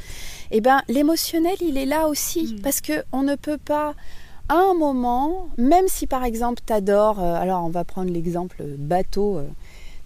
eh 0.50 0.60
ben 0.60 0.82
l'émotionnel 0.88 1.56
il 1.60 1.76
est 1.76 1.86
là 1.86 2.08
aussi 2.08 2.54
mm. 2.54 2.62
parce 2.62 2.80
que 2.80 3.04
on 3.12 3.22
ne 3.22 3.34
peut 3.34 3.58
pas 3.58 3.94
à 4.48 4.54
un 4.54 4.74
moment, 4.74 5.48
même 5.58 5.88
si 5.88 6.06
par 6.06 6.22
exemple 6.22 6.62
tu 6.64 6.72
adores, 6.72 7.20
euh, 7.20 7.34
alors 7.34 7.64
on 7.64 7.68
va 7.68 7.84
prendre 7.84 8.12
l'exemple 8.12 8.62
bateau. 8.78 9.38
Euh, 9.38 9.48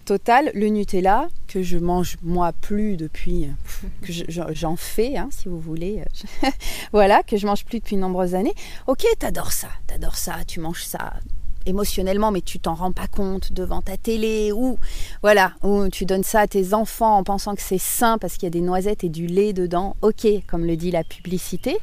total, 0.05 0.51
le 0.53 0.67
Nutella, 0.67 1.27
que 1.47 1.63
je 1.63 1.77
mange 1.77 2.17
moi 2.21 2.51
plus 2.53 2.97
depuis, 2.97 3.49
que 4.01 4.11
j'en 4.29 4.75
fais, 4.75 5.17
hein, 5.17 5.29
si 5.31 5.47
vous 5.49 5.59
voulez, 5.59 6.03
voilà, 6.91 7.23
que 7.23 7.37
je 7.37 7.45
mange 7.47 7.65
plus 7.65 7.79
depuis 7.79 7.95
de 7.95 8.01
nombreuses 8.01 8.35
années. 8.35 8.53
Ok, 8.87 9.05
t'adores 9.19 9.51
ça, 9.51 9.69
t'adores 9.87 10.17
ça, 10.17 10.35
tu 10.45 10.59
manges 10.59 10.83
ça 10.83 11.13
émotionnellement, 11.65 12.31
mais 12.31 12.41
tu 12.41 12.59
t'en 12.59 12.73
rends 12.73 12.91
pas 12.91 13.07
compte 13.07 13.53
devant 13.53 13.81
ta 13.81 13.97
télé, 13.97 14.51
ou 14.51 14.77
voilà, 15.21 15.53
ou 15.63 15.89
tu 15.89 16.05
donnes 16.05 16.23
ça 16.23 16.41
à 16.41 16.47
tes 16.47 16.73
enfants 16.73 17.17
en 17.17 17.23
pensant 17.23 17.55
que 17.55 17.61
c'est 17.61 17.77
sain 17.77 18.17
parce 18.17 18.33
qu'il 18.33 18.43
y 18.43 18.47
a 18.47 18.51
des 18.51 18.61
noisettes 18.61 19.03
et 19.03 19.09
du 19.09 19.27
lait 19.27 19.53
dedans, 19.53 19.95
ok, 20.01 20.27
comme 20.47 20.65
le 20.65 20.75
dit 20.75 20.91
la 20.91 21.03
publicité. 21.03 21.77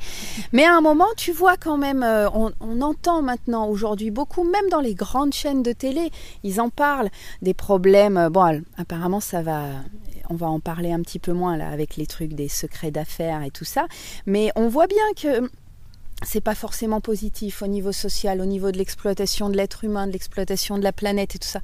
Mais 0.52 0.64
à 0.64 0.74
un 0.74 0.80
moment, 0.80 1.08
tu 1.16 1.32
vois 1.32 1.56
quand 1.56 1.78
même, 1.78 2.02
euh, 2.02 2.28
on, 2.30 2.52
entend 2.80 3.22
maintenant 3.22 3.66
aujourd'hui 3.66 4.10
beaucoup, 4.10 4.44
même 4.44 4.68
dans 4.70 4.80
les 4.80 4.94
grandes 4.94 5.32
chaînes 5.32 5.62
de 5.62 5.72
télé, 5.72 6.10
ils 6.44 6.60
en 6.60 6.70
parlent 6.70 7.10
des 7.42 7.54
problèmes. 7.54 8.28
Bon, 8.30 8.62
apparemment, 8.76 9.20
ça 9.20 9.42
va 9.42 9.64
on 10.30 10.34
va 10.34 10.46
en 10.48 10.60
parler 10.60 10.92
un 10.92 11.00
petit 11.00 11.18
peu 11.18 11.32
moins 11.32 11.56
là 11.56 11.70
avec 11.70 11.96
les 11.96 12.06
trucs 12.06 12.34
des 12.34 12.48
secrets 12.48 12.90
d'affaires 12.90 13.42
et 13.42 13.50
tout 13.50 13.64
ça, 13.64 13.86
mais 14.26 14.50
on 14.56 14.68
voit 14.68 14.86
bien 14.86 14.98
que 15.16 15.50
c'est 16.24 16.40
pas 16.40 16.54
forcément 16.54 17.00
positif 17.00 17.62
au 17.62 17.66
niveau 17.66 17.92
social, 17.92 18.40
au 18.40 18.46
niveau 18.46 18.70
de 18.72 18.78
l'exploitation 18.78 19.48
de 19.48 19.56
l'être 19.56 19.84
humain, 19.84 20.06
de 20.06 20.12
l'exploitation 20.12 20.78
de 20.78 20.82
la 20.82 20.92
planète 20.92 21.34
et 21.36 21.38
tout 21.38 21.48
ça. 21.48 21.60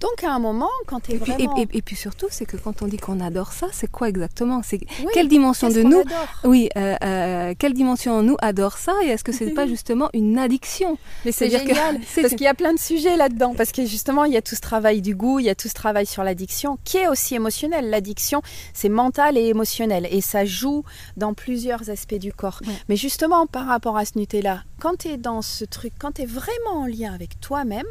Donc 0.00 0.24
à 0.24 0.32
un 0.32 0.38
moment, 0.38 0.68
quand 0.86 1.00
tu 1.00 1.12
es 1.12 1.16
vraiment... 1.16 1.56
Et, 1.56 1.82
puis 1.82 1.96
surtout, 1.96 2.26
c'est 2.30 2.44
que 2.44 2.56
quand 2.56 2.82
on 2.82 2.86
dit 2.86 2.98
qu'on 2.98 3.20
adore 3.20 3.52
ça, 3.52 3.68
c'est 3.72 3.90
quoi 3.90 4.08
exactement? 4.08 4.60
C'est 4.62 4.80
quelle 5.14 5.28
dimension 5.28 5.68
de 5.68 5.82
nous 5.82 6.02
Oui, 6.44 6.68
euh, 6.76 6.94
euh, 7.02 7.54
quelle 7.58 7.72
dimension 7.72 8.18
en 8.18 8.22
nous 8.22 8.36
adore 8.42 8.76
ça 8.76 8.92
Et 9.04 9.08
est-ce 9.08 9.24
que 9.24 9.32
c'est 9.32 9.50
pas 9.50 9.66
justement 9.76 10.10
une 10.12 10.38
addiction? 10.38 10.98
Mais 11.24 11.32
c'est 11.32 11.48
génial, 11.50 12.00
parce 12.14 12.28
qu'il 12.28 12.42
y 12.42 12.46
a 12.46 12.54
plein 12.54 12.74
de 12.74 12.78
sujets 12.78 13.16
là-dedans, 13.16 13.54
parce 13.56 13.72
que 13.72 13.86
justement, 13.86 14.24
il 14.24 14.32
y 14.32 14.36
a 14.36 14.42
tout 14.42 14.54
ce 14.54 14.60
travail 14.60 15.00
du 15.00 15.14
goût, 15.14 15.38
il 15.38 15.46
y 15.46 15.50
a 15.50 15.54
tout 15.54 15.68
ce 15.68 15.74
travail 15.74 16.04
sur 16.04 16.22
l'addiction, 16.24 16.78
qui 16.84 16.98
est 16.98 17.08
aussi 17.08 17.34
émotionnel. 17.34 17.88
L'addiction, 17.88 18.42
c'est 18.74 18.90
mental 18.90 19.38
et 19.38 19.46
émotionnel, 19.46 20.06
et 20.10 20.20
ça 20.20 20.44
joue 20.44 20.84
dans 21.16 21.32
plusieurs 21.32 21.88
aspects 21.88 22.14
du 22.14 22.32
corps. 22.32 22.60
Mais 22.88 22.96
justement, 22.96 23.46
par 23.46 23.66
rapport 23.66 23.96
à 23.96 24.04
ce 24.04 24.18
Nutella, 24.18 24.62
quand 24.80 24.98
tu 24.98 25.08
es 25.08 25.16
dans 25.16 25.42
ce 25.42 25.64
truc, 25.64 25.94
quand 25.98 26.12
tu 26.12 26.22
es 26.22 26.26
vraiment 26.26 26.82
en 26.82 26.86
lien 26.86 27.14
avec 27.14 27.40
toi-même, 27.40 27.86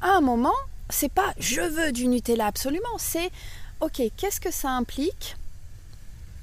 à 0.00 0.16
un 0.16 0.20
moment, 0.20 0.52
c'est 0.92 1.12
pas 1.12 1.34
je 1.38 1.60
veux 1.60 1.92
du 1.92 2.06
Nutella 2.06 2.46
absolument, 2.46 2.98
c'est 2.98 3.30
ok, 3.80 4.02
qu'est-ce 4.16 4.40
que 4.40 4.52
ça 4.52 4.70
implique? 4.70 5.36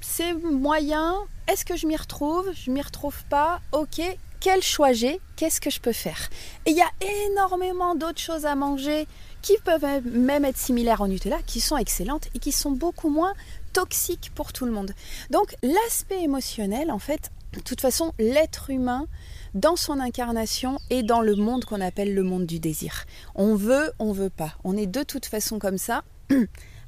C'est 0.01 0.33
moyen, 0.33 1.15
est-ce 1.47 1.65
que 1.65 1.75
je 1.75 1.87
m'y 1.87 1.95
retrouve? 1.95 2.49
Je 2.53 2.71
m'y 2.71 2.81
retrouve 2.81 3.23
pas, 3.25 3.61
ok, 3.71 4.01
quel 4.39 4.61
choix 4.61 4.93
j'ai? 4.93 5.19
Qu'est-ce 5.35 5.61
que 5.61 5.69
je 5.69 5.79
peux 5.79 5.93
faire? 5.93 6.29
Et 6.65 6.71
il 6.71 6.77
y 6.77 6.81
a 6.81 6.91
énormément 7.27 7.95
d'autres 7.95 8.21
choses 8.21 8.45
à 8.45 8.55
manger 8.55 9.07
qui 9.41 9.57
peuvent 9.63 9.85
même 10.05 10.45
être 10.45 10.57
similaires 10.57 11.01
au 11.01 11.07
Nutella, 11.07 11.37
qui 11.45 11.61
sont 11.61 11.77
excellentes 11.77 12.27
et 12.35 12.39
qui 12.39 12.51
sont 12.51 12.71
beaucoup 12.71 13.09
moins 13.09 13.33
toxiques 13.73 14.31
pour 14.35 14.51
tout 14.51 14.65
le 14.65 14.71
monde. 14.71 14.93
Donc 15.29 15.55
l'aspect 15.63 16.23
émotionnel, 16.23 16.91
en 16.91 16.99
fait, 16.99 17.31
de 17.53 17.59
toute 17.59 17.81
façon, 17.81 18.13
l'être 18.19 18.69
humain 18.69 19.07
dans 19.53 19.75
son 19.75 19.99
incarnation 19.99 20.79
et 20.89 21.03
dans 21.03 21.21
le 21.21 21.35
monde 21.35 21.65
qu'on 21.65 21.81
appelle 21.81 22.13
le 22.13 22.23
monde 22.23 22.45
du 22.45 22.59
désir. 22.59 23.05
On 23.35 23.55
veut, 23.55 23.91
on 23.99 24.11
veut 24.11 24.29
pas. 24.29 24.55
On 24.63 24.77
est 24.77 24.87
de 24.87 25.03
toute 25.03 25.25
façon 25.25 25.59
comme 25.59 25.77
ça. 25.77 26.03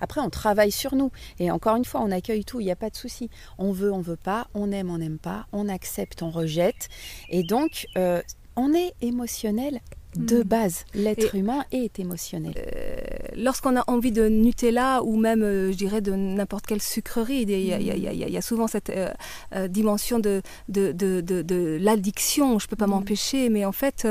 Après, 0.01 0.19
on 0.19 0.29
travaille 0.29 0.71
sur 0.71 0.95
nous. 0.95 1.11
Et 1.39 1.51
encore 1.51 1.75
une 1.75 1.85
fois, 1.85 2.01
on 2.01 2.11
accueille 2.11 2.43
tout, 2.43 2.59
il 2.59 2.65
n'y 2.65 2.71
a 2.71 2.75
pas 2.75 2.89
de 2.89 2.95
souci. 2.95 3.29
On 3.57 3.71
veut, 3.71 3.93
on 3.93 4.01
veut 4.01 4.15
pas, 4.15 4.47
on 4.53 4.71
aime, 4.71 4.89
on 4.89 4.97
n'aime 4.97 5.19
pas, 5.19 5.45
on 5.53 5.69
accepte, 5.69 6.23
on 6.23 6.31
rejette. 6.31 6.89
Et 7.29 7.43
donc, 7.43 7.85
euh, 7.97 8.21
on 8.55 8.73
est 8.73 8.93
émotionnel 9.01 9.79
de 10.15 10.39
hmm. 10.39 10.43
base, 10.43 10.85
l'être 10.93 11.35
humain 11.35 11.63
est 11.71 11.99
émotionnel. 11.99 12.53
Euh, 12.57 12.97
lorsqu'on 13.37 13.77
a 13.77 13.83
envie 13.87 14.11
de 14.11 14.27
Nutella 14.27 15.03
ou 15.03 15.15
même, 15.15 15.41
euh, 15.41 15.71
je 15.71 15.77
dirais, 15.77 16.01
de 16.01 16.11
n'importe 16.11 16.65
quelle 16.65 16.81
sucrerie, 16.81 17.43
il 17.43 17.49
y, 17.49 18.37
a, 18.37 18.41
souvent 18.41 18.67
cette 18.67 18.89
euh, 18.89 19.67
dimension 19.67 20.19
de, 20.19 20.41
de, 20.67 20.91
de, 20.91 21.21
de 21.21 21.77
l'addiction. 21.79 22.59
Je 22.59 22.65
ne 22.65 22.69
peux 22.69 22.75
pas 22.75 22.87
hmm. 22.87 22.91
m'empêcher, 22.91 23.49
mais 23.49 23.63
en 23.63 23.71
fait, 23.71 24.05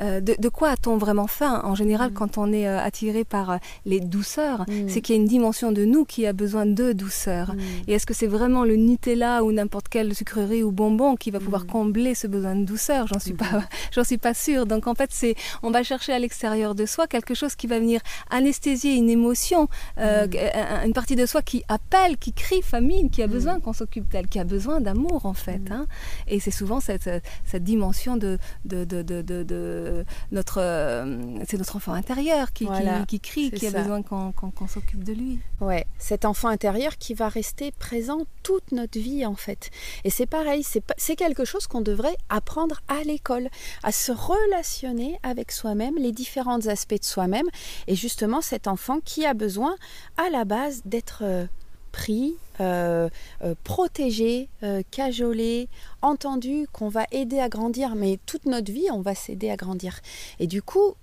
de, 0.00 0.48
quoi 0.48 0.70
a-t-on 0.70 0.96
vraiment 0.96 1.26
faim? 1.26 1.60
En 1.64 1.74
général, 1.74 2.10
hmm. 2.10 2.14
quand 2.14 2.38
on 2.38 2.52
est 2.52 2.66
attiré 2.66 3.24
par 3.24 3.58
les 3.84 4.00
douceurs, 4.00 4.64
c'est 4.88 5.00
qu'il 5.00 5.14
y 5.14 5.18
a 5.18 5.20
une 5.20 5.28
dimension 5.28 5.72
de 5.72 5.84
nous 5.84 6.04
qui 6.04 6.26
a 6.26 6.32
besoin 6.32 6.66
de 6.66 6.92
douceur. 6.92 7.54
Et 7.86 7.94
est-ce 7.94 8.06
que 8.06 8.14
c'est 8.14 8.26
vraiment 8.26 8.64
le 8.64 8.76
Nutella 8.76 9.44
ou 9.44 9.52
n'importe 9.52 9.88
quelle 9.88 10.14
sucrerie 10.14 10.62
ou 10.62 10.72
bonbon 10.72 11.16
qui 11.16 11.30
va 11.30 11.40
pouvoir 11.40 11.66
combler 11.66 12.14
ce 12.14 12.26
besoin 12.26 12.56
de 12.56 12.64
douceur? 12.64 13.06
J'en 13.06 13.18
suis 13.18 13.34
pas, 13.34 13.64
j'en 13.92 14.04
suis 14.04 14.18
pas 14.18 14.34
sûre. 14.34 14.66
Donc 14.66 14.86
en 14.86 14.94
fait, 14.94 15.10
c'est 15.12 15.33
on 15.62 15.70
va 15.70 15.82
chercher 15.82 16.12
à 16.12 16.18
l'extérieur 16.18 16.74
de 16.74 16.86
soi 16.86 17.06
quelque 17.06 17.34
chose 17.34 17.54
qui 17.54 17.66
va 17.66 17.78
venir 17.78 18.00
anesthésier 18.30 18.94
une 18.94 19.10
émotion, 19.10 19.68
euh, 19.98 20.26
mm. 20.26 20.86
une 20.86 20.92
partie 20.92 21.16
de 21.16 21.26
soi 21.26 21.42
qui 21.42 21.62
appelle, 21.68 22.16
qui 22.18 22.32
crie 22.32 22.62
famine, 22.62 23.10
qui 23.10 23.22
a 23.22 23.26
mm. 23.26 23.30
besoin 23.30 23.60
qu'on 23.60 23.72
s'occupe 23.72 24.08
d'elle, 24.08 24.28
qui 24.28 24.38
a 24.38 24.44
besoin 24.44 24.80
d'amour 24.80 25.26
en 25.26 25.34
fait. 25.34 25.58
Mm. 25.58 25.72
Hein. 25.72 25.86
Et 26.26 26.40
c'est 26.40 26.50
souvent 26.50 26.80
cette, 26.80 27.10
cette 27.44 27.64
dimension 27.64 28.16
de, 28.16 28.38
de, 28.64 28.84
de, 28.84 29.02
de, 29.02 30.04
notre, 30.32 30.58
euh, 30.60 31.44
c'est 31.46 31.58
notre 31.58 31.76
enfant 31.76 31.92
intérieur 31.92 32.52
qui, 32.52 32.66
qui, 33.08 33.20
crie, 33.20 33.50
qui 33.50 33.66
a 33.66 33.70
besoin 33.70 34.02
qu'on 34.02 34.68
s'occupe 34.68 35.04
de 35.04 35.12
lui. 35.12 35.38
Ouais, 35.60 35.86
cet 35.98 36.24
enfant 36.24 36.48
intérieur 36.48 36.98
qui 36.98 37.14
va 37.14 37.28
rester 37.28 37.72
présent 37.72 38.26
toute 38.42 38.72
notre 38.72 38.98
vie 38.98 39.24
en 39.26 39.34
fait. 39.34 39.70
Et 40.04 40.10
c'est 40.10 40.26
pareil, 40.26 40.64
c'est 40.96 41.16
quelque 41.16 41.44
chose 41.44 41.66
qu'on 41.66 41.80
devrait 41.80 42.16
apprendre 42.28 42.80
à 42.88 43.02
l'école, 43.04 43.48
à 43.82 43.92
se 43.92 44.12
relationner 44.12 45.18
avec 45.24 45.50
soi-même, 45.50 45.96
les 45.96 46.12
différents 46.12 46.66
aspects 46.66 47.00
de 47.00 47.04
soi-même, 47.04 47.46
et 47.88 47.96
justement 47.96 48.40
cet 48.40 48.68
enfant 48.68 49.00
qui 49.04 49.26
a 49.26 49.34
besoin 49.34 49.74
à 50.16 50.30
la 50.30 50.44
base 50.44 50.82
d'être 50.84 51.22
euh, 51.24 51.46
pris, 51.90 52.36
euh, 52.60 53.08
euh, 53.42 53.54
protégé, 53.64 54.48
cajolé, 54.90 55.68
entendu, 56.02 56.66
qu'on 56.72 56.88
va 56.88 57.04
aider 57.10 57.40
à 57.40 57.48
grandir, 57.48 57.94
mais 57.94 58.18
toute 58.26 58.46
notre 58.46 58.72
vie, 58.72 58.88
on 58.92 59.00
va 59.00 59.14
s'aider 59.14 59.50
à 59.50 59.56
grandir. 59.56 60.00
Et 60.38 60.46
du 60.46 60.62
coup, 60.62 60.94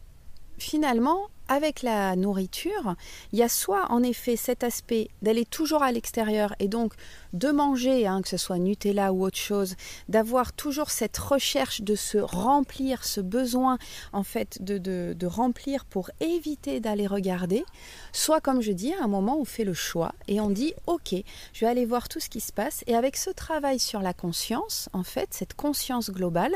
finalement, 0.61 1.27
avec 1.47 1.81
la 1.81 2.15
nourriture, 2.15 2.95
il 3.33 3.39
y 3.39 3.43
a 3.43 3.49
soit 3.49 3.91
en 3.91 4.03
effet 4.03 4.37
cet 4.37 4.63
aspect 4.63 5.09
d'aller 5.21 5.43
toujours 5.43 5.83
à 5.83 5.91
l'extérieur 5.91 6.55
et 6.59 6.69
donc 6.69 6.93
de 7.33 7.49
manger, 7.49 8.07
hein, 8.07 8.21
que 8.21 8.29
ce 8.29 8.37
soit 8.37 8.57
Nutella 8.57 9.11
ou 9.11 9.25
autre 9.25 9.37
chose, 9.37 9.75
d'avoir 10.07 10.53
toujours 10.53 10.91
cette 10.91 11.17
recherche 11.17 11.81
de 11.81 11.95
se 11.95 12.19
remplir, 12.19 13.03
ce 13.03 13.19
besoin 13.19 13.79
en 14.13 14.23
fait 14.23 14.63
de, 14.63 14.77
de 14.77 15.27
remplir 15.27 15.83
pour 15.83 16.09
éviter 16.21 16.79
d'aller 16.79 17.07
regarder, 17.07 17.65
soit 18.13 18.39
comme 18.39 18.61
je 18.61 18.71
dis, 18.71 18.93
à 18.93 19.03
un 19.03 19.07
moment 19.07 19.37
on 19.37 19.45
fait 19.45 19.65
le 19.65 19.73
choix 19.73 20.13
et 20.29 20.39
on 20.39 20.51
dit 20.51 20.73
ok, 20.87 21.15
je 21.51 21.59
vais 21.59 21.67
aller 21.67 21.85
voir 21.85 22.07
tout 22.07 22.21
ce 22.21 22.29
qui 22.29 22.39
se 22.39 22.53
passe. 22.53 22.85
Et 22.87 22.95
avec 22.95 23.17
ce 23.17 23.29
travail 23.29 23.79
sur 23.79 23.99
la 23.99 24.13
conscience, 24.13 24.87
en 24.93 25.03
fait, 25.03 25.33
cette 25.33 25.55
conscience 25.55 26.11
globale, 26.11 26.55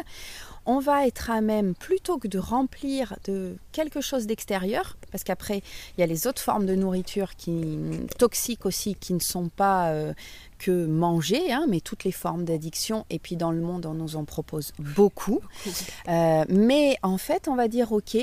on 0.66 0.80
va 0.80 1.08
être 1.08 1.30
à 1.30 1.42
même, 1.42 1.76
plutôt 1.76 2.18
que 2.18 2.28
de 2.28 2.40
remplir 2.40 3.16
de 3.26 3.56
quelque 3.72 4.02
chose 4.02 4.26
d'extérieur, 4.26 4.98
parce 5.12 5.24
qu'après, 5.24 5.62
il 5.98 6.02
y 6.02 6.04
a 6.04 6.08
les 6.08 6.28
autres 6.28 6.42
formes 6.42 6.66
de 6.66 6.76
nourriture 6.76 7.36
qui, 7.36 7.80
toxiques 8.18 8.66
aussi, 8.66 8.96
qui 8.96 9.14
ne 9.14 9.20
sont 9.20 9.50
pas 9.50 9.90
euh, 9.90 10.14
que 10.58 10.86
manger, 10.86 11.52
hein, 11.52 11.66
mais 11.68 11.80
toutes 11.82 12.04
les 12.04 12.12
formes 12.12 12.46
d'addiction, 12.46 13.06
et 13.10 13.20
puis 13.20 13.36
dans 13.36 13.52
le 13.52 13.62
monde, 13.62 13.86
on 13.86 13.94
nous 13.94 14.16
en 14.16 14.26
propose 14.26 14.72
beaucoup. 14.80 15.42
Euh, 16.08 16.46
mais 16.50 16.98
en 17.02 17.18
fait, 17.18 17.48
on 17.48 17.56
va 17.56 17.68
dire, 17.68 17.92
OK, 17.92 18.18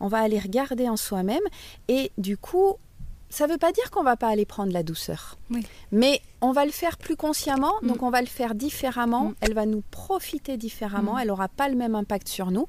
on 0.00 0.08
va 0.08 0.18
aller 0.18 0.38
regarder 0.38 0.88
en 0.88 0.96
soi-même, 0.96 1.42
et 1.86 2.10
du 2.18 2.36
coup, 2.36 2.76
ça 3.30 3.46
ne 3.46 3.52
veut 3.52 3.58
pas 3.58 3.72
dire 3.72 3.90
qu'on 3.90 4.02
va 4.02 4.16
pas 4.16 4.28
aller 4.28 4.46
prendre 4.46 4.72
la 4.72 4.82
douceur. 4.82 5.38
Mais 5.92 6.20
on 6.40 6.52
va 6.52 6.64
le 6.64 6.70
faire 6.70 6.96
plus 6.96 7.16
consciemment, 7.16 7.72
mm. 7.82 7.88
donc 7.88 8.02
on 8.02 8.10
va 8.10 8.20
le 8.20 8.26
faire 8.26 8.54
différemment. 8.54 9.24
Mm. 9.30 9.34
Elle 9.40 9.54
va 9.54 9.66
nous 9.66 9.82
profiter 9.90 10.56
différemment. 10.56 11.14
Mm. 11.14 11.18
Elle 11.20 11.28
n'aura 11.28 11.48
pas 11.48 11.68
le 11.68 11.76
même 11.76 11.94
impact 11.94 12.28
sur 12.28 12.50
nous. 12.50 12.66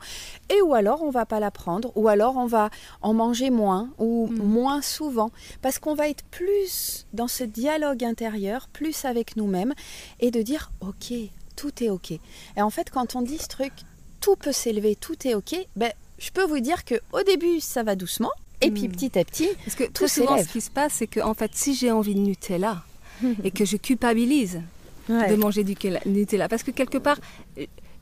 Et 0.50 0.62
ou 0.62 0.74
alors 0.74 1.04
on 1.04 1.10
va 1.10 1.26
pas 1.26 1.40
la 1.40 1.52
prendre, 1.52 1.92
ou 1.96 2.08
alors 2.08 2.38
on 2.38 2.46
va 2.46 2.70
en 3.02 3.14
manger 3.14 3.50
moins 3.50 3.90
ou 3.98 4.28
moins 4.28 4.82
souvent, 4.82 5.32
parce 5.62 5.80
qu'on 5.80 5.96
va 5.96 6.10
être 6.10 6.24
plus 6.26 7.08
dans 7.14 7.28
ce 7.28 7.44
dialogue 7.44 8.04
intérieur, 8.04 8.68
plus 8.68 9.06
avec 9.06 9.36
nous-mêmes, 9.36 9.74
et 10.20 10.32
de 10.32 10.42
dire 10.42 10.72
ok, 10.82 11.14
tout 11.56 11.84
est 11.84 11.90
ok. 11.90 12.12
Et 12.12 12.62
en 12.62 12.70
fait, 12.70 12.90
quand 12.90 13.16
on 13.16 13.22
dit 13.22 13.38
ce 13.38 13.48
truc, 13.48 13.74
tout 14.20 14.36
peut 14.36 14.52
s'élever, 14.52 14.96
tout 14.96 15.28
est 15.28 15.36
ok. 15.36 15.56
Ben, 15.76 15.92
je 16.18 16.32
peux 16.32 16.44
vous 16.44 16.60
dire 16.60 16.84
que 16.84 16.96
au 17.14 17.24
début 17.24 17.62
ça 17.62 17.84
va 17.84 17.96
doucement 17.96 18.32
et 18.62 18.72
puis 18.72 18.88
hmm. 18.88 18.92
petit 18.92 19.20
à 19.20 19.24
petit, 19.24 19.50
parce 19.64 19.76
que 19.76 19.86
tout 19.86 20.08
souvent, 20.08 20.38
ce 20.38 20.48
qui 20.48 20.62
se 20.62 20.70
passe, 20.70 20.94
c'est 20.94 21.08
que 21.08 21.20
en 21.20 21.34
fait, 21.34 21.52
si 21.54 21.76
j'ai 21.76 21.92
envie 21.92 22.16
de 22.16 22.20
Nutella 22.20 22.84
et 23.44 23.52
que 23.52 23.66
je 23.66 23.78
culpabilise 23.78 24.62
de 25.08 25.36
manger 25.36 25.64
du 25.64 25.76
Nutella, 26.06 26.48
parce 26.48 26.64
que 26.64 26.72
quelque 26.72 26.98
part, 26.98 27.18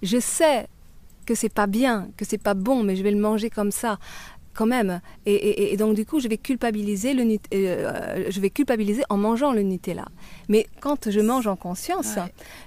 je 0.04 0.20
sais 0.20 0.68
que 1.26 1.36
c'est 1.36 1.54
pas 1.54 1.68
bien, 1.68 2.10
que 2.18 2.26
c'est 2.26 2.38
pas 2.38 2.54
bon, 2.54 2.84
mais 2.84 2.96
je 2.96 3.04
vais 3.04 3.12
le 3.12 3.20
manger 3.20 3.50
comme 3.50 3.72
ça 3.72 4.00
quand 4.54 4.66
même. 4.66 5.02
Et, 5.26 5.78
donc 5.78 5.96
du 5.96 6.06
coup, 6.06 6.20
je 6.20 6.28
vais 6.28 6.38
culpabiliser 6.38 7.14
le 7.14 7.38
euh, 7.54 8.26
je 8.30 8.40
vais 8.40 8.50
culpabiliser 8.50 9.04
en 9.10 9.18
mangeant 9.18 9.54
le 9.54 9.62
Nutella. 9.62 10.06
Mais 10.50 10.66
quand 10.82 11.12
je 11.12 11.20
mange 11.20 11.48
en 11.48 11.56
conscience, 11.56 12.16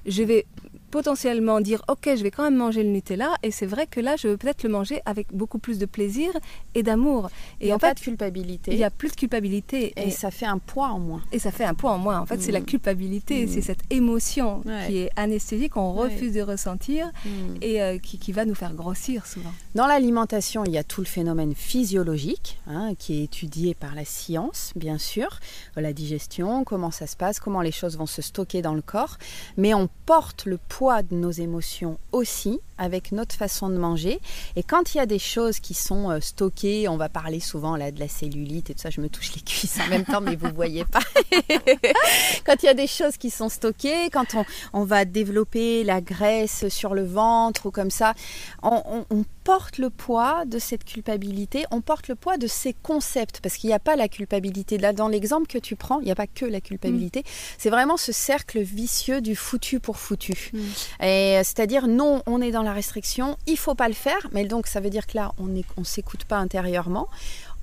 je 0.07 0.23
vais 0.23 0.47
potentiellement 0.91 1.61
dire 1.61 1.83
ok 1.89 2.11
je 2.17 2.23
vais 2.23 2.31
quand 2.31 2.43
même 2.43 2.57
manger 2.57 2.83
le 2.83 2.91
Nutella 2.91 3.35
et 3.43 3.51
c'est 3.51 3.67
vrai 3.67 3.87
que 3.87 4.01
là 4.01 4.17
je 4.17 4.29
veux 4.29 4.37
peut-être 4.37 4.63
le 4.63 4.69
manger 4.69 5.01
avec 5.07 5.29
beaucoup 5.33 5.59
plus 5.59 5.79
de 5.79 5.87
plaisir 5.87 6.31
et 6.75 6.83
d'amour. 6.83 7.31
Et 7.61 7.65
il 7.65 7.67
n'y 7.67 7.73
a 7.73 7.79
pas 7.79 7.95
de 7.95 8.01
culpabilité. 8.01 8.73
il 8.73 8.79
y 8.79 8.85
a 8.85 8.91
plus 8.91 9.11
de 9.11 9.17
culpabilité 9.17 9.93
et, 9.97 10.11
ça 10.11 10.31
fait 10.31 10.47
un 10.47 10.59
poids 10.59 10.89
en 10.89 10.99
moins. 10.99 11.23
et 11.33 11.39
ça 11.39 11.51
fait 11.53 11.65
un 11.65 11.75
poids 11.75 11.93
en 11.93 11.99
moins. 11.99 12.19
En 12.21 12.27
fait 12.27 12.41
c'est 12.43 12.53
la 12.53 12.61
mm. 12.61 12.65
culpabilité 12.65 13.47
mm. 13.47 13.49
c'est 13.49 13.63
cette 13.63 13.83
émotion 13.91 14.63
qui 14.87 14.99
est 14.99 15.11
anesthésique 15.17 15.73
qu'on 15.73 15.93
refuse 15.93 16.33
de 16.33 16.43
ressentir 16.43 17.11
mm. 17.25 17.29
et 17.63 17.83
euh, 17.83 17.99
qui, 17.99 18.19
qui, 18.19 18.33
va 18.33 18.45
nous 18.45 18.55
faire 18.55 18.75
grossir 18.75 19.27
souvent. 19.27 19.53
Dans 19.75 19.87
l'alimentation 19.87 20.65
il 20.65 20.73
y 20.73 20.79
a 20.79 20.85
tout 20.85 21.01
le 21.01 21.07
phénomène 21.07 21.55
physiologique 21.55 22.59
hein, 22.67 22.95
qui 22.99 23.21
est 23.21 23.25
étudié 23.25 23.75
par 23.75 23.95
la 23.95 24.05
science 24.05 24.73
bien 24.77 24.99
sûr 24.99 25.41
la 25.77 25.93
digestion 25.93 26.65
comment 26.65 26.91
ça 26.91 27.07
se 27.07 27.17
passe 27.17 27.41
comment 27.41 27.63
les 27.63 27.73
choses 27.73 27.97
vont 27.97 28.07
se 28.07 28.23
stocker 28.23 28.63
dans 28.63 28.75
le 28.75 28.83
corps. 28.83 29.17
Mais 29.57 29.75
on 29.75 29.89
porte 30.07 30.45
le 30.47 30.59
poids 30.59 30.80
de 30.81 31.15
nos 31.15 31.31
émotions 31.31 31.99
aussi 32.11 32.59
avec 32.79 33.13
notre 33.13 33.35
façon 33.35 33.69
de 33.69 33.77
manger. 33.77 34.19
Et 34.57 34.63
quand 34.63 34.95
il 34.95 34.99
y 34.99 35.01
a 35.01 35.07
des 35.07 35.19
choses 35.19 35.61
qui 35.61 35.75
sont 35.75 36.11
euh, 36.11 36.21
stockées, 36.21 36.89
on 36.89 36.97
va 36.97 37.11
parler 37.11 37.39
souvent 37.39 37.77
là 37.77 37.91
de 37.91 38.01
la 38.01 38.09
cellulite 38.09 38.71
et 38.71 38.75
tout 38.75 38.81
ça, 38.81 38.89
je 38.89 39.03
me 39.03 39.11
touche 39.11 39.35
les 39.35 39.43
cuisses 39.43 39.79
en 39.79 39.89
même 39.89 40.05
temps, 40.05 40.23
mais 40.23 40.37
vous 40.37 40.49
voyez 40.55 40.87
pas. 40.87 41.01
quand 42.47 42.63
il 42.63 42.67
y 42.67 42.69
a 42.71 42.75
des 42.75 42.87
choses 42.87 43.19
qui 43.19 43.29
sont 43.29 43.51
stockées, 43.51 44.09
quand 44.11 44.35
on, 44.35 44.45
on, 44.73 44.85
va 44.85 45.05
développer 45.05 45.85
la 45.85 46.01
graisse 46.01 46.67
sur 46.69 46.95
le 46.95 47.05
ventre 47.05 47.67
ou 47.67 47.71
comme 47.71 47.91
ça, 47.91 48.15
on, 48.63 49.05
on 49.11 49.25
porte 49.45 49.79
le 49.79 49.91
poids 49.91 50.45
de 50.45 50.59
cette 50.59 50.85
culpabilité, 50.85 51.65
on 51.71 51.81
porte 51.81 52.09
le 52.09 52.15
poids 52.15 52.37
de 52.37 52.47
ces 52.47 52.73
concepts, 52.73 53.41
parce 53.41 53.57
qu'il 53.57 53.69
n'y 53.69 53.75
a 53.75 53.79
pas 53.79 53.97
la 53.97 54.09
culpabilité. 54.09 54.79
Là, 54.79 54.93
dans 54.93 55.09
l'exemple 55.09 55.47
que 55.47 55.59
tu 55.59 55.77
prends, 55.77 56.01
il 56.01 56.05
n'y 56.05 56.11
a 56.11 56.15
pas 56.15 56.27
que 56.27 56.45
la 56.45 56.61
culpabilité, 56.61 57.21
mm. 57.21 57.25
c'est 57.59 57.71
vraiment 57.71 57.97
ce 57.97 58.13
cercle 58.13 58.61
vicieux 58.61 59.21
du 59.21 59.37
foutu 59.37 59.81
pour 59.81 59.99
foutu. 59.99 60.51
Mm. 60.53 60.59
Et 61.05 61.41
c'est-à-dire, 61.45 61.87
non, 61.87 62.23
on 62.27 62.41
est 62.41 62.51
dans 62.51 62.63
la 62.63 62.73
restriction, 62.73 63.37
il 63.47 63.59
faut 63.59 63.75
pas 63.75 63.89
le 63.89 63.95
faire, 63.95 64.29
mais 64.33 64.45
donc 64.45 64.67
ça 64.67 64.81
veut 64.81 64.91
dire 64.91 65.07
que 65.07 65.17
là, 65.17 65.33
on 65.39 65.45
ne 65.45 65.63
on 65.77 65.85
s'écoute 65.85 66.25
pas 66.25 66.37
intérieurement. 66.37 67.09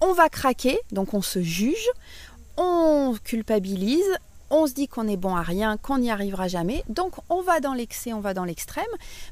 On 0.01 0.13
va 0.13 0.29
craquer, 0.29 0.77
donc 0.91 1.13
on 1.13 1.21
se 1.21 1.41
juge, 1.41 1.89
on 2.57 3.15
culpabilise, 3.23 4.17
on 4.49 4.67
se 4.67 4.73
dit 4.73 4.87
qu'on 4.87 5.07
est 5.07 5.17
bon 5.17 5.35
à 5.35 5.41
rien, 5.41 5.77
qu'on 5.77 5.99
n'y 5.99 6.11
arrivera 6.11 6.47
jamais. 6.47 6.83
Donc 6.89 7.15
on 7.29 7.41
va 7.41 7.59
dans 7.59 7.73
l'excès, 7.73 8.13
on 8.13 8.19
va 8.19 8.33
dans 8.33 8.45
l'extrême. 8.45 8.85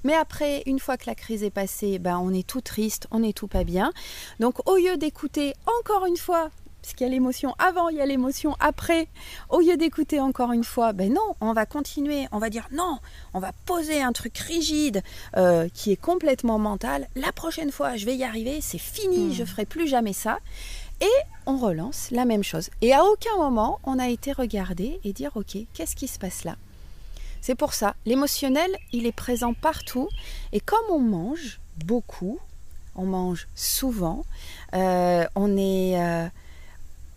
Mais 0.04 0.14
après, 0.14 0.64
une 0.66 0.80
fois 0.80 0.98
que 0.98 1.06
la 1.08 1.16
crise 1.16 1.44
est 1.44 1.50
passée, 1.50 2.00
ben, 2.00 2.18
on 2.18 2.34
est 2.34 2.48
tout 2.48 2.62
triste, 2.62 3.08
on 3.12 3.24
est 3.24 3.34
tout 3.34 3.48
pas 3.48 3.64
bien. 3.64 3.92
Donc 4.40 4.68
au 4.70 4.78
lieu 4.78 4.98
d'écouter 4.98 5.54
encore 5.82 6.06
une 6.06 6.18
fois, 6.18 6.50
parce 6.86 6.94
qu'il 6.94 7.08
y 7.08 7.10
a 7.10 7.14
l'émotion 7.14 7.56
avant, 7.58 7.90
il 7.90 7.98
y 7.98 8.02
a 8.02 8.06
l'émotion 8.06 8.56
après, 8.60 9.08
au 9.50 9.60
lieu 9.60 9.76
d'écouter 9.76 10.20
encore 10.20 10.52
une 10.52 10.64
fois, 10.64 10.94
ben 10.94 11.12
non, 11.12 11.36
on 11.42 11.52
va 11.52 11.66
continuer, 11.66 12.28
on 12.32 12.38
va 12.38 12.52
dire 12.52 12.68
non, 12.72 13.00
on 13.34 13.40
va 13.40 13.54
poser 13.66 14.04
un 14.04 14.12
truc 14.12 14.38
rigide 14.38 15.02
euh, 15.36 15.68
qui 15.74 15.92
est 15.92 15.96
complètement 15.96 16.60
mental. 16.60 17.08
La 17.16 17.32
prochaine 17.32 17.72
fois, 17.72 17.98
je 17.98 18.06
vais 18.06 18.16
y 18.16 18.24
arriver, 18.24 18.60
c'est 18.62 18.78
fini, 18.78 19.30
hmm. 19.30 19.34
je 19.34 19.46
ferai 19.46 19.66
plus 19.66 19.88
jamais 19.88 20.14
ça. 20.14 20.38
Et 21.06 21.24
on 21.46 21.58
relance 21.58 22.10
la 22.10 22.26
même 22.26 22.44
chose. 22.44 22.70
Et 22.82 22.94
à 22.94 23.04
aucun 23.04 23.38
moment, 23.38 23.80
on 23.84 24.00
a 24.00 24.10
été 24.10 24.32
regardé 24.32 25.00
et 25.04 25.14
dire, 25.14 25.32
OK, 25.36 25.58
qu'est-ce 25.74 25.96
qui 25.96 26.08
se 26.08 26.18
passe 26.18 26.44
là? 26.44 26.56
C'est 27.42 27.56
pour 27.56 27.74
ça, 27.74 27.96
l'émotionnel, 28.08 28.72
il 28.92 29.06
est 29.06 29.12
présent 29.12 29.54
partout. 29.54 30.10
Et 30.52 30.60
comme 30.60 30.86
on 30.90 31.00
mange 31.00 31.60
beaucoup, 31.86 32.40
on 32.96 33.06
mange 33.06 33.48
souvent, 33.56 34.26
euh, 34.74 35.26
on 35.36 35.58
est... 35.58 36.02
Euh, 36.02 36.28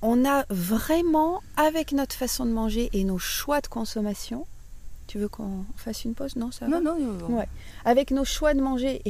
on 0.00 0.24
a 0.24 0.44
vraiment, 0.48 1.42
avec 1.56 1.90
notre 1.90 2.14
façon 2.14 2.46
de 2.46 2.52
manger 2.52 2.88
et 2.92 3.02
nos 3.02 3.18
choix 3.18 3.60
de 3.60 3.66
consommation, 3.66 4.46
tu 5.08 5.18
veux 5.18 5.28
qu'on 5.28 5.64
fasse 5.76 6.04
une 6.04 6.14
pause? 6.14 6.36
Non, 6.36 6.52
ça 6.52 6.68
Non, 6.68 6.80
non, 6.80 6.98
non. 6.98 7.36
Ouais. 7.36 7.48
Avec 7.84 8.10
nos 8.10 8.24
choix 8.24 8.54
de 8.54 8.60
manger 8.60 9.02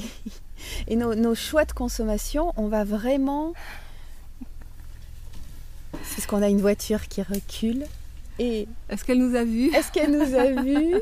et, 0.87 0.97
nos, 0.97 1.35
choix 1.35 1.65
de 1.65 1.73
consommation, 1.73 2.55
on 2.57 2.69
va 2.69 2.85
vraiment 2.85 3.53
c'est 6.05 6.21
ce 6.21 6.27
qu'on 6.27 6.43
a 6.43 6.49
une 6.49 6.61
voiture 6.61 7.09
qui 7.09 7.23
recule. 7.23 7.85
Et 8.39 8.69
est-ce 8.89 9.05
qu'elle 9.05 9.19
nous 9.19 9.35
a 9.35 9.43
vus 9.45 9.75
Est-ce 9.75 9.91
qu'elle 9.91 10.13
nous 10.13 10.35
a 10.35 10.45
vus 10.63 10.95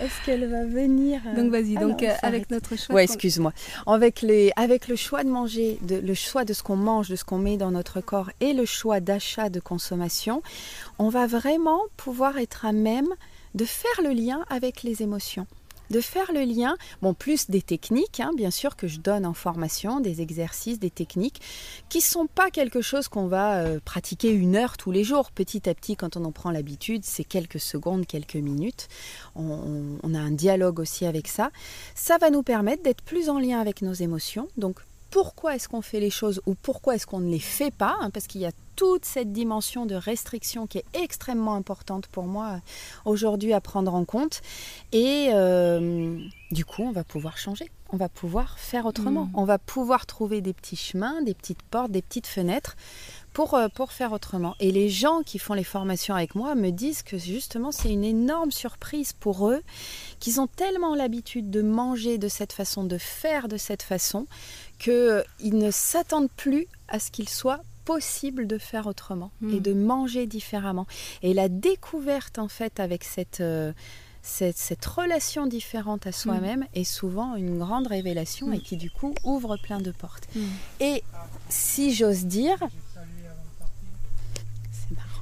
Est-ce 0.00 0.24
qu'elle 0.24 0.48
va 0.48 0.64
venir 0.64 1.20
euh, 1.26 1.36
Donc 1.36 1.50
vas-y, 1.50 1.76
ah 1.76 1.80
donc 1.80 2.02
euh, 2.02 2.14
avec 2.22 2.50
notre 2.50 2.76
choix. 2.76 2.94
Ouais, 2.94 3.04
excuse-moi. 3.04 3.52
Avec 3.86 4.22
les, 4.22 4.52
avec 4.56 4.88
le 4.88 4.96
choix 4.96 5.24
de 5.24 5.28
manger, 5.28 5.78
de, 5.82 5.96
le 5.96 6.14
choix 6.14 6.44
de 6.44 6.52
ce 6.52 6.62
qu'on 6.62 6.76
mange, 6.76 7.08
de 7.08 7.16
ce 7.16 7.24
qu'on 7.24 7.38
met 7.38 7.56
dans 7.56 7.70
notre 7.70 8.00
corps 8.00 8.30
et 8.40 8.54
le 8.54 8.64
choix 8.64 9.00
d'achat, 9.00 9.50
de 9.50 9.60
consommation, 9.60 10.42
on 10.98 11.08
va 11.08 11.26
vraiment 11.26 11.80
pouvoir 11.96 12.38
être 12.38 12.64
à 12.64 12.72
même 12.72 13.08
de 13.54 13.64
faire 13.64 14.02
le 14.02 14.10
lien 14.10 14.44
avec 14.48 14.82
les 14.82 15.02
émotions 15.02 15.46
de 15.90 16.00
faire 16.00 16.32
le 16.32 16.40
lien, 16.40 16.76
bon, 17.02 17.14
plus 17.14 17.50
des 17.50 17.62
techniques, 17.62 18.20
hein, 18.20 18.30
bien 18.36 18.50
sûr, 18.50 18.76
que 18.76 18.86
je 18.86 18.98
donne 18.98 19.26
en 19.26 19.34
formation, 19.34 20.00
des 20.00 20.20
exercices, 20.20 20.78
des 20.78 20.90
techniques, 20.90 21.40
qui 21.88 21.98
ne 21.98 22.02
sont 22.02 22.26
pas 22.26 22.50
quelque 22.50 22.80
chose 22.80 23.08
qu'on 23.08 23.26
va 23.26 23.58
euh, 23.58 23.80
pratiquer 23.84 24.30
une 24.30 24.56
heure 24.56 24.76
tous 24.76 24.90
les 24.90 25.04
jours. 25.04 25.30
Petit 25.30 25.68
à 25.68 25.74
petit, 25.74 25.96
quand 25.96 26.16
on 26.16 26.24
en 26.24 26.32
prend 26.32 26.50
l'habitude, 26.50 27.04
c'est 27.04 27.24
quelques 27.24 27.60
secondes, 27.60 28.06
quelques 28.06 28.36
minutes. 28.36 28.88
On, 29.36 30.14
a 30.14 30.18
un 30.18 30.30
dialogue 30.30 30.80
aussi 30.80 31.04
avec 31.04 31.28
ça. 31.28 31.50
Ça 31.94 32.18
va 32.18 32.30
nous 32.30 32.42
permettre 32.42 32.82
d'être 32.82 33.02
plus 33.02 33.28
en 33.28 33.38
lien 33.38 33.60
avec 33.60 33.82
nos 33.82 33.92
émotions, 33.92 34.48
donc 34.56 34.80
pourquoi 35.10 35.54
est-ce 35.54 35.68
qu'on 35.68 35.82
fait 35.82 36.00
les 36.00 36.10
choses 36.10 36.40
ou 36.46 36.54
pourquoi 36.54 36.94
est-ce 36.94 37.06
qu'on 37.06 37.20
ne 37.20 37.30
les 37.30 37.38
fait 37.38 37.70
pas, 37.70 37.96
hein, 38.00 38.10
parce 38.10 38.26
qu'il 38.26 38.40
y 38.40 38.46
a 38.46 38.52
toute 38.78 39.04
cette 39.04 39.32
dimension 39.32 39.86
de 39.86 39.96
restriction 39.96 40.68
qui 40.68 40.78
est 40.78 40.84
extrêmement 40.94 41.54
importante 41.54 42.06
pour 42.06 42.26
moi 42.26 42.46
euh, 42.46 42.58
aujourd'hui 43.06 43.52
à 43.52 43.60
prendre 43.60 43.92
en 43.92 44.04
compte. 44.04 44.40
Et 44.92 45.30
euh, 45.32 46.16
du 46.52 46.64
coup, 46.64 46.82
on 46.82 46.92
va 46.92 47.02
pouvoir 47.02 47.38
changer, 47.38 47.72
on 47.90 47.96
va 47.96 48.08
pouvoir 48.08 48.56
faire 48.56 48.86
autrement, 48.86 49.24
mmh. 49.24 49.32
on 49.34 49.44
va 49.44 49.58
pouvoir 49.58 50.06
trouver 50.06 50.42
des 50.42 50.52
petits 50.52 50.76
chemins, 50.76 51.22
des 51.22 51.34
petites 51.34 51.64
portes, 51.64 51.90
des 51.90 52.02
petites 52.02 52.28
fenêtres 52.28 52.76
pour, 53.32 53.54
euh, 53.54 53.66
pour 53.66 53.90
faire 53.90 54.12
autrement. 54.12 54.54
Et 54.60 54.70
les 54.70 54.88
gens 54.88 55.22
qui 55.26 55.40
font 55.40 55.54
les 55.54 55.64
formations 55.64 56.14
avec 56.14 56.36
moi 56.36 56.54
me 56.54 56.70
disent 56.70 57.02
que 57.02 57.18
justement 57.18 57.72
c'est 57.72 57.92
une 57.92 58.04
énorme 58.04 58.52
surprise 58.52 59.12
pour 59.12 59.50
eux, 59.50 59.60
qu'ils 60.20 60.40
ont 60.40 60.46
tellement 60.46 60.94
l'habitude 60.94 61.50
de 61.50 61.62
manger 61.62 62.16
de 62.16 62.28
cette 62.28 62.52
façon, 62.52 62.84
de 62.84 62.96
faire 62.96 63.48
de 63.48 63.56
cette 63.56 63.82
façon, 63.82 64.28
qu'ils 64.78 65.24
ne 65.42 65.72
s'attendent 65.72 66.30
plus 66.30 66.68
à 66.86 67.00
ce 67.00 67.10
qu'il 67.10 67.28
soit 67.28 67.60
possible 67.88 68.46
de 68.46 68.58
faire 68.58 68.86
autrement 68.86 69.30
et 69.40 69.46
hmm. 69.46 69.60
de 69.60 69.72
manger 69.72 70.26
différemment. 70.26 70.86
Et 71.22 71.32
la 71.32 71.48
découverte, 71.48 72.38
en 72.38 72.48
fait, 72.48 72.80
avec 72.80 73.02
cette, 73.02 73.40
euh, 73.40 73.72
cette, 74.20 74.84
relation 74.84 75.46
différente 75.46 76.06
à 76.06 76.12
soi-même 76.12 76.60
hmm. 76.60 76.80
est 76.80 76.84
souvent 76.84 77.34
une 77.34 77.58
grande 77.58 77.86
révélation 77.86 78.52
et 78.52 78.58
hmm. 78.58 78.60
qui, 78.60 78.76
du 78.76 78.90
coup, 78.90 79.14
ouvre 79.24 79.56
plein 79.56 79.80
de 79.80 79.90
portes. 79.90 80.28
Et 80.80 81.02
si 81.48 81.94
j'ose 81.94 82.26
dire, 82.26 82.58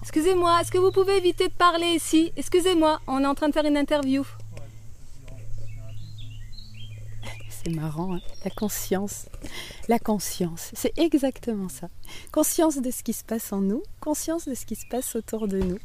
Excusez-moi, 0.02 0.60
est-ce 0.60 0.72
que 0.72 0.78
vous 0.78 0.92
pouvez 0.92 1.16
éviter 1.16 1.48
de 1.48 1.52
parler 1.52 1.86
ici? 1.94 2.32
Excusez-moi, 2.36 3.00
on 3.06 3.22
est 3.22 3.26
en 3.26 3.34
train 3.34 3.48
de 3.48 3.52
faire 3.52 3.64
une 3.64 3.76
interview. 3.76 4.24
C'est 7.66 7.74
marrant, 7.74 8.14
hein. 8.14 8.20
la 8.44 8.50
conscience. 8.52 9.26
La 9.88 9.98
conscience, 9.98 10.70
c'est 10.74 10.96
exactement 10.96 11.68
ça. 11.68 11.88
Conscience 12.30 12.76
de 12.76 12.92
ce 12.92 13.02
qui 13.02 13.12
se 13.12 13.24
passe 13.24 13.52
en 13.52 13.60
nous, 13.60 13.82
conscience 13.98 14.46
de 14.46 14.54
ce 14.54 14.64
qui 14.66 14.76
se 14.76 14.86
passe 14.86 15.16
autour 15.16 15.48
de 15.48 15.58
nous. 15.58 15.78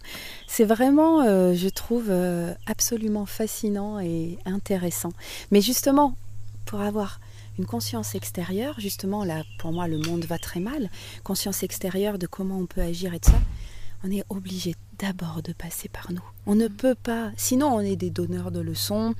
C'est 0.45 0.63
vraiment, 0.63 1.23
euh, 1.23 1.55
je 1.55 1.69
trouve, 1.69 2.11
euh, 2.11 2.53
absolument 2.67 3.25
fascinant 3.25 3.99
et 3.99 4.37
intéressant. 4.45 5.11
Mais 5.49 5.59
justement, 5.59 6.15
pour 6.67 6.81
avoir 6.81 7.19
une 7.57 7.65
conscience 7.65 8.13
extérieure, 8.13 8.75
justement, 8.79 9.23
là, 9.23 9.41
pour 9.57 9.71
moi, 9.71 9.87
le 9.87 9.97
monde 9.97 10.25
va 10.25 10.37
très 10.37 10.59
mal. 10.59 10.91
Conscience 11.23 11.63
extérieure 11.63 12.19
de 12.19 12.27
comment 12.27 12.59
on 12.59 12.67
peut 12.67 12.81
agir 12.81 13.15
et 13.15 13.19
de 13.19 13.25
ça 13.25 13.41
on 14.03 14.11
est 14.11 14.23
obligé 14.29 14.75
d'abord 14.97 15.41
de 15.43 15.53
passer 15.53 15.87
par 15.87 16.11
nous. 16.11 16.23
On 16.45 16.55
ne 16.55 16.67
peut 16.67 16.95
pas, 16.95 17.31
sinon 17.37 17.67
on 17.67 17.81
est 17.81 17.95
des 17.95 18.09
donneurs 18.09 18.51
de 18.51 18.59
leçons, 18.59 19.13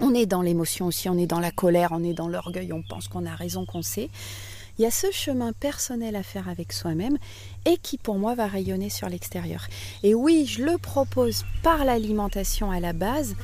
on 0.00 0.14
est 0.14 0.26
dans 0.26 0.42
l'émotion 0.42 0.86
aussi, 0.86 1.08
on 1.08 1.18
est 1.18 1.26
dans 1.26 1.40
la 1.40 1.50
colère, 1.50 1.90
on 1.92 2.02
est 2.02 2.14
dans 2.14 2.28
l'orgueil, 2.28 2.72
on 2.72 2.82
pense 2.82 3.08
qu'on 3.08 3.26
a 3.26 3.34
raison, 3.34 3.64
qu'on 3.64 3.82
sait. 3.82 4.10
Il 4.78 4.82
y 4.82 4.86
a 4.86 4.90
ce 4.92 5.10
chemin 5.10 5.52
personnel 5.52 6.14
à 6.14 6.22
faire 6.22 6.48
avec 6.48 6.72
soi-même 6.72 7.18
et 7.64 7.78
qui 7.78 7.98
pour 7.98 8.16
moi 8.16 8.36
va 8.36 8.46
rayonner 8.46 8.90
sur 8.90 9.08
l'extérieur. 9.08 9.66
Et 10.04 10.14
oui, 10.14 10.46
je 10.46 10.62
le 10.62 10.78
propose 10.78 11.44
par 11.64 11.84
l'alimentation 11.84 12.70
à 12.70 12.78
la 12.78 12.92
base 12.92 13.34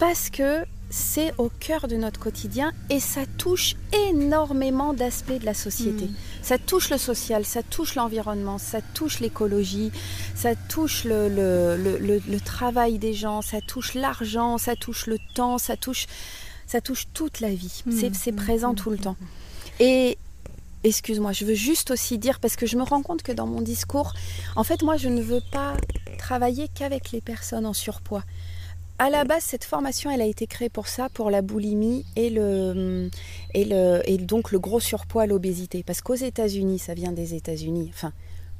parce 0.00 0.30
que 0.30 0.64
c'est 0.94 1.34
au 1.38 1.48
cœur 1.48 1.88
de 1.88 1.96
notre 1.96 2.20
quotidien 2.20 2.72
et 2.88 3.00
ça 3.00 3.22
touche 3.36 3.74
énormément 4.10 4.94
d'aspects 4.94 5.40
de 5.40 5.44
la 5.44 5.52
société. 5.52 6.04
Mm. 6.04 6.14
Ça 6.40 6.56
touche 6.56 6.88
le 6.88 6.98
social, 6.98 7.44
ça 7.44 7.64
touche 7.64 7.96
l'environnement, 7.96 8.58
ça 8.58 8.80
touche 8.80 9.18
l'écologie, 9.18 9.90
ça 10.36 10.54
touche 10.54 11.02
le, 11.02 11.28
le, 11.28 12.40
travail 12.40 12.98
des 12.98 13.12
gens, 13.12 13.42
ça 13.42 13.60
touche 13.60 13.94
l'argent, 13.94 14.56
ça 14.56 14.76
touche 14.76 15.08
le 15.08 15.18
temps, 15.34 15.58
ça 15.58 15.76
touche, 15.76 16.06
ça 16.64 16.80
touche 16.80 17.06
toute 17.12 17.40
la 17.40 17.52
vie. 17.52 17.82
Mm. 17.86 18.12
C'est 18.12 18.32
mm. 18.32 18.36
présent 18.36 18.74
tout 18.74 18.90
le 18.90 18.98
temps. 18.98 19.16
Et 19.80 20.16
excuse-moi, 20.84 21.32
je 21.32 21.44
veux 21.44 21.54
juste 21.54 21.90
aussi 21.90 22.18
dire, 22.18 22.38
parce 22.38 22.54
que 22.54 22.66
je 22.66 22.76
me 22.76 22.84
rends 22.84 23.02
compte 23.02 23.24
que 23.24 23.32
dans 23.32 23.48
mon 23.48 23.62
discours, 23.62 24.14
en 24.54 24.62
fait, 24.62 24.82
moi, 24.82 24.96
je 24.96 25.08
ne 25.08 25.22
veux 25.22 25.42
pas 25.50 25.74
travailler 26.18 26.68
qu'avec 26.72 27.10
les 27.10 27.20
personnes 27.20 27.66
en 27.66 27.72
surpoids 27.72 28.22
à 28.98 29.10
la 29.10 29.24
base, 29.24 29.42
cette 29.42 29.64
formation, 29.64 30.10
elle 30.10 30.22
a 30.22 30.26
été 30.26 30.46
créée 30.46 30.68
pour 30.68 30.86
ça, 30.86 31.08
pour 31.08 31.30
la 31.30 31.42
boulimie 31.42 32.04
et 32.16 32.30
le 32.30 33.10
et 33.52 33.64
le 33.64 34.00
et 34.04 34.18
donc 34.18 34.52
le 34.52 34.58
gros 34.58 34.80
surpoids, 34.80 35.26
l'obésité. 35.26 35.82
Parce 35.82 36.00
qu'aux 36.00 36.14
États-Unis, 36.14 36.78
ça 36.78 36.94
vient 36.94 37.12
des 37.12 37.34
États-Unis. 37.34 37.90
Enfin, 37.92 38.12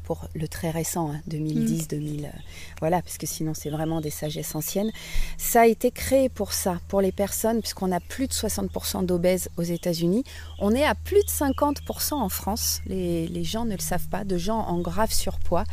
pour 0.03 0.29
le 0.35 0.47
très 0.49 0.71
récent, 0.71 1.13
2010, 1.29 1.83
hein, 1.83 1.87
2000, 1.89 2.21
mm. 2.21 2.25
euh, 2.25 2.29
voilà, 2.81 3.01
parce 3.01 3.17
que 3.17 3.27
sinon 3.27 3.55
c'est 3.55 3.71
vraiment 3.71 4.01
des 4.01 4.11
sagesses 4.11 4.55
anciennes. 4.55 4.91
Ça 5.39 5.63
a 5.63 5.67
été 5.67 5.91
créé 5.91 6.29
pour 6.29 6.53
ça, 6.53 6.79
pour 6.89 7.01
les 7.01 7.13
personnes, 7.13 7.61
puisqu'on 7.61 7.91
a 7.91 8.01
plus 8.01 8.27
de 8.27 8.33
60% 8.33 9.07
d'obèses 9.07 9.49
aux 9.57 9.63
États-Unis. 9.63 10.25
On 10.59 10.73
est 10.75 10.85
à 10.85 10.95
plus 10.95 11.23
de 11.23 11.31
50% 11.31 12.15
en 12.15 12.29
France. 12.29 12.81
Les, 12.87 13.27
les 13.29 13.45
gens 13.45 13.65
ne 13.65 13.73
le 13.73 13.81
savent 13.81 14.09
pas, 14.09 14.25
de 14.25 14.37
gens 14.37 14.59
en 14.59 14.79
grave 14.81 15.13
surpoids. 15.13 15.65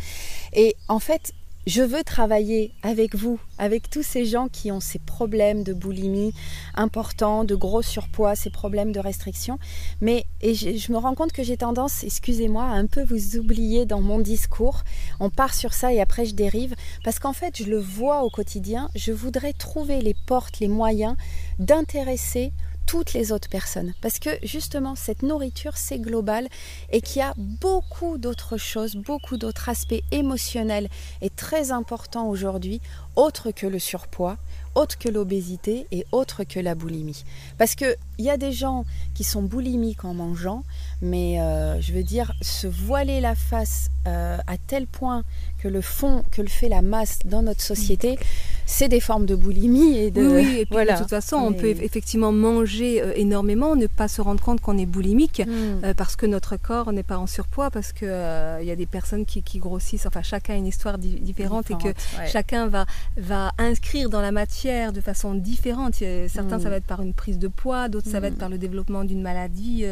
Et 0.53 0.75
en 0.87 0.99
fait, 0.99 1.33
je 1.67 1.83
veux 1.83 2.03
travailler 2.03 2.73
avec 2.81 3.15
vous, 3.15 3.39
avec 3.57 3.89
tous 3.89 4.03
ces 4.03 4.25
gens 4.25 4.47
qui 4.47 4.71
ont 4.71 4.79
ces 4.79 4.99
problèmes 4.99 5.63
de 5.63 5.73
boulimie 5.73 6.33
importants, 6.73 7.43
de 7.43 7.55
gros 7.55 7.81
surpoids, 7.81 8.35
ces 8.35 8.49
problèmes 8.49 8.91
de 8.91 8.99
restriction. 8.99 9.59
Mais 10.01 10.25
et 10.41 10.55
je, 10.55 10.91
me 10.91 10.97
rends 10.97 11.13
compte 11.13 11.31
que 11.31 11.43
j'ai 11.43 11.57
tendance, 11.57 12.03
excusez-moi, 12.03 12.63
à 12.63 12.73
un 12.73 12.87
peu 12.87 13.03
vous 13.03 13.37
oublier 13.37 13.85
dans 13.85 14.01
mon 14.01 14.19
discours. 14.19 14.81
On 15.19 15.29
part 15.29 15.53
sur 15.53 15.73
ça 15.73 15.93
et 15.93 16.01
après 16.01 16.25
je 16.25 16.33
dérive 16.33 16.75
parce 17.03 17.19
qu'en 17.19 17.33
fait, 17.33 17.57
je 17.57 17.69
le 17.69 17.79
vois 17.79 18.23
au 18.23 18.29
quotidien. 18.29 18.89
Je 18.95 19.11
voudrais 19.11 19.53
trouver 19.53 20.01
les 20.01 20.15
portes, 20.25 20.59
les 20.59 20.67
moyens 20.67 21.15
d'intéresser 21.59 22.53
toutes 22.91 23.13
les 23.13 23.31
autres 23.31 23.47
personnes. 23.47 23.93
Parce 24.01 24.19
que 24.19 24.31
justement, 24.43 24.97
cette 24.97 25.23
nourriture, 25.23 25.77
c'est 25.77 25.97
global 25.97 26.49
et 26.91 26.99
qu'il 26.99 27.21
y 27.21 27.23
a 27.23 27.33
beaucoup 27.37 28.17
d'autres 28.17 28.57
choses, 28.57 28.97
beaucoup 28.97 29.37
d'autres 29.37 29.69
aspects 29.69 30.03
émotionnels 30.11 30.89
et 31.21 31.29
très 31.29 31.71
importants 31.71 32.27
aujourd'hui, 32.27 32.81
autres 33.15 33.51
que 33.51 33.65
le 33.65 33.79
surpoids, 33.79 34.35
autres 34.75 34.97
que 34.97 35.07
l'obésité 35.07 35.87
et 35.93 36.05
autres 36.11 36.43
que 36.43 36.59
la 36.59 36.75
boulimie. 36.75 37.23
Parce 37.57 37.75
qu'il 37.75 37.95
y 38.19 38.29
a 38.29 38.35
des 38.35 38.51
gens 38.51 38.83
qui 39.13 39.23
sont 39.23 39.41
boulimiques 39.41 40.03
en 40.03 40.13
mangeant, 40.13 40.65
mais 41.01 41.41
euh, 41.41 41.79
je 41.81 41.93
veux 41.93 42.03
dire, 42.03 42.33
se 42.41 42.67
voiler 42.67 43.21
la 43.21 43.35
face 43.35 43.89
euh, 44.07 44.37
à 44.47 44.57
tel 44.57 44.87
point 44.87 45.23
que 45.61 45.67
le 45.67 45.81
fond, 45.81 46.23
que 46.31 46.41
le 46.41 46.47
fait 46.47 46.69
la 46.69 46.81
masse 46.81 47.19
dans 47.25 47.43
notre 47.43 47.61
société, 47.61 48.17
c'est 48.65 48.87
des 48.87 48.99
formes 48.99 49.25
de 49.25 49.35
boulimie 49.35 49.97
et 49.97 50.11
de. 50.11 50.25
Oui, 50.25 50.57
et 50.59 50.65
puis 50.65 50.77
de 50.77 50.97
toute 50.97 51.09
façon, 51.09 51.35
on 51.35 51.53
peut 51.53 51.67
effectivement 51.67 52.31
manger 52.31 53.01
euh, 53.01 53.13
énormément, 53.15 53.75
ne 53.75 53.87
pas 53.87 54.07
se 54.07 54.21
rendre 54.21 54.41
compte 54.41 54.61
qu'on 54.61 54.77
est 54.77 54.85
boulimique, 54.85 55.41
euh, 55.47 55.93
parce 55.93 56.15
que 56.15 56.25
notre 56.25 56.57
corps 56.57 56.91
n'est 56.93 57.03
pas 57.03 57.17
en 57.17 57.27
surpoids, 57.27 57.69
parce 57.69 57.91
que 57.91 58.05
euh, 58.05 58.59
il 58.61 58.67
y 58.67 58.71
a 58.71 58.75
des 58.75 58.85
personnes 58.85 59.25
qui, 59.25 59.41
grossissent. 59.59 60.05
Enfin, 60.05 60.21
chacun 60.23 60.53
a 60.53 60.57
une 60.57 60.67
histoire 60.67 60.97
différente, 60.97 61.69
et 61.69 61.75
que 61.75 61.93
chacun 62.27 62.67
va 62.67 62.85
va 63.17 63.51
inscrire 63.57 64.09
dans 64.09 64.21
la 64.21 64.31
matière 64.31 64.93
de 64.93 65.01
façon 65.01 65.35
différente. 65.35 65.95
Certains, 65.95 66.59
ça 66.59 66.67
hmm. 66.67 66.71
va 66.71 66.75
être 66.77 66.85
par 66.85 67.01
une 67.01 67.13
prise 67.13 67.37
de 67.37 67.47
poids, 67.47 67.89
d'autres, 67.89 68.09
ça 68.09 68.19
va 68.19 68.27
être 68.27 68.37
par 68.37 68.49
le 68.49 68.57
développement 68.57 69.03
d'une 69.03 69.21
maladie, 69.21 69.85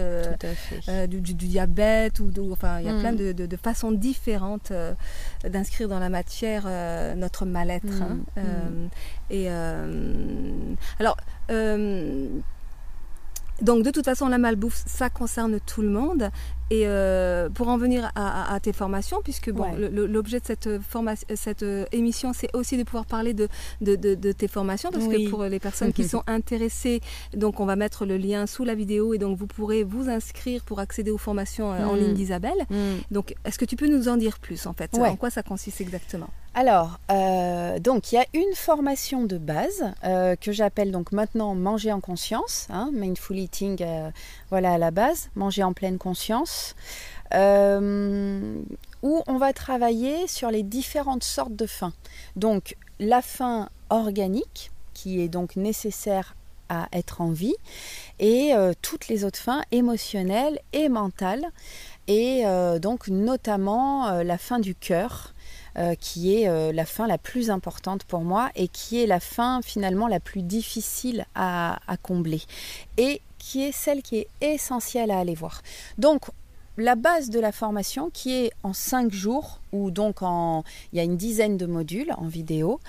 du, 1.07 1.33
diabète, 1.33 2.19
ou, 2.19 2.31
enfin, 2.51 2.79
il 2.79 2.85
y 2.85 2.89
a 2.89 2.99
plein 2.99 3.13
de, 3.13 3.31
de, 3.31 3.57
façons 3.57 3.91
différentes 3.91 4.71
d'inscrire 5.43 5.87
dans 5.89 5.99
la 5.99 6.09
matière 6.09 6.67
notre 7.15 7.45
mal-être. 7.45 8.01
Hein. 8.01 8.19
Euh, 8.37 8.87
et 9.29 9.45
euh, 9.49 10.73
alors, 10.99 11.17
euh, 11.51 12.27
donc 13.61 13.83
de 13.83 13.91
toute 13.91 14.05
façon, 14.05 14.27
la 14.27 14.37
malbouffe, 14.37 14.83
ça 14.85 15.09
concerne 15.09 15.59
tout 15.59 15.81
le 15.81 15.89
monde. 15.89 16.29
Et 16.71 16.83
euh, 16.85 17.49
pour 17.49 17.67
en 17.67 17.77
venir 17.77 18.11
à, 18.15 18.59
tes 18.61 18.73
formations, 18.73 19.21
puisque 19.23 19.51
bon, 19.51 19.71
l'objet 19.91 20.39
de 20.39 20.45
cette, 20.45 20.69
cette 21.35 21.63
euh, 21.63 21.85
émission, 21.91 22.31
c'est 22.33 22.55
aussi 22.55 22.77
de 22.77 22.83
pouvoir 22.83 23.05
parler 23.05 23.33
de, 23.33 23.47
de, 23.81 24.31
tes 24.31 24.47
formations, 24.47 24.91
parce 24.91 25.07
que 25.07 25.29
pour 25.29 25.43
les 25.45 25.59
personnes 25.59 25.93
qui 25.93 26.03
sont 26.07 26.23
intéressées, 26.27 27.01
donc 27.35 27.59
on 27.59 27.65
va 27.65 27.75
mettre 27.75 28.05
le 28.05 28.17
lien 28.17 28.45
sous 28.45 28.63
la 28.63 28.75
vidéo 28.75 29.13
et 29.13 29.17
donc 29.17 29.37
vous 29.37 29.47
pourrez 29.47 29.83
vous 29.83 30.09
inscrire 30.09 30.63
pour 30.63 30.79
accéder 30.79 31.09
aux 31.11 31.17
formations 31.17 31.73
euh, 31.73 31.85
en 31.85 31.95
ligne 31.95 32.11
mm. 32.11 32.15
d'Isabelle. 32.15 32.65
Mm. 32.69 32.75
Donc, 33.11 33.33
est-ce 33.45 33.57
que 33.57 33.65
tu 33.65 33.75
peux 33.75 33.87
nous 33.87 34.07
en 34.07 34.17
dire 34.17 34.37
plus 34.39 34.67
en 34.67 34.73
fait? 34.73 34.95
En 34.99 35.15
quoi 35.15 35.29
ça 35.31 35.41
consiste 35.41 35.81
exactement? 35.81 36.29
Alors, 36.55 36.99
donc 37.79 38.11
il 38.11 38.15
y 38.15 38.17
a 38.17 38.25
une 38.33 38.53
formation 38.55 39.23
de 39.23 39.37
base 39.37 39.85
que 40.41 40.51
j'appelle 40.51 40.91
donc 40.91 41.11
maintenant 41.11 41.55
manger 41.55 41.91
en 41.91 42.01
conscience, 42.01 42.67
hein, 42.69 42.89
mindful 42.93 43.37
eating, 43.37 43.83
voilà 44.49 44.73
à 44.73 44.77
la 44.77 44.91
base, 44.91 45.29
manger 45.35 45.63
en 45.63 45.73
pleine 45.73 45.97
conscience, 45.97 46.58
euh, 47.33 48.61
où 49.03 49.21
on 49.27 49.37
va 49.37 49.53
travailler 49.53 50.27
sur 50.27 50.49
les 50.49 50.63
différentes 50.63 51.23
sortes 51.23 51.55
de 51.55 51.65
faim. 51.67 51.93
Donc 52.35 52.75
la 52.99 53.21
faim 53.21 53.69
organique, 53.89 54.71
qui 54.93 55.21
est 55.21 55.29
donc 55.29 55.55
nécessaire 55.55 56.35
à 56.69 56.87
être 56.91 57.21
en 57.21 57.31
vie, 57.31 57.55
et 58.19 58.53
euh, 58.53 58.73
toutes 58.81 59.07
les 59.07 59.23
autres 59.23 59.39
fins 59.39 59.63
émotionnelles 59.71 60.59
et 60.73 60.89
mentales, 60.89 61.45
et 62.07 62.45
euh, 62.45 62.79
donc 62.79 63.07
notamment 63.07 64.11
la 64.23 64.37
faim 64.37 64.59
du 64.59 64.75
cœur. 64.75 65.33
qui 66.01 66.35
est 66.35 66.73
la 66.73 66.85
fin 66.85 67.07
la 67.07 67.17
plus 67.17 67.49
importante 67.49 68.03
pour 68.03 68.21
moi 68.21 68.49
et 68.55 68.67
qui 68.67 69.01
est 69.01 69.07
la 69.07 69.21
fin 69.21 69.61
finalement 69.61 70.09
la 70.09 70.19
plus 70.19 70.41
difficile 70.41 71.25
à, 71.35 71.79
à 71.87 71.95
combler. 71.95 72.41
Et 72.97 73.21
qui 73.37 73.63
est 73.63 73.71
celle 73.71 74.03
qui 74.03 74.17
est 74.17 74.27
essentielle 74.41 75.09
à 75.11 75.19
aller 75.19 75.35
voir. 75.35 75.61
Donc, 75.97 76.29
la 76.79 76.95
base 76.95 77.29
de 77.29 77.39
la 77.39 77.51
formation 77.51 78.09
qui 78.09 78.33
est 78.33 78.51
en 78.63 78.73
cinq 78.73 79.11
jours, 79.11 79.59
ou 79.71 79.91
donc 79.91 80.21
en, 80.21 80.63
il 80.91 80.97
y 80.97 80.99
a 80.99 81.03
une 81.03 81.17
dizaine 81.17 81.57
de 81.57 81.65
modules 81.65 82.13
en 82.17 82.27
vidéo. 82.27 82.79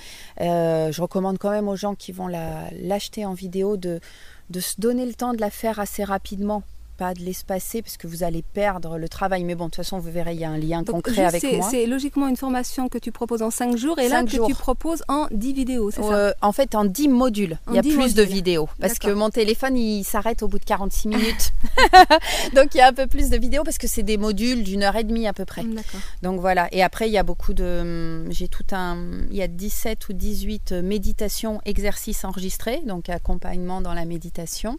Euh, 0.41 0.93
je 0.93 1.03
recommande 1.03 1.39
quand 1.39 1.51
même 1.51 1.69
aux 1.69 1.77
gens 1.77 1.95
qui 1.95 2.13
vont 2.13 2.29
l'acheter 2.29 3.27
en 3.27 3.35
vidéo 3.35 3.77
de 3.77 4.01
se 4.53 4.81
donner 4.81 5.07
le 5.07 5.15
temps 5.15 5.35
de 5.35 5.41
la 5.41 5.51
faire 5.51 5.79
assez 5.79 6.05
rapidement 6.05 6.63
pas 7.01 7.15
de 7.15 7.21
l'espacer 7.21 7.81
parce 7.81 7.97
que 7.97 8.07
vous 8.07 8.25
allez 8.25 8.43
perdre 8.43 8.99
le 8.99 9.09
travail. 9.09 9.43
Mais 9.45 9.55
bon, 9.55 9.65
de 9.65 9.71
toute 9.71 9.77
façon, 9.77 9.99
vous 9.99 10.11
verrez, 10.11 10.35
il 10.35 10.41
y 10.41 10.45
a 10.45 10.51
un 10.51 10.59
lien 10.59 10.85
concret 10.85 11.25
avec 11.25 11.43
moi. 11.57 11.67
C'est 11.71 11.87
logiquement 11.87 12.29
une 12.29 12.37
formation 12.37 12.91
que 12.91 12.99
tu 12.99 13.11
proposes 13.11 13.41
en 13.41 13.51
5 13.51 13.75
jours 13.79 13.99
et 13.99 14.09
là 14.11 14.23
que 14.23 14.47
tu 14.47 14.55
proposes 14.55 15.03
en 15.09 15.27
10 15.31 15.55
vidéos, 15.55 15.91
c'est 15.91 16.03
ça? 16.03 16.13
Euh, 16.13 16.33
En 16.43 16.53
fait, 16.53 16.75
en 16.75 16.85
10 16.85 17.09
modules. 17.09 17.59
il 17.69 17.77
y 17.77 17.79
a 17.79 17.83
plus 17.83 18.13
de 18.13 18.23
vidéos 18.23 18.69
parce 18.81 18.99
que 18.99 19.09
mon 19.09 19.31
téléphone, 19.31 19.79
il 19.79 20.05
s'arrête 20.05 20.43
au 20.43 20.49
bout 20.49 20.59
de 20.59 20.65
46 20.67 21.09
minutes. 21.09 21.53
Donc, 22.55 22.75
il 22.75 22.79
y 22.79 22.81
a 22.83 22.89
un 22.89 22.93
peu 22.93 23.07
plus 23.07 23.31
de 23.31 23.39
vidéos 23.39 23.65
parce 23.65 23.79
que 23.79 23.87
c'est 23.87 24.03
des 24.03 24.19
modules 24.19 24.63
d'une 24.63 24.83
heure 24.83 24.97
et 24.97 25.05
demie 25.05 25.27
à 25.27 25.33
peu 25.33 25.47
près. 25.47 25.63
Donc, 26.23 26.39
voilà. 26.39 26.69
Et 26.71 26.83
après, 26.83 27.09
il 27.09 27.13
y 27.13 27.19
a 27.19 27.23
beaucoup 27.23 27.55
de... 27.55 27.81
Hum, 27.81 28.27
j'ai 28.31 28.49
tout 28.49 28.67
un... 28.73 28.99
Il 29.31 29.37
y 29.37 29.43
a 29.43 29.49
17 29.49 30.07
ou 30.11 30.13
18 30.13 30.73
méditations, 30.73 31.63
exercices 31.65 32.27
enregistrés, 32.27 32.83
donc 32.85 33.09
accompagnement 33.09 33.81
dans 33.81 33.95
la 33.95 34.05
méditation. 34.05 34.79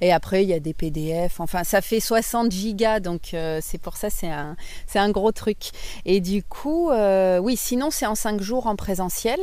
Et 0.00 0.12
après, 0.12 0.42
il 0.42 0.48
y 0.48 0.54
a 0.54 0.58
des 0.60 0.74
PDF. 0.74 1.38
Enfin, 1.38 1.51
ça 1.64 1.80
fait 1.80 2.00
60 2.00 2.50
gigas, 2.50 3.00
donc 3.00 3.34
euh, 3.34 3.60
c'est 3.62 3.78
pour 3.78 3.96
ça, 3.96 4.10
c'est 4.10 4.30
un, 4.30 4.56
c'est 4.86 4.98
un 4.98 5.10
gros 5.10 5.32
truc. 5.32 5.70
Et 6.04 6.20
du 6.20 6.42
coup, 6.42 6.90
euh, 6.90 7.38
oui, 7.38 7.56
sinon, 7.56 7.90
c'est 7.90 8.06
en 8.06 8.14
5 8.14 8.40
jours 8.40 8.66
en 8.66 8.76
présentiel. 8.76 9.38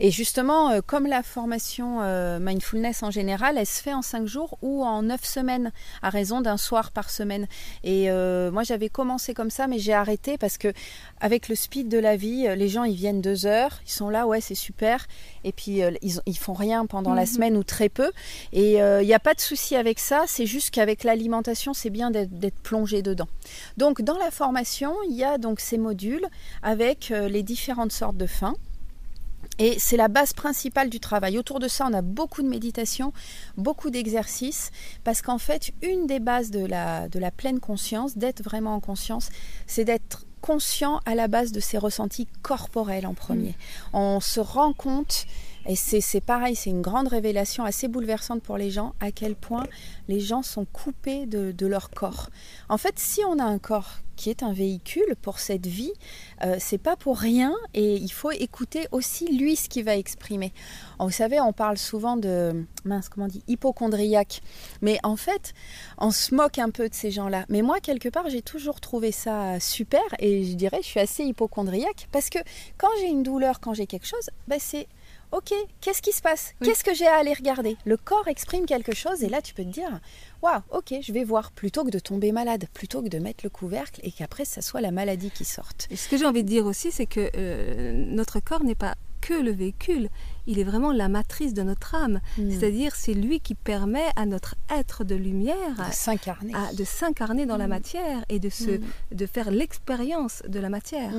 Et 0.00 0.10
justement, 0.10 0.70
euh, 0.70 0.80
comme 0.84 1.06
la 1.06 1.22
formation 1.22 2.00
mindfulness 2.40 3.02
en 3.02 3.10
général, 3.10 3.58
elle 3.58 3.66
se 3.66 3.82
fait 3.82 3.94
en 3.94 4.02
5 4.02 4.26
jours 4.26 4.58
ou 4.62 4.84
en 4.84 5.02
9 5.02 5.24
semaines, 5.24 5.72
à 6.02 6.10
raison 6.10 6.40
d'un 6.40 6.56
soir 6.56 6.90
par 6.90 7.10
semaine. 7.10 7.46
Et 7.84 8.10
moi, 8.50 8.62
j'avais 8.62 8.88
commencé 8.88 9.34
comme 9.34 9.50
ça, 9.50 9.66
mais 9.66 9.78
j'ai 9.78 9.92
arrêté 9.92 10.38
parce 10.38 10.58
que 10.58 10.72
avec 11.20 11.48
le 11.48 11.54
speed 11.54 11.88
de 11.88 11.98
la 11.98 12.16
vie, 12.16 12.46
les 12.56 12.68
gens, 12.68 12.84
ils 12.84 12.96
viennent 12.96 13.20
deux 13.20 13.46
heures, 13.46 13.80
ils 13.86 13.92
sont 13.92 14.10
là, 14.10 14.26
ouais, 14.26 14.40
c'est 14.40 14.54
super. 14.54 15.06
Et 15.44 15.52
puis, 15.52 15.80
ils, 16.02 16.20
ils 16.26 16.38
font 16.38 16.52
rien 16.52 16.86
pendant 16.86 17.14
la 17.14 17.22
mhm. 17.22 17.26
semaine 17.26 17.56
ou 17.56 17.64
très 17.64 17.88
peu. 17.88 18.10
Et 18.52 18.74
il 18.74 19.06
n'y 19.06 19.14
a 19.14 19.20
pas 19.20 19.34
de 19.34 19.40
souci 19.40 19.76
avec 19.76 19.98
ça, 19.98 20.24
c'est 20.26 20.46
juste 20.46 20.70
qu'avec 20.70 21.04
l'alimentation, 21.04 21.74
c'est 21.74 21.90
bien 21.90 22.10
d'être 22.10 22.60
plongé 22.62 23.02
dedans. 23.02 23.28
Donc 23.76 24.02
dans 24.02 24.18
la 24.18 24.30
formation, 24.30 24.94
il 25.08 25.16
y 25.16 25.24
a 25.24 25.38
donc 25.38 25.60
ces 25.60 25.78
modules 25.78 26.26
avec 26.62 27.10
euh, 27.10 27.28
les 27.28 27.42
différentes 27.42 27.92
sortes 27.92 28.16
de 28.16 28.26
faim. 28.26 28.54
Et 29.58 29.78
c'est 29.78 29.98
la 29.98 30.08
base 30.08 30.32
principale 30.32 30.88
du 30.88 30.98
travail. 30.98 31.38
Autour 31.38 31.60
de 31.60 31.68
ça, 31.68 31.86
on 31.88 31.92
a 31.92 32.00
beaucoup 32.00 32.42
de 32.42 32.48
méditation, 32.48 33.12
beaucoup 33.56 33.90
d'exercices, 33.90 34.70
parce 35.04 35.20
qu'en 35.20 35.38
fait, 35.38 35.72
une 35.82 36.06
des 36.06 36.20
bases 36.20 36.50
de 36.50 36.64
la, 36.64 37.08
de 37.08 37.18
la 37.18 37.30
pleine 37.30 37.60
conscience, 37.60 38.16
d'être 38.16 38.42
vraiment 38.42 38.74
en 38.74 38.80
conscience, 38.80 39.28
c'est 39.66 39.84
d'être 39.84 40.24
conscient 40.42 41.00
à 41.06 41.14
la 41.14 41.28
base 41.28 41.52
de 41.52 41.60
ses 41.60 41.78
ressentis 41.78 42.28
corporels 42.42 43.06
en 43.06 43.14
premier. 43.14 43.50
Mm. 43.92 43.96
On 43.96 44.20
se 44.20 44.40
rend 44.40 44.74
compte 44.74 45.26
et 45.66 45.76
c'est 45.76 46.20
pareil, 46.20 46.56
c'est 46.56 46.70
une 46.70 46.82
grande 46.82 47.08
révélation 47.08 47.64
assez 47.64 47.88
bouleversante 47.88 48.42
pour 48.42 48.56
les 48.56 48.70
gens, 48.70 48.94
à 49.00 49.12
quel 49.12 49.36
point 49.36 49.64
les 50.08 50.18
gens 50.18 50.42
sont 50.42 50.64
coupés 50.64 51.26
de, 51.26 51.66
leur 51.66 51.90
corps. 51.90 52.28
En 52.68 52.76
fait, 52.76 52.98
si 52.98 53.20
on 53.24 53.38
a 53.38 53.44
un 53.44 53.58
corps 53.58 54.00
qui 54.16 54.28
est 54.28 54.42
un 54.42 54.52
véhicule 54.52 55.16
pour 55.22 55.38
cette 55.38 55.66
vie, 55.66 55.92
euh, 56.44 56.56
c'est 56.58 56.78
pas 56.78 56.96
pour 56.96 57.18
rien 57.18 57.54
et 57.72 57.94
il 57.94 58.10
faut 58.10 58.30
écouter 58.30 58.86
aussi 58.92 59.26
lui 59.26 59.56
ce 59.56 59.68
qu'il 59.68 59.84
va 59.84 59.96
exprimer. 59.96 60.52
vous 60.98 61.10
savez, 61.10 61.40
on 61.40 61.52
parle 61.52 61.78
souvent 61.78 62.16
de 62.16 62.66
mince, 62.84 63.08
comment 63.08 63.26
on 63.26 63.28
dit, 63.28 63.42
hypochondriaque, 63.48 64.42
mais 64.82 64.98
en 65.02 65.16
fait, 65.16 65.54
on 65.98 66.10
se 66.10 66.34
moque 66.34 66.58
un 66.58 66.70
peu 66.70 66.88
de 66.88 66.94
ces 66.94 67.10
gens-là. 67.10 67.46
Mais 67.48 67.62
moi, 67.62 67.80
quelque 67.80 68.08
part, 68.08 68.28
j'ai 68.28 68.42
toujours 68.42 68.80
trouvé 68.80 69.12
ça 69.12 69.58
super 69.60 70.02
et 70.18 70.44
je 70.44 70.54
dirais, 70.54 70.80
je 70.82 70.88
suis 70.88 71.00
assez 71.00 71.24
hypochondriaque 71.24 72.08
parce 72.10 72.28
que 72.28 72.38
quand 72.76 72.90
j'ai 73.00 73.08
une 73.08 73.22
douleur, 73.22 73.60
quand 73.60 73.72
j'ai 73.72 73.86
quelque 73.86 74.06
chose, 74.06 74.28
ben 74.46 74.58
c'est 74.60 74.88
ok, 75.32 75.52
qu'est-ce 75.80 76.02
qui 76.02 76.12
se 76.12 76.22
passe? 76.22 76.54
Qu'est-ce 76.62 76.84
que 76.84 76.94
j'ai 76.94 77.06
à 77.06 77.16
aller 77.16 77.32
regarder? 77.32 77.76
Le 77.84 77.96
corps 77.96 78.28
exprime 78.28 78.66
quelque 78.66 78.94
chose 78.94 79.22
et 79.22 79.28
là 79.28 79.42
tu 79.42 79.54
peux 79.54 79.64
te 79.64 79.70
dire, 79.70 80.00
waouh, 80.42 80.60
ok, 80.70 80.94
je 81.02 81.12
vais 81.12 81.24
voir, 81.24 81.50
plutôt 81.52 81.84
que 81.84 81.90
de 81.90 81.98
tomber 81.98 82.32
malade, 82.32 82.66
plutôt 82.72 83.02
que 83.02 83.08
de 83.08 83.18
mettre 83.18 83.44
le 83.44 83.50
couvercle 83.50 84.00
et 84.04 84.12
qu'après 84.12 84.44
ça 84.44 84.62
soit 84.62 84.80
la 84.80 84.90
maladie 84.90 85.30
qui 85.30 85.44
sorte. 85.44 85.88
Et 85.90 85.96
ce 85.96 86.08
que 86.08 86.16
j'ai 86.16 86.26
envie 86.26 86.44
de 86.44 86.48
dire 86.48 86.66
aussi, 86.66 86.92
c'est 86.92 87.06
que 87.06 87.30
euh, 87.36 87.92
notre 87.92 88.40
corps 88.40 88.64
n'est 88.64 88.74
pas 88.74 88.94
que 89.22 89.34
le 89.34 89.52
véhicule, 89.52 90.08
il 90.46 90.58
est 90.58 90.64
vraiment 90.64 90.92
la 90.92 91.08
matrice 91.08 91.54
de 91.54 91.62
notre 91.62 91.94
âme. 91.94 92.20
Hmm. 92.36 92.50
C'est-à-dire, 92.50 92.94
c'est 92.96 93.14
lui 93.14 93.40
qui 93.40 93.54
permet 93.54 94.08
à 94.16 94.26
notre 94.26 94.56
être 94.68 95.04
de 95.04 95.14
lumière 95.14 95.76
de 95.78 95.92
s'incarner, 95.92 96.52
de 96.76 96.84
s'incarner 96.84 97.46
dans 97.46 97.56
la 97.56 97.66
hmm. 97.66 97.70
matière 97.70 98.24
et 98.28 98.40
de, 98.40 98.50
se, 98.50 98.72
hmm. 98.72 98.84
de 99.12 99.26
faire 99.26 99.50
l'expérience 99.50 100.42
de 100.46 100.58
la 100.58 100.68
matière. 100.68 101.12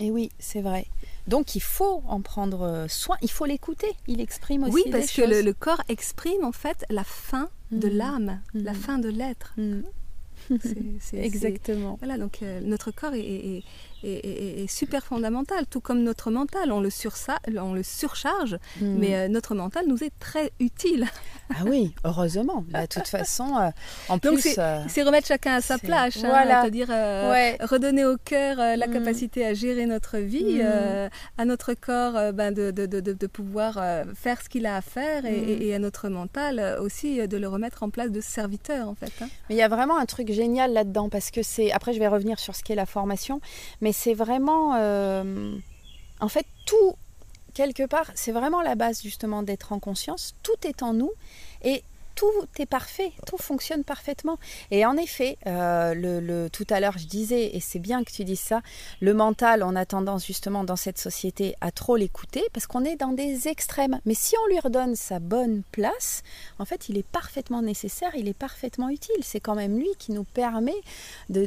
Et 0.00 0.10
oui, 0.10 0.30
c'est 0.38 0.60
vrai. 0.60 0.86
Donc 1.26 1.54
il 1.54 1.62
faut 1.62 2.02
en 2.06 2.20
prendre 2.20 2.62
euh, 2.62 2.88
soin, 2.88 3.16
il 3.22 3.30
faut 3.30 3.44
l'écouter. 3.44 3.94
Il 4.06 4.20
exprime 4.20 4.64
aussi. 4.64 4.74
Oui, 4.74 4.84
parce 4.90 5.10
que 5.12 5.22
le, 5.22 5.52
corps 5.52 5.82
exprime 5.88 6.44
en 6.44 6.52
fait 6.52 6.84
la 6.90 7.04
fin 7.04 7.48
de 7.70 7.88
mm. 7.88 7.92
l'âme, 7.92 8.40
la 8.54 8.72
mm. 8.72 8.76
fin 8.76 8.98
de 8.98 9.08
l'être. 9.08 9.54
Mm. 9.56 9.82
Exactement. 11.14 11.96
Voilà, 12.00 12.18
donc 12.18 12.42
euh, 12.42 12.60
notre 12.60 12.90
corps 12.90 13.14
est, 13.14 13.20
est, 13.20 13.64
super 14.68 15.04
fondamental, 15.04 15.66
tout 15.66 15.80
comme 15.80 16.02
notre 16.02 16.30
mental. 16.30 16.72
On 16.72 16.80
le, 16.80 16.90
on 17.60 17.74
le 17.74 17.82
surcharge, 17.82 18.58
hmm. 18.80 18.98
mais 18.98 19.14
euh, 19.14 19.28
notre 19.28 19.54
mental 19.54 19.84
nous 19.86 20.02
est 20.02 20.12
très 20.18 20.52
utile. 20.60 21.06
ah 21.50 21.62
oui, 21.66 21.94
heureusement. 22.04 22.64
Bah, 22.68 22.82
de 22.82 22.86
toute 22.86 23.08
façon, 23.08 23.56
euh, 23.56 23.70
en 24.08 24.18
plus. 24.18 24.56
Euh, 24.58 24.82
c'est 24.88 25.02
remettre 25.02 25.28
chacun 25.28 25.54
à 25.54 25.60
sa 25.60 25.78
place. 25.78 26.16
Hein, 26.16 26.28
voilà. 26.28 26.62
C'est-à-dire 26.62 26.88
redonner 27.68 28.04
au 28.04 28.16
cœur 28.16 28.56
la 28.56 28.86
hmm. 28.86 28.92
capacité 28.92 29.46
à 29.46 29.54
gérer 29.54 29.86
notre 29.86 30.18
vie, 30.18 30.62
hmm. 30.62 31.08
à 31.38 31.44
notre 31.44 31.74
corps 31.74 32.32
ben, 32.32 32.52
de, 32.52 32.70
de, 32.70 32.86
de, 32.86 33.00
de, 33.00 33.26
pouvoir 33.26 33.80
faire 34.14 34.40
ce 34.40 34.48
qu'il 34.48 34.66
a 34.66 34.76
à 34.76 34.80
faire 34.80 35.24
et, 35.26 35.74
à 35.74 35.78
notre 35.78 36.08
mental 36.08 36.78
aussi 36.80 37.26
de 37.26 37.36
le 37.36 37.48
remettre 37.48 37.82
en 37.82 37.90
place 37.90 38.10
de 38.10 38.20
serviteur 38.20 38.88
en 38.88 38.94
fait. 38.94 39.12
Hein. 39.20 39.28
Mais 39.48 39.54
il 39.54 39.58
y 39.58 39.62
a 39.62 39.68
vraiment 39.68 39.98
un 39.98 40.06
truc 40.06 40.30
génial 40.30 40.72
là-dedans 40.72 41.08
parce 41.08 41.30
que 41.30 41.42
c'est. 41.42 41.72
Après, 41.72 41.92
je 41.92 41.98
vais 41.98 42.08
revenir 42.08 42.38
sur 42.38 42.54
ce 42.54 42.62
qu'est 42.62 42.74
la 42.74 42.86
formation, 42.86 43.40
mais 43.80 43.92
c'est 43.94 44.14
vraiment, 44.14 44.74
euh, 44.74 45.56
en 46.20 46.28
fait, 46.28 46.46
tout, 46.66 46.94
quelque 47.54 47.86
part, 47.86 48.10
c'est 48.14 48.32
vraiment 48.32 48.60
la 48.60 48.74
base 48.74 49.02
justement 49.02 49.42
d'être 49.42 49.72
en 49.72 49.78
conscience. 49.78 50.34
Tout 50.42 50.66
est 50.66 50.82
en 50.82 50.92
nous 50.92 51.12
et 51.62 51.82
tout 52.14 52.30
est 52.58 52.66
parfait, 52.66 53.12
tout 53.26 53.38
fonctionne 53.38 53.82
parfaitement. 53.82 54.38
Et 54.70 54.86
en 54.86 54.96
effet, 54.96 55.36
euh, 55.46 56.48
tout 56.50 56.66
à 56.70 56.80
l'heure, 56.80 56.98
je 56.98 57.06
disais, 57.06 57.56
et 57.56 57.60
c'est 57.60 57.78
bien 57.78 58.04
que 58.04 58.12
tu 58.12 58.24
dises 58.24 58.40
ça, 58.40 58.60
le 59.00 59.14
mental, 59.14 59.62
on 59.62 59.74
a 59.74 59.84
tendance 59.84 60.26
justement 60.26 60.64
dans 60.64 60.76
cette 60.76 60.98
société 60.98 61.54
à 61.60 61.70
trop 61.70 61.96
l'écouter 61.96 62.42
parce 62.52 62.66
qu'on 62.66 62.84
est 62.84 62.96
dans 62.96 63.12
des 63.12 63.48
extrêmes. 63.48 64.00
Mais 64.06 64.14
si 64.14 64.34
on 64.44 64.48
lui 64.48 64.60
redonne 64.60 64.96
sa 64.96 65.18
bonne 65.18 65.62
place, 65.72 66.22
en 66.58 66.64
fait, 66.64 66.88
il 66.88 66.98
est 66.98 67.06
parfaitement 67.06 67.62
nécessaire, 67.62 68.14
il 68.14 68.28
est 68.28 68.38
parfaitement 68.38 68.88
utile. 68.88 69.22
C'est 69.22 69.40
quand 69.40 69.54
même 69.56 69.78
lui 69.78 69.90
qui 69.98 70.12
nous 70.12 70.24
permet 70.24 70.74
de 71.30 71.46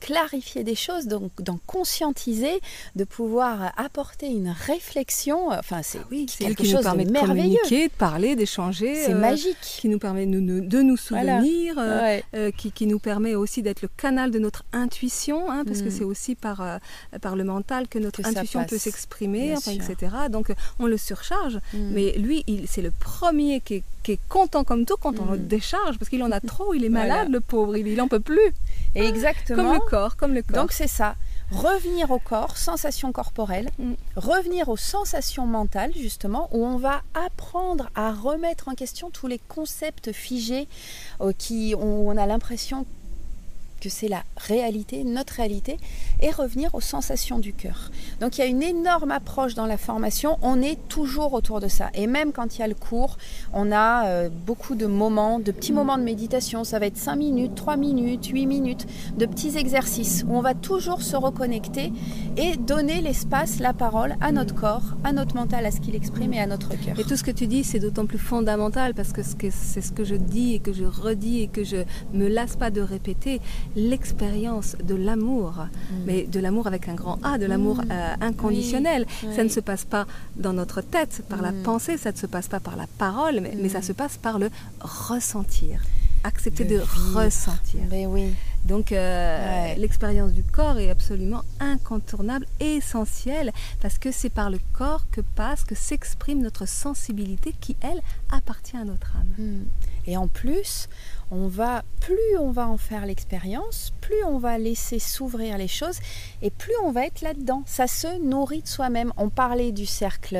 clarifier 0.00 0.64
des 0.64 0.74
choses, 0.74 1.06
donc 1.06 1.30
d'en 1.40 1.58
conscientiser, 1.66 2.60
de 2.96 3.04
pouvoir 3.04 3.72
apporter 3.76 4.26
une 4.26 4.48
réflexion. 4.48 5.50
Enfin, 5.50 5.80
c'est 5.82 6.00
oui, 6.10 6.26
quelque 6.26 6.64
chose 6.64 6.84
de 6.84 7.10
merveilleux. 7.10 7.12
De 7.12 7.26
communiquer, 7.26 7.88
de 7.88 7.92
parler, 7.92 8.36
d'échanger. 8.36 8.94
C'est 8.94 9.12
euh, 9.12 9.18
magique. 9.18 9.56
Qui 9.60 9.88
nous 9.88 9.98
permet 9.98 10.26
de 10.26 10.40
nous, 10.40 10.60
de 10.60 10.82
nous 10.82 10.96
souvenir, 10.96 11.74
euh, 11.78 12.18
euh, 12.34 12.50
qui, 12.50 12.72
qui, 12.72 12.86
nous 12.86 12.98
permet 12.98 13.34
aussi 13.34 13.62
d'être 13.62 13.82
le 13.82 13.88
canal 13.96 14.30
de 14.30 14.38
notre 14.38 14.64
intuition, 14.72 15.50
hein, 15.50 15.64
parce 15.64 15.82
que 15.82 15.88
mm. 15.88 15.92
c'est 15.92 16.04
aussi 16.04 16.34
par, 16.34 16.80
par 17.20 17.36
le 17.36 17.44
mental 17.44 17.88
que 17.88 17.98
notre 17.98 18.24
intuition 18.26 18.64
peut 18.64 18.78
s'exprimer, 18.78 19.54
enfin, 19.56 19.72
etc. 19.72 19.96
Donc 20.30 20.52
on 20.78 20.86
le 20.86 20.96
surcharge, 20.96 21.56
mm. 21.74 21.78
mais 21.92 22.12
lui, 22.12 22.44
c'est 22.66 22.82
le 22.82 22.90
premier 22.90 23.60
qui 23.60 23.74
est, 23.76 23.82
qui 24.02 24.12
est, 24.12 24.20
content 24.28 24.64
comme 24.64 24.86
tout 24.86 24.96
quand 25.00 25.18
on 25.20 25.32
le 25.32 25.38
mm. 25.38 25.46
décharge, 25.46 25.98
parce 25.98 26.08
qu'il 26.08 26.22
en 26.22 26.30
a 26.30 26.40
trop, 26.40 26.74
il 26.74 26.84
est 26.84 26.88
malade, 26.90 27.28
le 27.30 27.40
pauvre, 27.40 27.76
il, 27.76 27.86
il 27.86 28.00
en 28.00 28.08
peut 28.08 28.20
plus. 28.20 28.52
exactement. 28.94 29.62
Comme 29.62 29.74
le 29.74 29.89
corps, 29.90 30.16
comme 30.16 30.34
le 30.34 30.42
corps. 30.42 30.56
Donc 30.56 30.72
c'est 30.72 30.88
ça. 30.88 31.16
Revenir 31.50 32.12
au 32.12 32.20
corps, 32.20 32.56
sensations 32.56 33.10
corporelles, 33.10 33.70
mm. 33.78 33.94
revenir 34.16 34.68
aux 34.68 34.76
sensations 34.76 35.46
mentales 35.46 35.92
justement, 35.96 36.48
où 36.52 36.64
on 36.64 36.76
va 36.76 37.02
apprendre 37.14 37.90
à 37.96 38.12
remettre 38.12 38.68
en 38.68 38.74
question 38.74 39.10
tous 39.10 39.26
les 39.26 39.38
concepts 39.38 40.12
figés 40.12 40.68
euh, 41.20 41.32
qui 41.36 41.74
où 41.74 42.10
on 42.10 42.16
a 42.16 42.26
l'impression 42.26 42.86
que 43.80 43.88
c'est 43.88 44.08
la 44.08 44.22
réalité, 44.36 45.04
notre 45.04 45.34
réalité, 45.34 45.78
et 46.20 46.30
revenir 46.30 46.74
aux 46.74 46.80
sensations 46.80 47.38
du 47.38 47.52
cœur. 47.52 47.90
Donc 48.20 48.38
il 48.38 48.42
y 48.42 48.44
a 48.44 48.46
une 48.46 48.62
énorme 48.62 49.10
approche 49.10 49.54
dans 49.54 49.66
la 49.66 49.78
formation, 49.78 50.38
on 50.42 50.60
est 50.62 50.78
toujours 50.88 51.32
autour 51.32 51.60
de 51.60 51.68
ça. 51.68 51.90
Et 51.94 52.06
même 52.06 52.32
quand 52.32 52.56
il 52.56 52.60
y 52.60 52.62
a 52.62 52.68
le 52.68 52.74
cours, 52.74 53.16
on 53.52 53.72
a 53.72 54.06
euh, 54.06 54.28
beaucoup 54.28 54.74
de 54.74 54.86
moments, 54.86 55.38
de 55.38 55.50
petits 55.52 55.72
moments 55.72 55.98
de 55.98 56.02
méditation, 56.02 56.64
ça 56.64 56.78
va 56.78 56.86
être 56.86 56.96
5 56.96 57.16
minutes, 57.16 57.54
3 57.54 57.76
minutes, 57.76 58.26
8 58.26 58.46
minutes, 58.46 58.86
de 59.16 59.26
petits 59.26 59.56
exercices 59.56 60.24
où 60.28 60.36
on 60.36 60.42
va 60.42 60.54
toujours 60.54 61.02
se 61.02 61.16
reconnecter 61.16 61.92
et 62.36 62.56
donner 62.56 63.00
l'espace, 63.00 63.58
la 63.58 63.72
parole 63.72 64.16
à 64.20 64.32
notre 64.32 64.54
corps, 64.54 64.94
à 65.04 65.12
notre 65.12 65.34
mental, 65.34 65.64
à 65.66 65.70
ce 65.70 65.80
qu'il 65.80 65.94
exprime 65.94 66.32
et 66.34 66.40
à 66.40 66.46
notre 66.46 66.70
cœur. 66.70 66.98
Et 66.98 67.04
tout 67.04 67.16
ce 67.16 67.24
que 67.24 67.30
tu 67.30 67.46
dis, 67.46 67.64
c'est 67.64 67.78
d'autant 67.78 68.06
plus 68.06 68.18
fondamental 68.18 68.94
parce 68.94 69.12
que 69.12 69.22
c'est 69.22 69.80
ce 69.80 69.92
que 69.92 70.04
je 70.04 70.14
dis 70.14 70.54
et 70.54 70.58
que 70.58 70.72
je 70.72 70.84
redis 70.84 71.42
et 71.42 71.48
que 71.48 71.64
je 71.64 71.78
me 72.12 72.28
lasse 72.28 72.56
pas 72.56 72.70
de 72.70 72.80
répéter 72.80 73.40
l'expérience 73.76 74.76
de 74.82 74.94
l'amour, 74.94 75.52
mm. 75.52 75.94
mais 76.06 76.22
de 76.24 76.40
l'amour 76.40 76.66
avec 76.66 76.88
un 76.88 76.94
grand 76.94 77.18
A, 77.22 77.38
de 77.38 77.46
l'amour 77.46 77.76
mm. 77.76 77.88
euh, 77.90 78.14
inconditionnel. 78.20 79.06
Ça 79.34 79.44
ne 79.44 79.48
se 79.48 79.60
passe 79.60 79.84
pas 79.84 80.06
dans 80.36 80.52
notre 80.52 80.80
tête, 80.80 81.22
par 81.28 81.42
la 81.42 81.52
mm. 81.52 81.62
pensée, 81.62 81.96
ça 81.96 82.12
ne 82.12 82.16
se 82.16 82.26
passe 82.26 82.48
pas 82.48 82.60
par 82.60 82.76
la 82.76 82.86
parole, 82.98 83.40
mais, 83.40 83.68
ça 83.68 83.82
se 83.82 83.92
passe 83.92 84.16
par 84.16 84.38
le 84.38 84.50
ressentir. 84.80 85.80
accepter 86.24 86.64
de, 86.64 86.80
ressentir. 87.14 87.80
Mais 87.90 88.06
oui. 88.06 88.34
Donc 88.64 88.92
euh, 88.92 89.74
l'expérience 89.76 90.32
du 90.32 90.42
corps 90.42 90.78
est 90.78 90.90
absolument 90.90 91.42
incontournable, 91.60 92.46
essentielle, 92.60 93.52
parce 93.80 93.98
que 93.98 94.10
c'est 94.12 94.28
par 94.28 94.50
le 94.50 94.58
corps 94.74 95.06
que 95.10 95.22
passe, 95.22 95.64
que 95.64 95.74
s'exprime 95.74 96.42
notre 96.42 96.66
sensibilité 96.68 97.54
qui, 97.60 97.76
elle, 97.80 98.02
appartient 98.30 98.76
à 98.76 98.84
notre 98.84 99.16
âme. 99.16 99.64
Et 100.06 100.16
en 100.16 100.28
plus, 100.28 100.88
on 101.30 101.46
va, 101.48 101.84
plus 102.00 102.38
on 102.38 102.50
va 102.50 102.68
en 102.68 102.76
faire 102.76 103.06
l'expérience, 103.06 103.92
plus 104.00 104.22
on 104.24 104.38
va 104.38 104.58
laisser 104.58 104.98
s'ouvrir 104.98 105.58
les 105.58 105.68
choses 105.68 105.98
et 106.42 106.50
plus 106.50 106.72
on 106.84 106.90
va 106.90 107.06
être 107.06 107.20
là-dedans. 107.20 107.62
Ça 107.66 107.86
se 107.86 108.20
nourrit 108.20 108.62
de 108.62 108.68
soi-même. 108.68 109.12
On 109.16 109.28
parlait 109.28 109.72
du 109.72 109.86
cercle, 109.86 110.38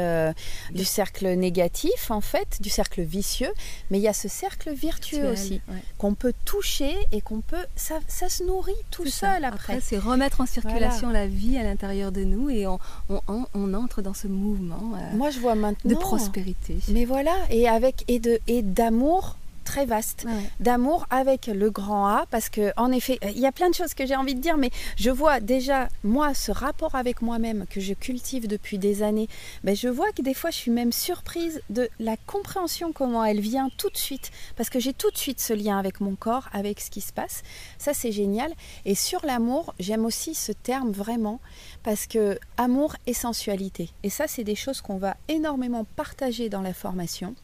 du 0.73 0.85
cercle 0.85 1.29
négatif 1.35 2.11
en 2.11 2.21
fait, 2.21 2.61
du 2.61 2.71
cercle 2.71 3.03
vicieux, 3.03 3.53
mais 3.91 3.99
il 3.99 4.03
y 4.03 4.09
a 4.09 4.13
ce 4.13 4.29
cercle 4.29 4.73
vertueux 4.73 5.31
aussi 5.31 5.61
qu'on 5.99 6.15
peut 6.15 6.35
toucher 6.45 6.95
et 7.13 7.21
qu'on 7.21 7.41
peut, 7.41 7.65
ça, 7.77 7.99
ça, 8.09 8.29
se 8.29 8.43
nourrit 8.45 8.73
tout 8.91 9.07
seul 9.07 9.45
après. 9.45 9.81
c'est 9.81 9.99
remettre 9.99 10.41
en 10.41 10.47
circulation 10.47 11.11
la 11.11 11.27
vie 11.27 11.57
à 11.57 11.63
l'intérieur 11.63 12.13
de 12.13 12.25
nous 12.25 12.51
et 12.51 12.67
on, 12.67 12.79
on, 13.09 13.75
entre 13.75 14.03
dans 14.03 14.15
ce 14.15 14.27
mouvement. 14.27 14.93
Euh, 14.95 15.17
Moi, 15.17 15.31
je 15.31 15.39
vois 15.39 15.55
maintenant 15.55 15.91
de 15.91 15.95
prospérité. 15.95 16.77
Mais 16.89 17.05
voilà, 17.05 17.35
et 17.51 17.69
avec 17.69 18.05
et 18.09 18.19
de 18.19 18.41
et 18.47 18.63
d'amour 18.63 19.37
très 19.65 19.87
vaste 19.87 20.27
d'amour 20.59 21.07
avec 21.11 21.47
le 21.47 21.71
grand 21.71 22.07
A 22.07 22.27
parce 22.31 22.49
que 22.49 22.73
en 22.77 22.93
effet 22.93 23.19
il 23.23 23.39
y 23.39 23.47
a 23.47 23.53
plein 23.53 23.71
de 23.71 23.75
choses 23.75 23.95
que 23.95 24.07
j'ai 24.07 24.17
envie 24.17 24.35
de 24.35 24.41
dire 24.41 24.57
mais 24.57 24.71
je 24.97 25.11
vois 25.11 25.41
déjà 25.41 25.89
moi 26.03 26.35
ce 26.35 26.53
rapport 26.53 26.95
avec 26.95 27.23
moi-même 27.23 27.67
que 27.69 27.81
je 27.81 27.95
cultive 27.95 28.49
depuis 28.49 28.79
des 28.79 29.03
années 29.03 29.29
ben, 29.65 29.77
je 29.77 29.89
vois 29.89 30.13
que 30.13 30.23
des 30.23 30.35
fois 30.35 30.51
je 30.51 30.57
suis 30.57 30.71
même 30.71 30.93
surprise 30.93 31.61
de 31.71 31.89
la 31.99 32.17
compréhension 32.17 32.93
comment 32.93 33.25
elle 33.25 33.41
vient 33.41 33.69
tout 33.77 33.91
de 33.91 33.97
suite 33.97 34.31
parce 34.57 34.71
que 34.71 34.81
j'ai 34.81 34.93
tout 34.93 35.11
de 35.11 35.17
suite 35.17 35.41
ce 35.41 35.53
lien 35.53 35.79
avec 35.79 36.01
mon 36.01 36.15
corps 36.15 36.49
avec 36.53 36.81
ce 36.81 36.91
qui 36.91 37.01
se 37.01 37.13
passe. 37.13 37.43
Ça 37.79 37.95
c'est 37.95 38.13
génial. 38.13 38.53
Et 38.85 38.95
sur 38.95 39.25
l'amour 39.25 39.75
j'aime 39.79 40.05
aussi 40.05 40.35
ce 40.35 40.53
terme 40.53 40.91
vraiment 40.91 41.41
parce 41.83 42.07
que 42.07 42.39
amour 42.57 42.95
et 43.07 43.15
sensualité. 43.15 43.91
Et 44.03 44.11
ça 44.11 44.27
c'est 44.27 44.45
des 44.45 44.55
choses 44.55 44.81
qu'on 44.81 44.99
va 44.99 45.17
énormément 45.29 45.85
partager 45.97 46.49
dans 46.49 46.63
la 46.63 46.75
formation 46.75 47.35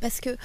parce 0.00 0.20
que 0.20 0.36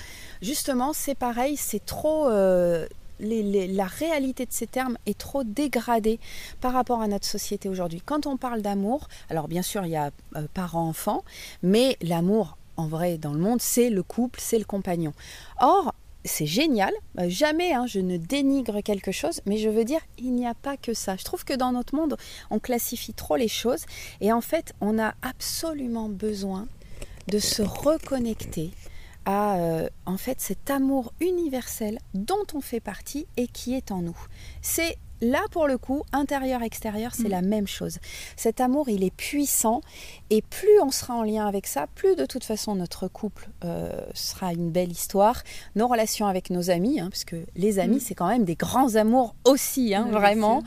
justement, 0.42 0.94
c'est 0.94 1.16
pareil, 1.16 1.58
c'est 1.58 1.86
trop... 1.86 2.30
Euh, 2.30 2.88
la 3.20 3.86
réalité 3.86 4.46
de 4.46 4.52
ces 4.52 4.68
termes 4.68 4.98
est 5.06 5.18
trop 5.18 5.46
dégradée 5.46 6.20
par 6.60 6.74
rapport 6.74 7.02
à 7.02 7.08
notre 7.08 7.26
société 7.26 7.70
aujourd'hui. 7.70 8.02
Quand 8.06 8.28
on 8.28 8.36
parle 8.36 8.62
d'amour, 8.62 9.08
alors 9.30 9.48
bien 9.48 9.62
sûr 9.62 9.86
il 9.86 9.92
y 9.92 9.96
a 9.96 10.12
euh, 10.36 10.48
parents-enfants, 10.54 11.24
mais 11.64 11.98
l'amour 12.02 12.58
en 12.78 12.88
vrai 12.88 13.18
dans 13.18 13.32
le 13.32 13.40
monde, 13.40 13.62
c'est 13.62 13.90
le 13.90 14.04
couple, 14.04 14.40
c'est 14.42 14.60
le 14.60 14.66
compagnon. 14.66 15.14
Or, 15.62 15.94
c'est 16.26 16.46
génial, 16.46 16.92
euh, 17.20 17.30
jamais 17.30 17.74
hein, 17.74 17.86
je 17.88 18.00
ne 18.00 18.18
dénigre 18.18 18.82
quelque 18.82 19.12
chose, 19.12 19.42
mais 19.46 19.58
je 19.58 19.70
veux 19.70 19.86
dire, 19.86 20.02
il 20.18 20.34
n'y 20.34 20.48
a 20.48 20.56
pas 20.56 20.76
que 20.76 20.94
ça. 20.94 21.16
Je 21.16 21.24
trouve 21.24 21.46
que 21.46 21.54
dans 21.54 21.72
notre 21.72 21.96
monde, 21.96 22.18
on 22.50 22.60
classifie 22.60 23.14
trop 23.14 23.36
les 23.36 23.48
choses 23.48 23.86
et 24.22 24.34
en 24.34 24.42
fait, 24.42 24.74
on 24.82 25.00
a 25.00 25.14
absolument 25.22 26.10
besoin 26.10 26.68
de 27.28 27.40
se 27.40 27.62
reconnecter 27.62 28.72
à 29.26 29.58
euh, 29.58 29.90
en 30.06 30.18
fait 30.18 30.40
cet 30.40 30.70
amour 30.70 31.14
universel 31.20 32.00
dont 32.14 32.46
on 32.54 32.62
fait 32.62 32.80
partie 32.80 33.28
et 33.38 33.48
qui 33.48 33.74
est 33.74 33.92
en 33.92 34.02
nous. 34.02 34.18
C'est 34.62 34.98
Là, 35.22 35.42
pour 35.52 35.68
le 35.68 35.78
coup, 35.78 36.04
intérieur-extérieur, 36.12 37.16
c'est 37.16 37.28
mm. 37.28 37.32
la 37.32 37.42
même 37.42 37.68
chose. 37.68 38.00
Cet 38.36 38.60
amour, 38.60 38.90
il 38.90 39.04
est 39.04 39.16
puissant 39.16 39.82
et 40.30 40.42
plus 40.42 40.80
on 40.82 40.92
sera 40.92 41.16
en 41.16 41.24
lien 41.24 41.48
avec 41.48 41.68
ça, 41.68 41.88
plus 41.96 42.16
de 42.16 42.26
toute 42.26 42.44
façon 42.44 42.76
notre 42.76 43.08
couple 43.08 43.50
euh, 43.64 43.92
sera 44.14 44.52
une 44.52 44.72
belle 44.72 44.92
histoire. 44.92 45.44
Nos 45.76 45.88
relations 45.88 46.28
avec 46.28 46.50
nos 46.50 46.70
amis, 46.70 47.00
hein, 47.00 47.08
parce 47.10 47.24
que 47.24 47.38
les 47.56 47.80
amis, 47.80 47.98
mm. 47.98 48.02
c'est 48.02 48.16
quand 48.16 48.28
même 48.28 48.44
des 48.44 48.56
grands 48.56 48.96
amours 48.96 49.36
aussi, 49.46 49.96
hein, 49.96 50.08
vraiment. 50.12 50.64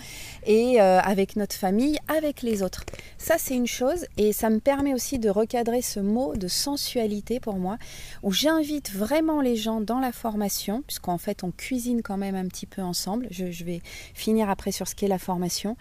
Et 0.46 0.80
euh, 0.80 1.00
avec 1.00 1.36
notre 1.36 1.54
famille, 1.54 1.98
avec 2.08 2.42
les 2.42 2.62
autres. 2.62 2.84
Ça, 3.18 3.36
c'est 3.38 3.54
une 3.54 3.66
chose 3.66 4.06
et 4.16 4.32
ça 4.32 4.48
me 4.48 4.60
permet 4.60 4.94
aussi 4.94 5.18
de 5.18 5.28
recadrer 5.28 5.82
ce 5.82 6.00
mot 6.00 6.36
de 6.36 6.48
sensualité 6.48 7.38
pour 7.38 7.56
moi, 7.56 7.76
où 8.22 8.32
j'invite 8.32 8.90
vraiment 8.92 9.42
les 9.42 9.56
gens 9.56 9.80
dans 9.80 9.98
la 9.98 10.12
formation, 10.12 10.82
puisqu'en 10.86 11.18
fait, 11.18 11.44
on 11.44 11.50
cuisine 11.50 12.02
quand 12.02 12.16
même 12.16 12.34
un 12.34 12.46
petit 12.46 12.66
peu 12.66 12.80
ensemble. 12.80 13.26
je 13.30 13.64
vais 13.64 13.82
finir 14.14 14.37
après 14.46 14.72
sur 14.72 14.86
ce 14.86 14.94
qu'est 14.94 15.08
la 15.08 15.18
formation, 15.18 15.76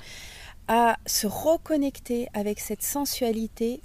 à 0.68 0.97
se 1.05 1.28
reconnecter 1.28 2.28
avec 2.34 2.60
cette 2.60 2.82
sensualité, 2.82 3.82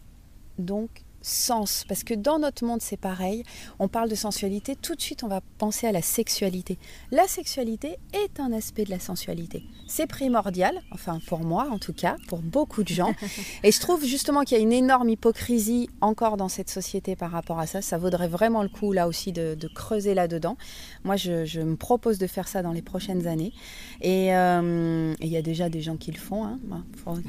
donc 0.59 1.03
sens. 1.23 1.85
Parce 1.89 2.05
que 2.05 2.15
dans 2.15 2.39
notre 2.39 2.65
monde, 2.65 2.83
c'est 2.83 2.97
pareil. 2.97 3.45
On 3.79 3.89
parle 3.89 4.09
de 4.09 4.15
sensualité, 4.15 4.77
tout 4.77 4.95
de 4.95 5.01
suite, 5.01 5.25
on 5.25 5.29
va 5.29 5.41
penser 5.59 5.87
à 5.87 5.93
la 5.93 6.03
sexualité. 6.03 6.79
La 7.11 7.27
sexualité 7.27 7.99
est 8.13 8.41
un 8.41 8.53
aspect 8.53 8.85
de 8.85 8.91
la 8.91 8.99
sensualité. 8.99 9.65
C'est 9.87 10.07
primordial, 10.07 10.81
enfin 10.91 11.19
pour 11.27 11.41
moi 11.41 11.69
en 11.71 11.79
tout 11.79 11.93
cas, 11.93 12.17
pour 12.29 12.39
beaucoup 12.39 12.83
de 12.83 12.89
gens. 12.89 13.13
Et 13.63 13.73
je 13.73 13.81
trouve 13.81 14.05
justement 14.05 14.43
qu'il 14.43 14.57
y 14.57 14.61
a 14.61 14.63
une 14.63 14.73
énorme 14.73 15.09
hypocrisie 15.09 15.91
encore 16.01 16.37
dans 16.37 16.49
cette 16.49 16.71
société 16.71 17.17
par 17.17 17.31
rapport 17.31 17.59
à 17.59 17.67
ça. 17.67 17.83
Ça 17.83 17.99
vaudrait 17.99 18.29
vraiment 18.29 18.63
le 18.63 18.69
coup 18.69 18.93
là 18.93 19.07
aussi 19.07 19.33
de, 19.33 19.57
creuser 19.75 20.15
là-dedans. 20.15 20.57
Moi, 21.05 21.17
je, 21.17 21.61
me 21.61 21.77
propose 21.77 22.19
de 22.19 22.27
faire 22.27 22.49
ça 22.49 22.63
dans 22.63 22.73
les 22.73 22.83
prochaines 22.83 23.27
années. 23.27 23.53
Et 24.01 24.35
euh, 24.35 25.15
il 25.21 25.29
y 25.29 25.37
a 25.37 25.43
déjà 25.43 25.69
des 25.69 25.81
gens 25.81 25.97
qui 25.97 26.11
le 26.11 26.19
font. 26.19 26.45
Hein. 26.45 26.59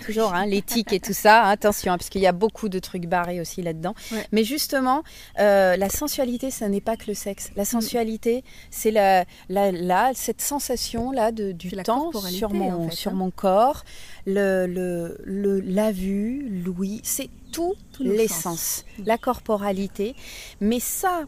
toujours 0.06 0.34
hein, 0.34 0.46
l'éthique 0.46 0.94
et 0.94 1.00
tout 1.00 1.14
ça. 1.14 1.44
Attention, 1.44 1.94
hein, 1.94 1.98
parce 1.98 2.10
qu'il 2.10 2.22
y 2.22 2.28
a 2.28 2.32
beaucoup 2.32 2.70
de 2.70 2.80
trucs 2.80 3.08
barrés 3.08 3.40
aussi 3.40 3.62
là-dedans. 3.62 3.83
Mais 4.32 4.44
justement, 4.44 5.04
euh, 5.40 5.76
la 5.76 5.90
sensualité, 5.90 6.52
ça 6.52 6.70
n'est 6.70 6.82
pas 6.82 6.98
que 6.98 7.06
le 7.08 7.14
sexe. 7.14 7.52
La 7.56 7.64
mm. 7.64 7.66
sensualité, 7.66 8.44
c'est 8.72 8.92
la, 8.92 9.26
la, 9.50 10.12
cette 10.14 10.42
sensation-là 10.42 11.32
du 11.32 11.72
temps 11.84 12.12
sur, 12.30 12.54
mon, 12.54 12.90
sur 12.92 13.12
hein. 13.12 13.16
mon 13.16 13.32
corps, 13.32 13.84
le, 14.26 14.66
le, 14.68 15.60
la 15.62 15.92
vue, 15.92 16.62
l'ouïe, 16.64 17.02
c'est 17.04 17.30
tout 17.52 17.76
l'essence, 18.00 18.86
la 19.06 19.18
corporalité. 19.18 20.16
Mais 20.60 20.80
ça, 20.80 21.26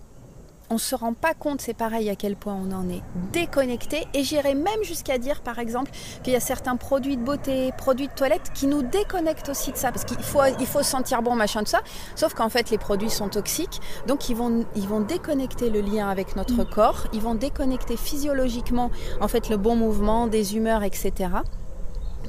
on 0.76 0.78
se 0.78 0.94
rend 0.94 1.14
pas 1.14 1.34
compte, 1.34 1.62
c'est 1.62 1.74
pareil 1.74 2.10
à 2.10 2.18
quel 2.18 2.36
point 2.36 2.54
on 2.54 2.70
en 2.74 2.90
est 2.90 3.02
déconnecté. 3.32 4.06
Et 4.14 4.26
j'irais 4.26 4.56
même 4.56 4.84
jusqu'à 4.84 5.18
dire, 5.18 5.40
par 5.40 5.58
exemple, 5.58 5.90
qu'il 6.22 6.34
y 6.34 6.36
a 6.36 6.42
certains 6.42 6.76
produits 6.76 7.16
de 7.16 7.24
beauté, 7.24 7.72
produits 7.78 8.10
de 8.10 8.14
toilette 8.14 8.52
qui 8.54 8.68
nous 8.68 8.82
déconnectent 8.82 9.48
aussi 9.48 9.72
de 9.72 9.78
ça, 9.78 9.94
parce 9.94 10.04
qu'il 10.04 10.18
faut, 10.18 10.42
il 10.60 10.66
faut 10.66 10.84
sentir 10.84 11.22
bon, 11.22 11.34
machin 11.34 11.62
de 11.62 11.68
ça. 11.70 11.80
Sauf 12.16 12.34
qu'en 12.34 12.50
fait, 12.50 12.72
les 12.72 12.78
produits 12.78 13.10
sont 13.10 13.30
toxiques, 13.30 13.80
donc 14.06 14.28
ils 14.28 14.36
vont, 14.36 14.66
ils 14.76 14.88
vont 14.88 15.00
déconnecter 15.00 15.70
le 15.70 15.80
lien 15.80 16.10
avec 16.10 16.36
notre 16.36 16.64
mm. 16.64 16.70
corps, 16.70 17.08
ils 17.14 17.22
vont 17.22 17.36
déconnecter 17.36 17.96
physiologiquement, 17.96 18.92
en 19.22 19.30
fait, 19.30 19.48
le 19.48 19.56
bon 19.56 19.78
mouvement, 19.78 20.28
des 20.28 20.58
humeurs, 20.58 20.84
etc. 20.84 21.30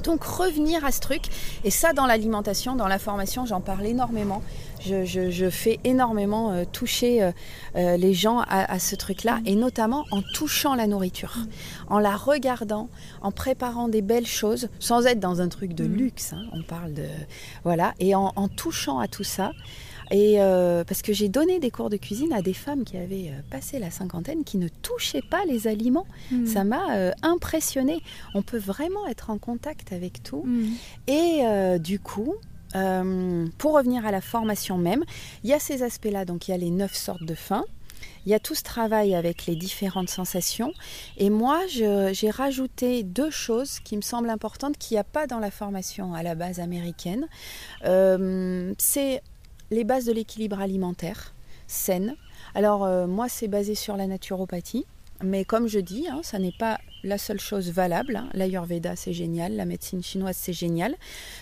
Donc 0.07 0.23
revenir 0.23 0.85
à 0.85 0.93
ce 0.93 1.01
truc, 1.01 1.25
et 1.65 1.71
ça 1.71 1.93
dans 1.93 2.07
l'alimentation, 2.07 2.77
dans 2.77 2.87
la 2.87 3.01
formation, 3.01 3.45
j'en 3.45 3.61
parle 3.61 3.87
énormément. 3.87 4.41
Je, 4.85 5.49
fais 5.51 5.81
énormément 5.83 6.53
euh, 6.53 6.65
toucher 6.65 7.21
euh, 7.21 7.33
euh, 7.75 7.97
les 7.97 8.15
gens 8.15 8.41
à, 8.49 8.79
ce 8.79 8.95
truc-là, 8.95 9.41
et 9.45 9.57
notamment 9.57 10.05
en 10.13 10.23
touchant 10.23 10.77
la 10.77 10.87
nourriture, 10.87 11.35
en 11.89 11.99
la 11.99 12.15
regardant, 12.15 12.89
en 13.21 13.33
préparant 13.33 13.89
des 13.89 14.01
belles 14.01 14.27
choses, 14.27 14.69
sans 14.79 15.07
être 15.07 15.19
dans 15.19 15.41
un 15.41 15.49
truc 15.49 15.75
de 15.75 15.87
mm. 15.87 15.93
luxe. 15.93 16.33
Hein. 16.35 16.45
on 16.53 16.63
parle 16.63 16.95
de 16.95 17.07
voilà, 17.65 17.95
et 17.99 18.15
en, 18.15 18.31
touchant 18.57 19.01
à 19.01 19.09
tout 19.09 19.25
ça. 19.25 19.51
Et 20.11 20.39
parce 20.87 21.03
que 21.03 21.13
j'ai 21.13 21.29
donné 21.29 21.59
des 21.59 21.71
cours 21.71 21.91
de 21.91 21.97
cuisine 21.97 22.33
à 22.33 22.43
des 22.43 22.55
femmes 22.55 22.85
qui 22.85 22.97
avaient 22.97 23.33
passé 23.51 23.79
la 23.79 23.91
cinquantaine, 23.91 24.45
qui 24.45 24.59
ne 24.59 24.69
touchaient 24.69 25.23
pas 25.23 25.45
les 25.47 25.67
aliments. 25.67 26.07
Mm. 26.31 26.47
Ça 26.47 26.65
m'a 26.65 27.13
impressionné. 27.23 28.01
On 28.35 28.43
peut 28.43 28.59
vraiment 28.59 29.07
être 29.09 29.31
en 29.31 29.39
contact 29.39 29.93
avec 29.93 30.23
tout. 30.23 30.45
Mm. 30.45 30.69
Et 31.09 31.79
du 31.81 31.99
coup, 31.99 32.35
euh, 32.75 33.47
pour 33.59 33.75
revenir 33.75 34.07
à 34.07 34.11
la 34.11 34.21
formation 34.21 34.77
même, 34.79 35.05
il 35.45 35.51
y 35.51 35.53
a 35.53 35.59
ces 35.59 35.83
aspects-là, 35.83 36.25
donc 36.25 36.49
il 36.49 36.51
y 36.51 36.55
a 36.55 36.59
les 36.59 36.71
neuf 36.71 36.95
sortes 36.95 37.25
de 37.25 37.35
faim. 37.35 37.65
Il 38.27 38.31
y 38.31 38.35
a 38.35 38.41
tout 38.41 38.57
ce 38.57 38.65
travail 38.65 39.15
avec 39.15 39.47
les 39.47 39.55
différentes 39.55 40.11
sensations. 40.11 40.73
Et 41.17 41.31
moi, 41.31 41.61
j'ai 41.69 42.31
rajouté 42.31 43.05
deux 43.05 43.31
choses 43.31 43.79
qui 43.81 43.97
me 43.97 44.03
semblent 44.03 44.31
importantes, 44.31 44.77
qu'il 44.79 44.97
n'y 44.97 44.99
a 44.99 45.05
pas 45.05 45.29
dans 45.29 45.39
la 45.39 45.53
formation 45.53 46.13
à 46.13 46.25
la 46.25 46.35
base 46.35 46.59
américaine. 46.59 47.29
Euh, 47.85 48.75
c'est 48.79 49.23
les 49.71 49.85
bases 49.85 50.05
de 50.05 50.13
l'équilibre 50.13 50.61
alimentaire 50.61 51.35
saine. 51.67 52.15
Alors, 52.55 52.85
euh, 52.85 53.07
moi, 53.07 53.29
c'est 53.29 53.49
basé 53.49 53.75
sur 53.75 53.97
la 53.97 54.07
naturopathie. 54.07 54.87
Mais 55.23 55.45
comme 55.45 55.67
je 55.67 55.79
dis, 55.79 56.07
hein, 56.09 56.21
ça 56.23 56.39
n'est 56.39 56.55
pas 56.59 56.79
la 57.03 57.19
seule 57.19 57.41
chose 57.41 57.71
valable. 57.71 58.17
Hein. 58.17 58.29
L'Ayurveda, 58.35 58.97
c'est 58.97 59.13
génial. 59.13 59.57
La 59.57 59.65
médecine 59.65 60.03
chinoise, 60.03 60.37
c'est 60.39 60.53
génial. 60.53 60.95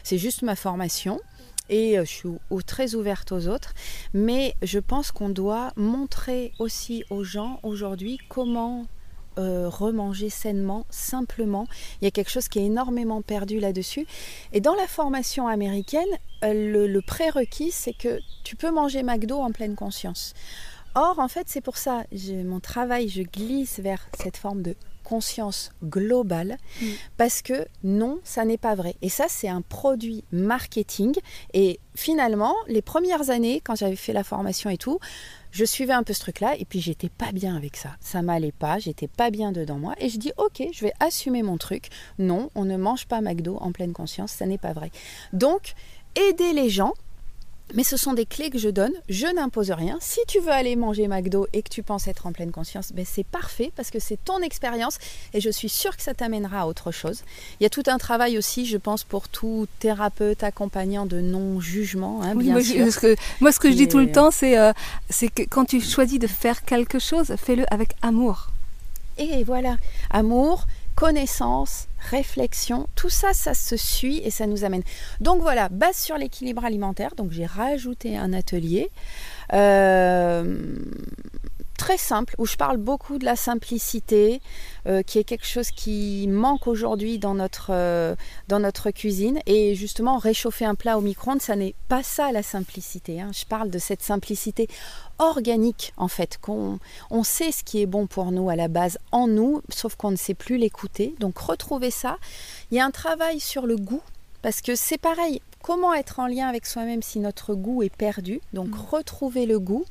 C'est 0.03 0.19
juste 0.19 0.43
ma 0.43 0.57
formation. 0.57 1.21
Et 1.69 1.99
euh, 1.99 2.05
je 2.05 2.11
suis 2.11 2.29
très 2.67 2.95
ouverte 2.95 3.33
aux 3.33 3.49
autres. 3.49 3.75
Mais 4.13 4.55
je 4.63 4.79
pense 4.79 5.11
qu'on 5.11 5.29
doit 5.29 5.73
montrer 5.77 6.53
aussi 6.59 7.05
aux 7.11 7.25
gens 7.25 7.59
aujourd'hui 7.63 8.19
comment 8.29 8.87
euh, 9.39 9.69
remanger 9.69 10.31
sainement, 10.31 10.87
simplement. 10.91 11.67
Il 12.01 12.05
y 12.05 12.09
a 12.09 12.11
quelque 12.11 12.31
chose 12.31 12.49
qui 12.49 12.59
est 12.59 12.67
énormément 12.67 13.23
perdu 13.23 13.61
là-dessus. 13.61 14.07
Et 14.53 14.61
dans 14.61 14.75
la 14.75 14.87
formation 14.87 15.49
américaine, 15.49 16.09
euh, 16.45 16.87
le 16.87 17.01
prérequis, 17.01 17.71
c'est 17.71 17.95
que 17.95 18.21
tu 18.45 18.57
peux 18.57 18.71
manger 18.71 19.03
McDo 19.03 19.39
en 19.39 19.51
pleine 19.51 19.75
conscience. 19.75 20.35
Or, 20.95 21.19
en 21.19 21.29
fait, 21.29 21.49
c'est 21.49 21.61
pour 21.61 21.77
ça, 21.77 22.05
mon 22.45 22.61
travail, 22.61 23.09
je 23.09 23.23
glisse 23.23 23.81
vers 23.81 24.07
cette 24.17 24.37
forme 24.37 24.63
de 24.63 24.77
conscience 25.03 25.71
globale 25.85 26.57
mm. 26.81 26.87
parce 27.17 27.43
que 27.43 27.67
non, 27.85 28.21
ça 28.25 28.45
n'est 28.45 28.59
pas 28.59 28.75
vrai. 28.75 28.97
Et 29.03 29.09
ça, 29.09 29.27
c'est 29.29 29.49
un 29.49 29.61
produit 29.61 30.25
marketing. 30.33 31.15
Et 31.53 31.79
finalement, 31.95 32.55
les 32.69 32.83
premières 32.83 33.31
années, 33.31 33.61
quand 33.63 33.77
j'avais 33.77 33.97
fait 33.97 34.13
la 34.13 34.25
formation 34.25 34.71
et 34.71 34.79
tout, 34.79 34.99
je 35.55 35.65
suivais 35.65 35.93
un 35.93 36.03
peu 36.03 36.13
ce 36.13 36.21
truc-là 36.21 36.57
et 36.59 36.65
puis 36.65 36.81
j'étais 36.81 37.09
pas 37.09 37.31
bien 37.31 37.57
avec 37.57 37.77
ça. 37.77 37.91
Ça 38.01 38.23
m'allait 38.23 38.53
pas, 38.53 38.81
j'étais 38.81 39.07
pas 39.07 39.31
bien 39.31 39.53
dedans 39.53 39.79
moi. 39.79 39.95
Et 39.99 40.09
je 40.09 40.19
dis, 40.19 40.33
ok, 40.37 40.67
je 40.73 40.81
vais 40.81 40.93
assumer 40.99 41.45
mon 41.45 41.59
truc. 41.59 41.91
Non, 42.19 42.51
on 42.57 42.65
ne 42.65 42.77
mange 42.77 43.07
pas 43.07 43.21
McDo 43.21 43.57
en 43.61 43.71
pleine 43.71 43.93
conscience, 43.93 44.33
ça 44.33 44.47
n'est 44.47 44.59
pas 44.59 44.73
vrai. 44.73 44.91
Donc, 45.33 45.75
aider 46.17 46.53
les 46.53 46.71
gens 46.71 46.93
mais 47.73 47.85
ce 47.85 47.97
sont 47.97 48.13
des 48.13 48.27
clés 48.27 48.51
que 48.51 48.59
je 48.59 48.69
donne, 48.69 48.93
je 49.09 49.27
n'impose 49.27 49.71
rien. 49.71 49.97
Si 50.01 50.21
tu 50.29 50.39
veux 50.41 50.51
aller 50.51 50.77
manger 50.77 51.09
McDo 51.09 51.47
et 51.53 51.63
que 51.63 51.71
tu 51.71 51.83
penses 51.83 52.07
être 52.09 52.27
en 52.27 52.33
pleine 52.33 52.51
conscience, 52.51 52.93
ben 52.93 53.05
c'est 53.09 53.25
parfait 53.25 53.73
parce 53.75 53.91
que 53.91 53.99
c'est 53.99 54.19
ton 54.23 54.41
expérience 54.41 54.99
et 55.33 55.41
je 55.41 55.51
suis 55.51 55.69
sûre 55.69 55.97
que 55.97 56.03
ça 56.03 56.15
t'amènera 56.15 56.61
à 56.61 56.67
autre 56.67 56.93
chose. 56.93 57.23
Il 57.59 57.63
y 57.63 57.67
a 57.67 57.71
tout 57.71 57.85
un 57.87 57.99
travail 57.99 58.37
aussi, 58.37 58.67
je 58.67 58.77
pense, 58.77 59.05
pour 59.05 59.29
tout 59.29 59.67
thérapeute 59.79 60.43
accompagnant 60.43 61.07
de 61.07 61.21
non-jugement, 61.21 62.23
hein, 62.23 62.35
moi, 62.35 63.53
ce 63.53 63.59
que 63.59 63.71
je 63.71 63.77
dis 63.77 63.89
tout 63.89 63.99
le 63.99 64.13
temps, 64.13 64.31
c'est 64.31 64.59
euh, 64.59 64.73
c'est 65.09 65.29
que 65.29 65.43
quand 65.43 65.65
tu 65.65 65.81
choisis 65.81 66.19
de 66.19 66.27
faire 66.27 66.65
quelque 66.65 66.99
chose, 66.99 67.35
fais-le 67.37 67.65
avec 67.73 67.91
amour. 68.03 68.51
Et 69.17 69.45
voilà, 69.45 69.77
amour, 70.11 70.67
connaissance, 70.97 71.87
réflexion, 72.11 72.87
tout 72.95 73.09
ça, 73.09 73.33
ça 73.33 73.55
se 73.55 73.77
suit 73.77 74.19
et 74.25 74.31
ça 74.31 74.47
nous 74.47 74.65
amène. 74.65 74.83
Donc 75.21 75.41
voilà, 75.43 75.69
base 75.69 75.97
sur 75.97 76.19
l'équilibre 76.19 76.65
alimentaire. 76.65 77.15
Donc 77.17 77.33
j'ai 77.33 77.47
rajouté 77.47 78.17
un 78.17 78.33
atelier. 78.33 78.91
Euh, 79.53 80.77
très 81.85 81.99
simple, 81.99 82.35
où 82.39 82.47
je 82.47 82.57
parle 82.57 82.79
beaucoup 82.79 83.19
de 83.19 83.25
la 83.25 83.37
simplicité, 83.37 84.41
euh, 84.87 85.03
qui 85.03 85.19
est 85.19 85.25
quelque 85.25 85.47
chose 85.47 85.71
qui 85.71 86.27
manque 86.29 86.67
aujourd'hui 86.67 87.19
dans 87.19 87.35
notre, 87.35 87.69
euh, 87.71 88.15
dans 88.49 88.59
notre 88.59 88.91
cuisine. 88.91 89.39
Et 89.47 89.75
justement, 89.75 90.19
réchauffer 90.19 90.65
un 90.65 90.75
plat 90.75 90.97
au 90.97 91.01
micro-ondes, 91.01 91.43
ça 91.43 91.57
n'est 91.57 91.75
pas 91.89 92.03
ça 92.03 92.33
la 92.33 92.43
simplicité. 92.43 93.21
Hein. 93.21 93.31
Je 93.35 93.45
parle 93.45 93.71
de 93.71 93.79
cette 93.79 94.03
simplicité 94.03 94.69
organique, 95.19 95.93
en 95.97 96.09
fait, 96.09 96.39
qu'on 96.41 96.79
on 97.11 97.23
sait 97.23 97.53
ce 97.53 97.63
qui 97.63 97.83
est 97.83 97.87
bon 97.87 98.07
pour 98.07 98.33
nous 98.33 98.49
à 98.49 98.57
la 98.57 98.69
base 98.69 98.99
en 99.13 99.27
nous, 99.29 99.61
sauf 99.69 99.95
qu'on 99.95 100.11
ne 100.11 100.17
sait 100.17 100.35
plus 100.35 100.57
l'écouter. 100.57 101.15
Donc 101.21 101.39
retrouver 101.39 101.91
ça. 101.95 102.19
Il 102.71 102.77
y 102.77 102.81
a 102.81 102.85
un 102.85 102.91
travail 102.91 103.41
sur 103.41 103.67
le 103.67 103.77
goût, 103.77 104.03
parce 104.43 104.61
que 104.61 104.75
c'est 104.75 104.99
pareil, 104.99 105.41
comment 105.63 105.95
être 105.95 106.21
en 106.21 106.27
lien 106.27 106.47
avec 106.49 106.67
soi-même 106.67 107.03
si 107.03 107.19
notre 107.19 107.55
goût 107.55 107.83
est 107.83 107.95
perdu. 107.95 108.41
Donc 108.53 108.69
mmh. 108.69 108.81
retrouver 108.91 109.47
le 109.47 109.59
goût. 109.59 109.87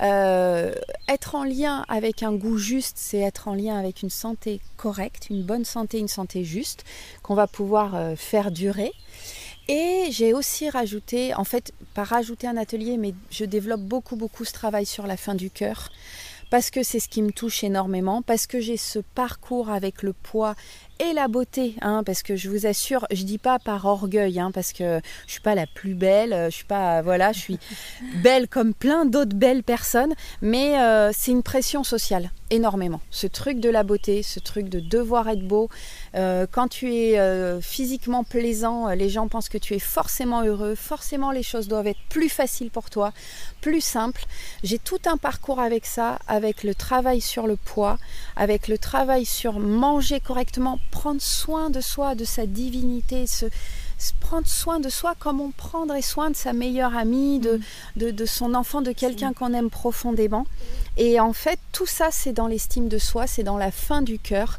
Euh, 0.00 0.74
être 1.08 1.34
en 1.34 1.44
lien 1.44 1.84
avec 1.88 2.22
un 2.22 2.32
goût 2.32 2.56
juste, 2.56 2.96
c'est 2.96 3.18
être 3.18 3.48
en 3.48 3.54
lien 3.54 3.78
avec 3.78 4.02
une 4.02 4.10
santé 4.10 4.60
correcte, 4.78 5.28
une 5.28 5.42
bonne 5.42 5.66
santé, 5.66 5.98
une 5.98 6.08
santé 6.08 6.44
juste, 6.44 6.84
qu'on 7.22 7.34
va 7.34 7.46
pouvoir 7.46 7.94
euh, 7.94 8.16
faire 8.16 8.50
durer. 8.50 8.92
Et 9.68 10.08
j'ai 10.10 10.32
aussi 10.32 10.70
rajouté, 10.70 11.34
en 11.34 11.44
fait, 11.44 11.72
pas 11.94 12.04
rajouter 12.04 12.46
un 12.46 12.56
atelier, 12.56 12.96
mais 12.96 13.14
je 13.30 13.44
développe 13.44 13.82
beaucoup, 13.82 14.16
beaucoup 14.16 14.44
ce 14.44 14.52
travail 14.52 14.86
sur 14.86 15.06
la 15.06 15.18
fin 15.18 15.34
du 15.34 15.50
cœur 15.50 15.90
parce 16.52 16.70
que 16.70 16.82
c'est 16.82 17.00
ce 17.00 17.08
qui 17.08 17.22
me 17.22 17.32
touche 17.32 17.64
énormément, 17.64 18.20
parce 18.20 18.46
que 18.46 18.60
j'ai 18.60 18.76
ce 18.76 18.98
parcours 18.98 19.70
avec 19.70 20.02
le 20.02 20.12
poids 20.12 20.54
et 20.98 21.12
la 21.12 21.28
beauté, 21.28 21.74
hein, 21.80 22.02
parce 22.04 22.22
que 22.22 22.36
je 22.36 22.48
vous 22.48 22.66
assure, 22.66 23.06
je 23.10 23.24
dis 23.24 23.38
pas 23.38 23.58
par 23.58 23.86
orgueil, 23.86 24.38
hein, 24.38 24.50
parce 24.52 24.72
que 24.72 25.00
je 25.26 25.32
suis 25.32 25.40
pas 25.40 25.54
la 25.54 25.66
plus 25.66 25.94
belle, 25.94 26.46
je 26.50 26.54
suis 26.54 26.64
pas, 26.64 27.02
voilà, 27.02 27.32
je 27.32 27.38
suis 27.38 27.58
belle 28.22 28.48
comme 28.48 28.74
plein 28.74 29.04
d'autres 29.04 29.36
belles 29.36 29.62
personnes, 29.62 30.14
mais 30.40 30.80
euh, 30.80 31.10
c'est 31.12 31.32
une 31.32 31.42
pression 31.42 31.84
sociale 31.84 32.30
énormément. 32.50 33.00
Ce 33.10 33.26
truc 33.26 33.58
de 33.58 33.70
la 33.70 33.82
beauté, 33.82 34.22
ce 34.22 34.38
truc 34.38 34.68
de 34.68 34.78
devoir 34.78 35.28
être 35.28 35.46
beau. 35.46 35.68
Euh, 36.14 36.46
quand 36.50 36.68
tu 36.68 36.94
es 36.94 37.18
euh, 37.18 37.60
physiquement 37.60 38.24
plaisant, 38.24 38.88
les 38.90 39.08
gens 39.08 39.28
pensent 39.28 39.48
que 39.48 39.58
tu 39.58 39.74
es 39.74 39.78
forcément 39.78 40.42
heureux. 40.42 40.74
Forcément, 40.74 41.30
les 41.30 41.42
choses 41.42 41.68
doivent 41.68 41.86
être 41.86 42.02
plus 42.08 42.28
faciles 42.28 42.70
pour 42.70 42.90
toi, 42.90 43.12
plus 43.60 43.80
simples. 43.80 44.26
J'ai 44.62 44.78
tout 44.78 45.00
un 45.06 45.16
parcours 45.16 45.60
avec 45.60 45.86
ça, 45.86 46.18
avec 46.28 46.64
le 46.64 46.74
travail 46.74 47.20
sur 47.20 47.46
le 47.46 47.56
poids, 47.56 47.98
avec 48.36 48.68
le 48.68 48.78
travail 48.78 49.24
sur 49.24 49.58
manger 49.58 50.20
correctement, 50.20 50.78
prendre 50.90 51.22
soin 51.22 51.70
de 51.70 51.80
soi, 51.80 52.14
de 52.14 52.24
sa 52.24 52.46
divinité, 52.46 53.26
se, 53.26 53.46
prendre 54.20 54.46
soin 54.46 54.80
de 54.80 54.88
soi 54.88 55.14
comme 55.18 55.40
on 55.40 55.50
prendrait 55.50 56.02
soin 56.02 56.30
de 56.30 56.36
sa 56.36 56.52
meilleure 56.52 56.96
amie, 56.96 57.38
de, 57.38 57.60
mm. 57.96 58.10
de, 58.10 58.26
son 58.26 58.54
enfant, 58.54 58.82
de 58.82 58.92
quelqu'un 58.92 59.32
qu'on 59.32 59.52
aime 59.52 59.70
profondément. 59.70 60.46
Et 60.96 61.20
en 61.20 61.32
fait, 61.32 61.58
tout 61.72 61.86
ça, 61.86 62.08
c'est 62.10 62.32
dans 62.32 62.46
l'estime 62.46 62.88
de 62.88 62.98
soi, 62.98 63.26
c'est 63.26 63.42
dans 63.42 63.58
la 63.58 63.70
fin 63.70 64.02
du 64.02 64.18
cœur. 64.18 64.58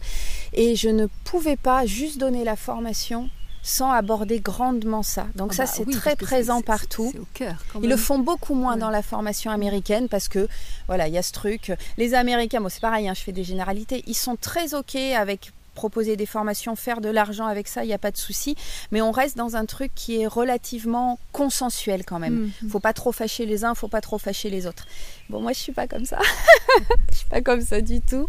Et 0.54 0.76
je 0.76 0.90
ne 0.90 1.08
pouvais 1.24 1.58
pas 1.58 1.86
juste 1.86 2.18
donner 2.18 2.44
la 2.44 2.56
formation 2.56 3.30
sans 3.64 3.92
aborder 3.92 4.42
grandement 4.42 5.04
ça. 5.04 5.28
Donc 5.36 5.52
ah 5.54 5.56
ça, 5.56 5.64
bah 5.64 5.72
c'est 5.74 5.98
très 5.98 6.16
présent 6.18 6.62
partout. 6.62 7.14
Au 7.18 7.26
cœur, 7.34 7.64
Ils 7.82 7.90
le 7.90 7.96
font 7.96 8.20
beaucoup 8.20 8.56
moins 8.56 8.76
dans 8.76 8.90
la 8.90 9.02
formation 9.02 9.52
américaine 9.52 10.10
parce 10.10 10.28
que, 10.28 10.50
voilà, 10.88 11.08
il 11.08 11.14
y 11.14 11.18
a 11.18 11.24
ce 11.24 11.32
truc. 11.32 11.72
Les 11.98 12.14
Américains, 12.14 12.60
moi 12.60 12.70
c'est 12.70 12.82
pareil, 12.82 13.08
hein, 13.08 13.14
je 13.16 13.22
fais 13.22 13.32
des 13.32 13.46
généralités, 13.46 14.04
ils 14.06 14.16
sont 14.16 14.36
très 14.36 14.74
OK 14.74 14.96
avec 14.96 15.54
proposer 15.74 16.16
des 16.16 16.26
formations, 16.26 16.76
faire 16.76 17.02
de 17.02 17.10
l'argent 17.10 17.46
avec 17.46 17.68
ça, 17.68 17.84
il 17.84 17.88
n'y 17.88 17.94
a 17.94 17.98
pas 17.98 18.12
de 18.12 18.18
souci. 18.18 18.56
Mais 18.92 19.02
on 19.02 19.12
reste 19.12 19.38
dans 19.38 19.56
un 19.56 19.66
truc 19.66 19.92
qui 19.96 20.22
est 20.22 20.28
relativement 20.28 21.20
consensuel 21.32 22.06
quand 22.06 22.20
même. 22.20 22.52
Il 22.62 22.68
mm. 22.68 22.72
Faut 22.72 22.80
pas 22.80 22.94
trop 22.94 23.12
fâcher 23.12 23.46
les 23.46 23.64
uns, 23.64 23.76
faut 23.76 23.88
pas 23.88 24.02
trop 24.02 24.18
fâcher 24.18 24.50
les 24.50 24.68
autres. 24.68 24.86
Bon, 25.30 25.42
moi 25.42 25.54
je 25.54 25.60
suis 25.60 25.72
pas 25.72 25.88
comme 25.88 26.06
ça. 26.06 26.20
je 27.12 27.18
suis 27.18 27.30
pas 27.30 27.42
comme 27.42 27.62
ça 27.62 27.82
du 27.82 28.02
tout. 28.02 28.28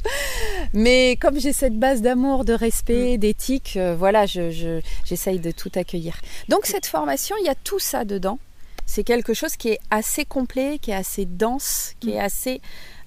Mais 0.72 1.16
comme 1.20 1.38
j'ai 1.38 1.52
cette 1.52 1.78
base 1.78 2.02
d'amour, 2.02 2.44
de 2.44 2.52
respect, 2.52 3.16
mm. 3.16 3.20
d'éthique, 3.20 3.76
euh, 3.76 3.94
voilà, 3.94 4.26
je, 4.26 4.80
j'essaye 5.04 5.38
de 5.38 5.50
tout 5.50 5.72
accueillir. 5.74 6.20
Donc 6.48 6.66
cette 6.66 6.86
formation, 6.86 7.36
il 7.40 7.46
y 7.46 7.50
a 7.50 7.54
tout 7.54 7.78
ça 7.78 8.04
dedans. 8.04 8.38
C'est 8.86 9.04
quelque 9.04 9.32
chose 9.32 9.56
qui 9.56 9.70
est 9.70 9.78
assez 9.90 10.24
complet, 10.24 10.78
qui 10.80 10.90
est 10.90 10.94
assez 10.94 11.24
dense, 11.24 11.94
qui 12.00 12.12
est 12.12 12.20
mm. 12.20 12.26
assez 12.26 12.60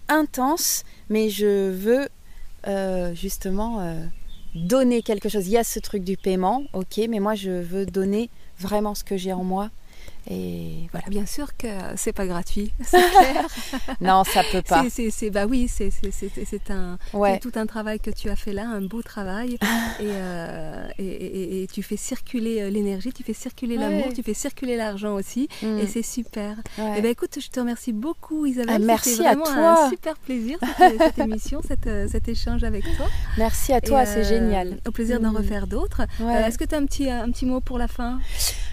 intense, 0.09 0.83
mais 1.09 1.29
je 1.29 1.69
veux 1.69 2.07
euh, 2.67 3.13
justement 3.13 3.79
euh, 3.81 4.03
donner 4.57 5.01
quelque 5.01 5.29
chose. 5.29 5.47
Il 5.47 5.51
y 5.51 5.57
a 5.57 5.63
ce 5.63 5.79
truc 5.79 6.03
du 6.03 6.17
paiement, 6.17 6.63
ok, 6.73 6.99
mais 7.09 7.19
moi 7.19 7.35
je 7.35 7.51
veux 7.51 7.85
donner 7.85 8.29
vraiment 8.59 8.95
ce 8.95 9.03
que 9.03 9.17
j'ai 9.17 9.33
en 9.33 9.43
moi 9.43 9.69
et 10.29 10.89
voilà. 10.91 11.07
Bien 11.07 11.25
sûr 11.25 11.55
que 11.55 11.67
c'est 11.95 12.11
pas 12.11 12.27
gratuit, 12.27 12.73
c'est 12.83 12.97
clair. 12.97 13.47
non, 14.01 14.23
ça 14.25 14.41
peut 14.51 14.61
pas. 14.61 14.85
C'est, 14.89 15.29
bah 15.29 15.45
oui, 15.45 15.69
c'est, 15.69 15.89
un, 16.69 16.97
tout 17.39 17.51
un 17.55 17.65
travail 17.65 17.99
que 17.99 18.11
tu 18.11 18.29
as 18.29 18.35
fait 18.35 18.51
là, 18.51 18.67
un 18.67 18.81
beau 18.81 19.01
travail. 19.01 19.57
Euh, 19.99 20.87
et, 20.99 21.05
et, 21.05 21.63
et, 21.63 21.67
tu 21.67 21.81
fais 21.81 21.97
circuler 21.97 22.61
euh, 22.61 22.69
l'énergie, 22.69 23.11
tu 23.11 23.23
fais 23.23 23.33
circuler 23.33 23.77
l'amour, 23.77 24.13
tu 24.13 24.21
fais 24.21 24.33
circuler 24.33 24.75
l'argent 24.75 25.15
aussi. 25.15 25.47
Mm. 25.61 25.79
Et 25.79 25.87
c'est 25.87 26.03
super. 26.03 26.57
Et 26.77 26.81
eh 26.97 27.01
ben 27.01 27.11
écoute, 27.11 27.37
je 27.39 27.47
te 27.47 27.59
remercie 27.59 27.93
beaucoup, 27.93 28.45
Isabelle. 28.45 28.75
Ah, 28.75 28.79
merci 28.79 29.25
à 29.25 29.35
toi. 29.35 29.85
un 29.85 29.89
super 29.89 30.17
plaisir 30.17 30.59
cette, 30.77 31.01
cette 31.01 31.19
émission, 31.19 31.61
cette, 31.67 31.87
euh, 31.87 32.07
cet 32.09 32.27
échange 32.27 32.63
avec 32.63 32.83
toi. 32.95 33.07
Merci 33.37 33.73
à 33.73 33.81
toi, 33.81 34.05
c'est 34.05 34.23
génial. 34.23 34.79
Au 34.87 34.91
plaisir 34.91 35.19
d'en 35.19 35.31
mm. 35.31 35.37
refaire 35.37 35.67
d'autres. 35.67 36.01
est-ce 36.21 36.57
que 36.57 36.65
tu 36.65 36.75
as 36.75 36.77
un 36.77 36.85
petit, 36.85 37.09
un 37.09 37.31
petit 37.31 37.45
mot 37.45 37.59
pour 37.59 37.77
la 37.77 37.87
fin? 37.87 38.19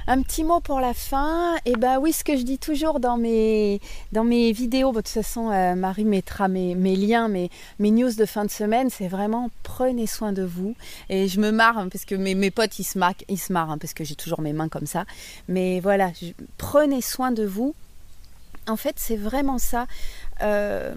Un 0.06 0.20
petit 0.20 0.44
mot 0.44 0.60
pour 0.60 0.80
la 0.80 0.92
fin 0.92 1.56
et 1.64 1.72
eh 1.72 1.76
ben 1.76 1.98
oui, 1.98 2.12
ce 2.12 2.24
que 2.24 2.36
je 2.36 2.42
dis 2.42 2.58
toujours 2.58 3.00
dans 3.00 3.16
mes, 3.16 3.80
dans 4.12 4.22
mes 4.22 4.52
vidéos, 4.52 4.90
de 4.90 4.96
toute 4.96 5.08
façon, 5.08 5.50
euh, 5.50 5.74
Marie 5.74 6.04
mettra 6.04 6.46
mes, 6.46 6.74
liens, 6.74 7.28
mes, 7.28 7.50
mes 7.78 7.90
news 7.90 8.12
de 8.12 8.26
fin 8.26 8.44
de 8.44 8.50
semaine, 8.50 8.90
c'est 8.90 9.08
vraiment 9.08 9.50
prenez 9.62 10.06
soin 10.06 10.32
de 10.32 10.42
vous. 10.42 10.74
Et 11.08 11.26
je 11.26 11.40
me 11.40 11.50
marre, 11.50 11.78
hein, 11.78 11.88
parce 11.88 12.04
que 12.04 12.14
mes, 12.14 12.50
potes, 12.50 12.78
ils 12.78 12.84
se, 12.84 12.98
marrent, 12.98 13.14
ils 13.30 13.38
se 13.38 13.50
marrent, 13.50 13.70
hein, 13.70 13.78
parce 13.78 13.94
que 13.94 14.04
j'ai 14.04 14.14
toujours 14.14 14.42
mes 14.42 14.52
mains 14.52 14.68
comme 14.68 14.86
ça. 14.86 15.06
Mais 15.48 15.80
voilà, 15.80 16.12
prenez 16.58 17.00
soin 17.00 17.32
de 17.32 17.46
vous. 17.46 17.74
En 18.68 18.76
fait, 18.76 18.96
c'est 18.98 19.16
vraiment 19.16 19.58
ça. 19.58 19.86
Euh, 20.42 20.94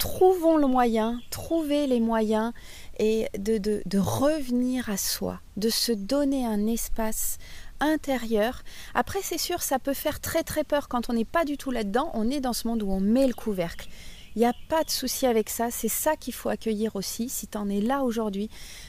trouvons 0.00 0.56
le 0.56 0.66
moyen, 0.66 1.20
trouvez 1.30 1.86
les 1.86 2.00
moyens 2.00 2.52
et 2.98 3.28
de, 3.38 3.98
revenir 3.98 4.88
à 4.88 4.96
soi, 4.96 5.40
de 5.56 5.68
se 5.68 5.92
donner 5.92 6.44
un 6.44 6.66
espace 6.66 7.38
intérieur. 7.80 8.62
Après, 8.94 9.20
c'est 9.22 9.38
sûr, 9.38 9.62
ça 9.62 9.78
peut 9.78 9.94
faire 9.94 10.18
très 10.20 10.42
très 10.42 10.64
peur 10.64 10.88
quand 10.88 11.10
on 11.10 11.12
n'est 11.12 11.26
pas 11.26 11.44
du 11.44 11.58
tout 11.58 11.70
là-dedans. 11.70 12.10
On 12.14 12.30
est 12.30 12.40
dans 12.40 12.54
ce 12.54 12.66
monde 12.66 12.82
où 12.82 12.90
on 12.90 13.00
met 13.00 13.26
le 13.26 13.34
couvercle. 13.34 13.88
Il 14.34 14.38
n'y 14.38 14.46
a 14.46 14.54
pas 14.68 14.84
de 14.84 14.90
souci 14.90 15.26
avec 15.26 15.50
ça. 15.50 15.70
C'est 15.70 15.88
ça 15.88 16.16
qu'il 16.16 16.32
faut 16.32 16.48
accueillir 16.48 16.96
aussi 16.96 17.28
si 17.28 17.46
tu 17.46 17.58
en 17.58 17.68
es 17.68 17.80
là 17.80 18.02
aujourd'hui. 18.02 18.48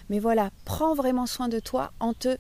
Mais 0.10 0.20
voilà, 0.20 0.50
prends 0.64 0.96
vraiment 0.96 1.26
soin 1.26 1.50
de 1.50 1.60
toi 1.60 1.92
en 2.00 2.14
te 2.14 2.38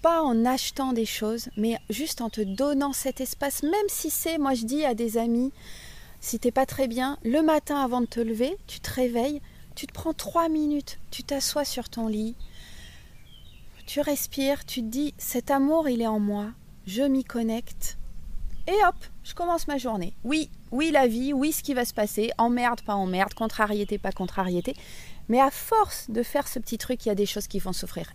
pas 0.00 0.22
en 0.22 0.44
achetant 0.44 0.92
des 0.92 1.06
choses, 1.06 1.48
mais 1.56 1.78
juste 1.90 2.20
en 2.20 2.30
te 2.30 2.40
donnant 2.40 2.92
cet 2.92 3.20
espace, 3.20 3.62
même 3.64 3.88
si 3.88 4.10
c'est, 4.10 4.38
moi 4.38 4.54
je 4.54 4.64
dis 4.64 4.84
à 4.84 4.94
des 4.94 5.18
amis, 5.18 5.52
si 6.20 6.38
t'es 6.38 6.50
pas 6.50 6.66
très 6.66 6.88
bien, 6.88 7.18
le 7.24 7.42
matin 7.42 7.76
avant 7.76 8.00
de 8.00 8.06
te 8.06 8.20
lever, 8.20 8.56
tu 8.66 8.80
te 8.80 8.92
réveilles, 8.92 9.40
tu 9.74 9.86
te 9.86 9.92
prends 9.92 10.14
trois 10.14 10.48
minutes, 10.48 10.98
tu 11.10 11.22
t'assois 11.22 11.64
sur 11.64 11.88
ton 11.88 12.08
lit, 12.08 12.34
tu 13.86 14.00
respires, 14.00 14.64
tu 14.64 14.80
te 14.80 14.86
dis 14.86 15.14
cet 15.18 15.50
amour 15.50 15.88
il 15.88 16.02
est 16.02 16.06
en 16.06 16.18
moi, 16.18 16.46
je 16.86 17.02
m'y 17.02 17.24
connecte. 17.24 17.98
Et 18.68 18.84
hop, 18.88 18.96
je 19.22 19.34
commence 19.34 19.68
ma 19.68 19.78
journée. 19.78 20.12
Oui, 20.24 20.50
oui 20.72 20.90
la 20.90 21.06
vie, 21.06 21.32
oui 21.32 21.52
ce 21.52 21.62
qui 21.62 21.72
va 21.72 21.84
se 21.84 21.94
passer, 21.94 22.32
emmerde, 22.36 22.82
pas 22.82 22.94
emmerde, 22.94 23.32
contrariété, 23.34 23.96
pas 23.98 24.10
contrariété. 24.10 24.74
Mais 25.28 25.40
à 25.40 25.50
force 25.50 26.10
de 26.10 26.22
faire 26.22 26.48
ce 26.48 26.58
petit 26.58 26.78
truc, 26.78 27.04
il 27.04 27.08
y 27.08 27.12
a 27.12 27.16
des 27.16 27.26
choses 27.26 27.46
qui 27.46 27.60
font 27.60 27.72
souffrir. 27.72 28.12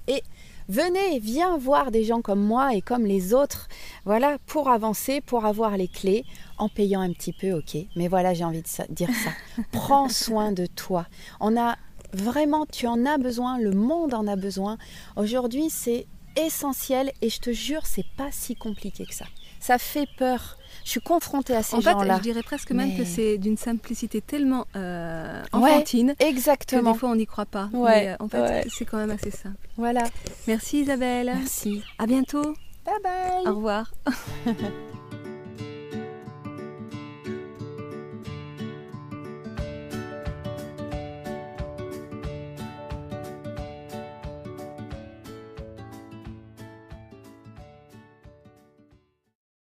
Venez, 0.72 1.20
viens 1.20 1.58
voir 1.58 1.92
des 1.92 2.04
gens 2.06 2.22
comme 2.22 2.42
moi 2.42 2.74
et 2.74 2.82
comme 2.82 3.06
les 3.06 3.34
autres, 3.34 3.68
voilà, 4.06 4.38
pour 4.48 4.70
avancer, 4.70 5.20
pour 5.20 5.46
avoir 5.46 5.76
les 5.76 5.90
clés, 5.90 6.24
en 6.58 6.70
payant 6.70 7.02
un 7.02 7.12
petit 7.12 7.34
peu, 7.34 7.52
ok. 7.52 7.78
Mais 7.96 8.08
voilà, 8.08 8.34
j'ai 8.34 8.46
envie 8.46 8.62
de 8.62 8.94
dire 8.94 9.10
ça. 9.10 9.32
Prends 9.72 10.10
soin 10.10 10.52
de 10.52 10.66
toi. 10.66 11.08
On 11.40 11.58
a 11.58 11.76
vraiment, 12.14 12.66
tu 12.66 12.88
en 12.88 13.06
as 13.06 13.18
besoin, 13.18 13.60
le 13.60 13.72
monde 13.72 14.14
en 14.14 14.28
a 14.28 14.36
besoin. 14.36 14.78
Aujourd'hui, 15.18 15.70
c'est 15.70 16.08
essentiel 16.38 17.12
et 17.22 17.30
je 17.30 17.40
te 17.40 17.52
jure, 17.52 17.86
c'est 17.86 18.08
pas 18.16 18.30
si 18.32 18.56
compliqué 18.56 19.06
que 19.06 19.14
ça. 19.14 19.26
Ça 19.60 19.78
fait 19.78 20.08
peur. 20.18 20.58
Je 20.84 20.90
suis 20.90 21.02
confrontée 21.02 21.56
à 21.56 21.64
ces 21.64 21.80
gens-là. 21.82 21.96
En 21.96 22.00
fait, 22.02 22.18
je 22.18 22.22
dirais 22.22 22.44
presque 22.44 22.72
même 22.72 22.98
que 22.98 23.06
c'est 23.06 23.38
d'une 23.38 23.58
simplicité 23.58 24.22
tellement 24.22 24.66
euh, 24.76 25.44
enfantine. 25.52 26.16
exactement. 26.20 26.92
Que 26.92 26.94
des 26.94 27.00
fois, 27.00 27.10
on 27.10 27.16
n'y 27.16 27.26
croit 27.28 27.46
pas. 27.46 27.70
Ouais, 27.74 28.04
Mais, 28.04 28.10
euh, 28.10 28.16
en 28.20 28.28
fait, 28.28 28.68
c'est 28.70 28.86
quand 28.86 28.98
même 28.98 29.12
assez 29.12 29.32
simple. 29.32 29.58
Voilà. 29.78 30.04
Merci 30.48 30.82
Isabelle. 30.82 31.34
Merci. 31.36 31.84
À 31.98 32.06
bientôt. 32.06 32.54
Bye 32.86 32.94
bye. 33.04 33.48
Au 33.48 33.56
revoir. 33.56 33.92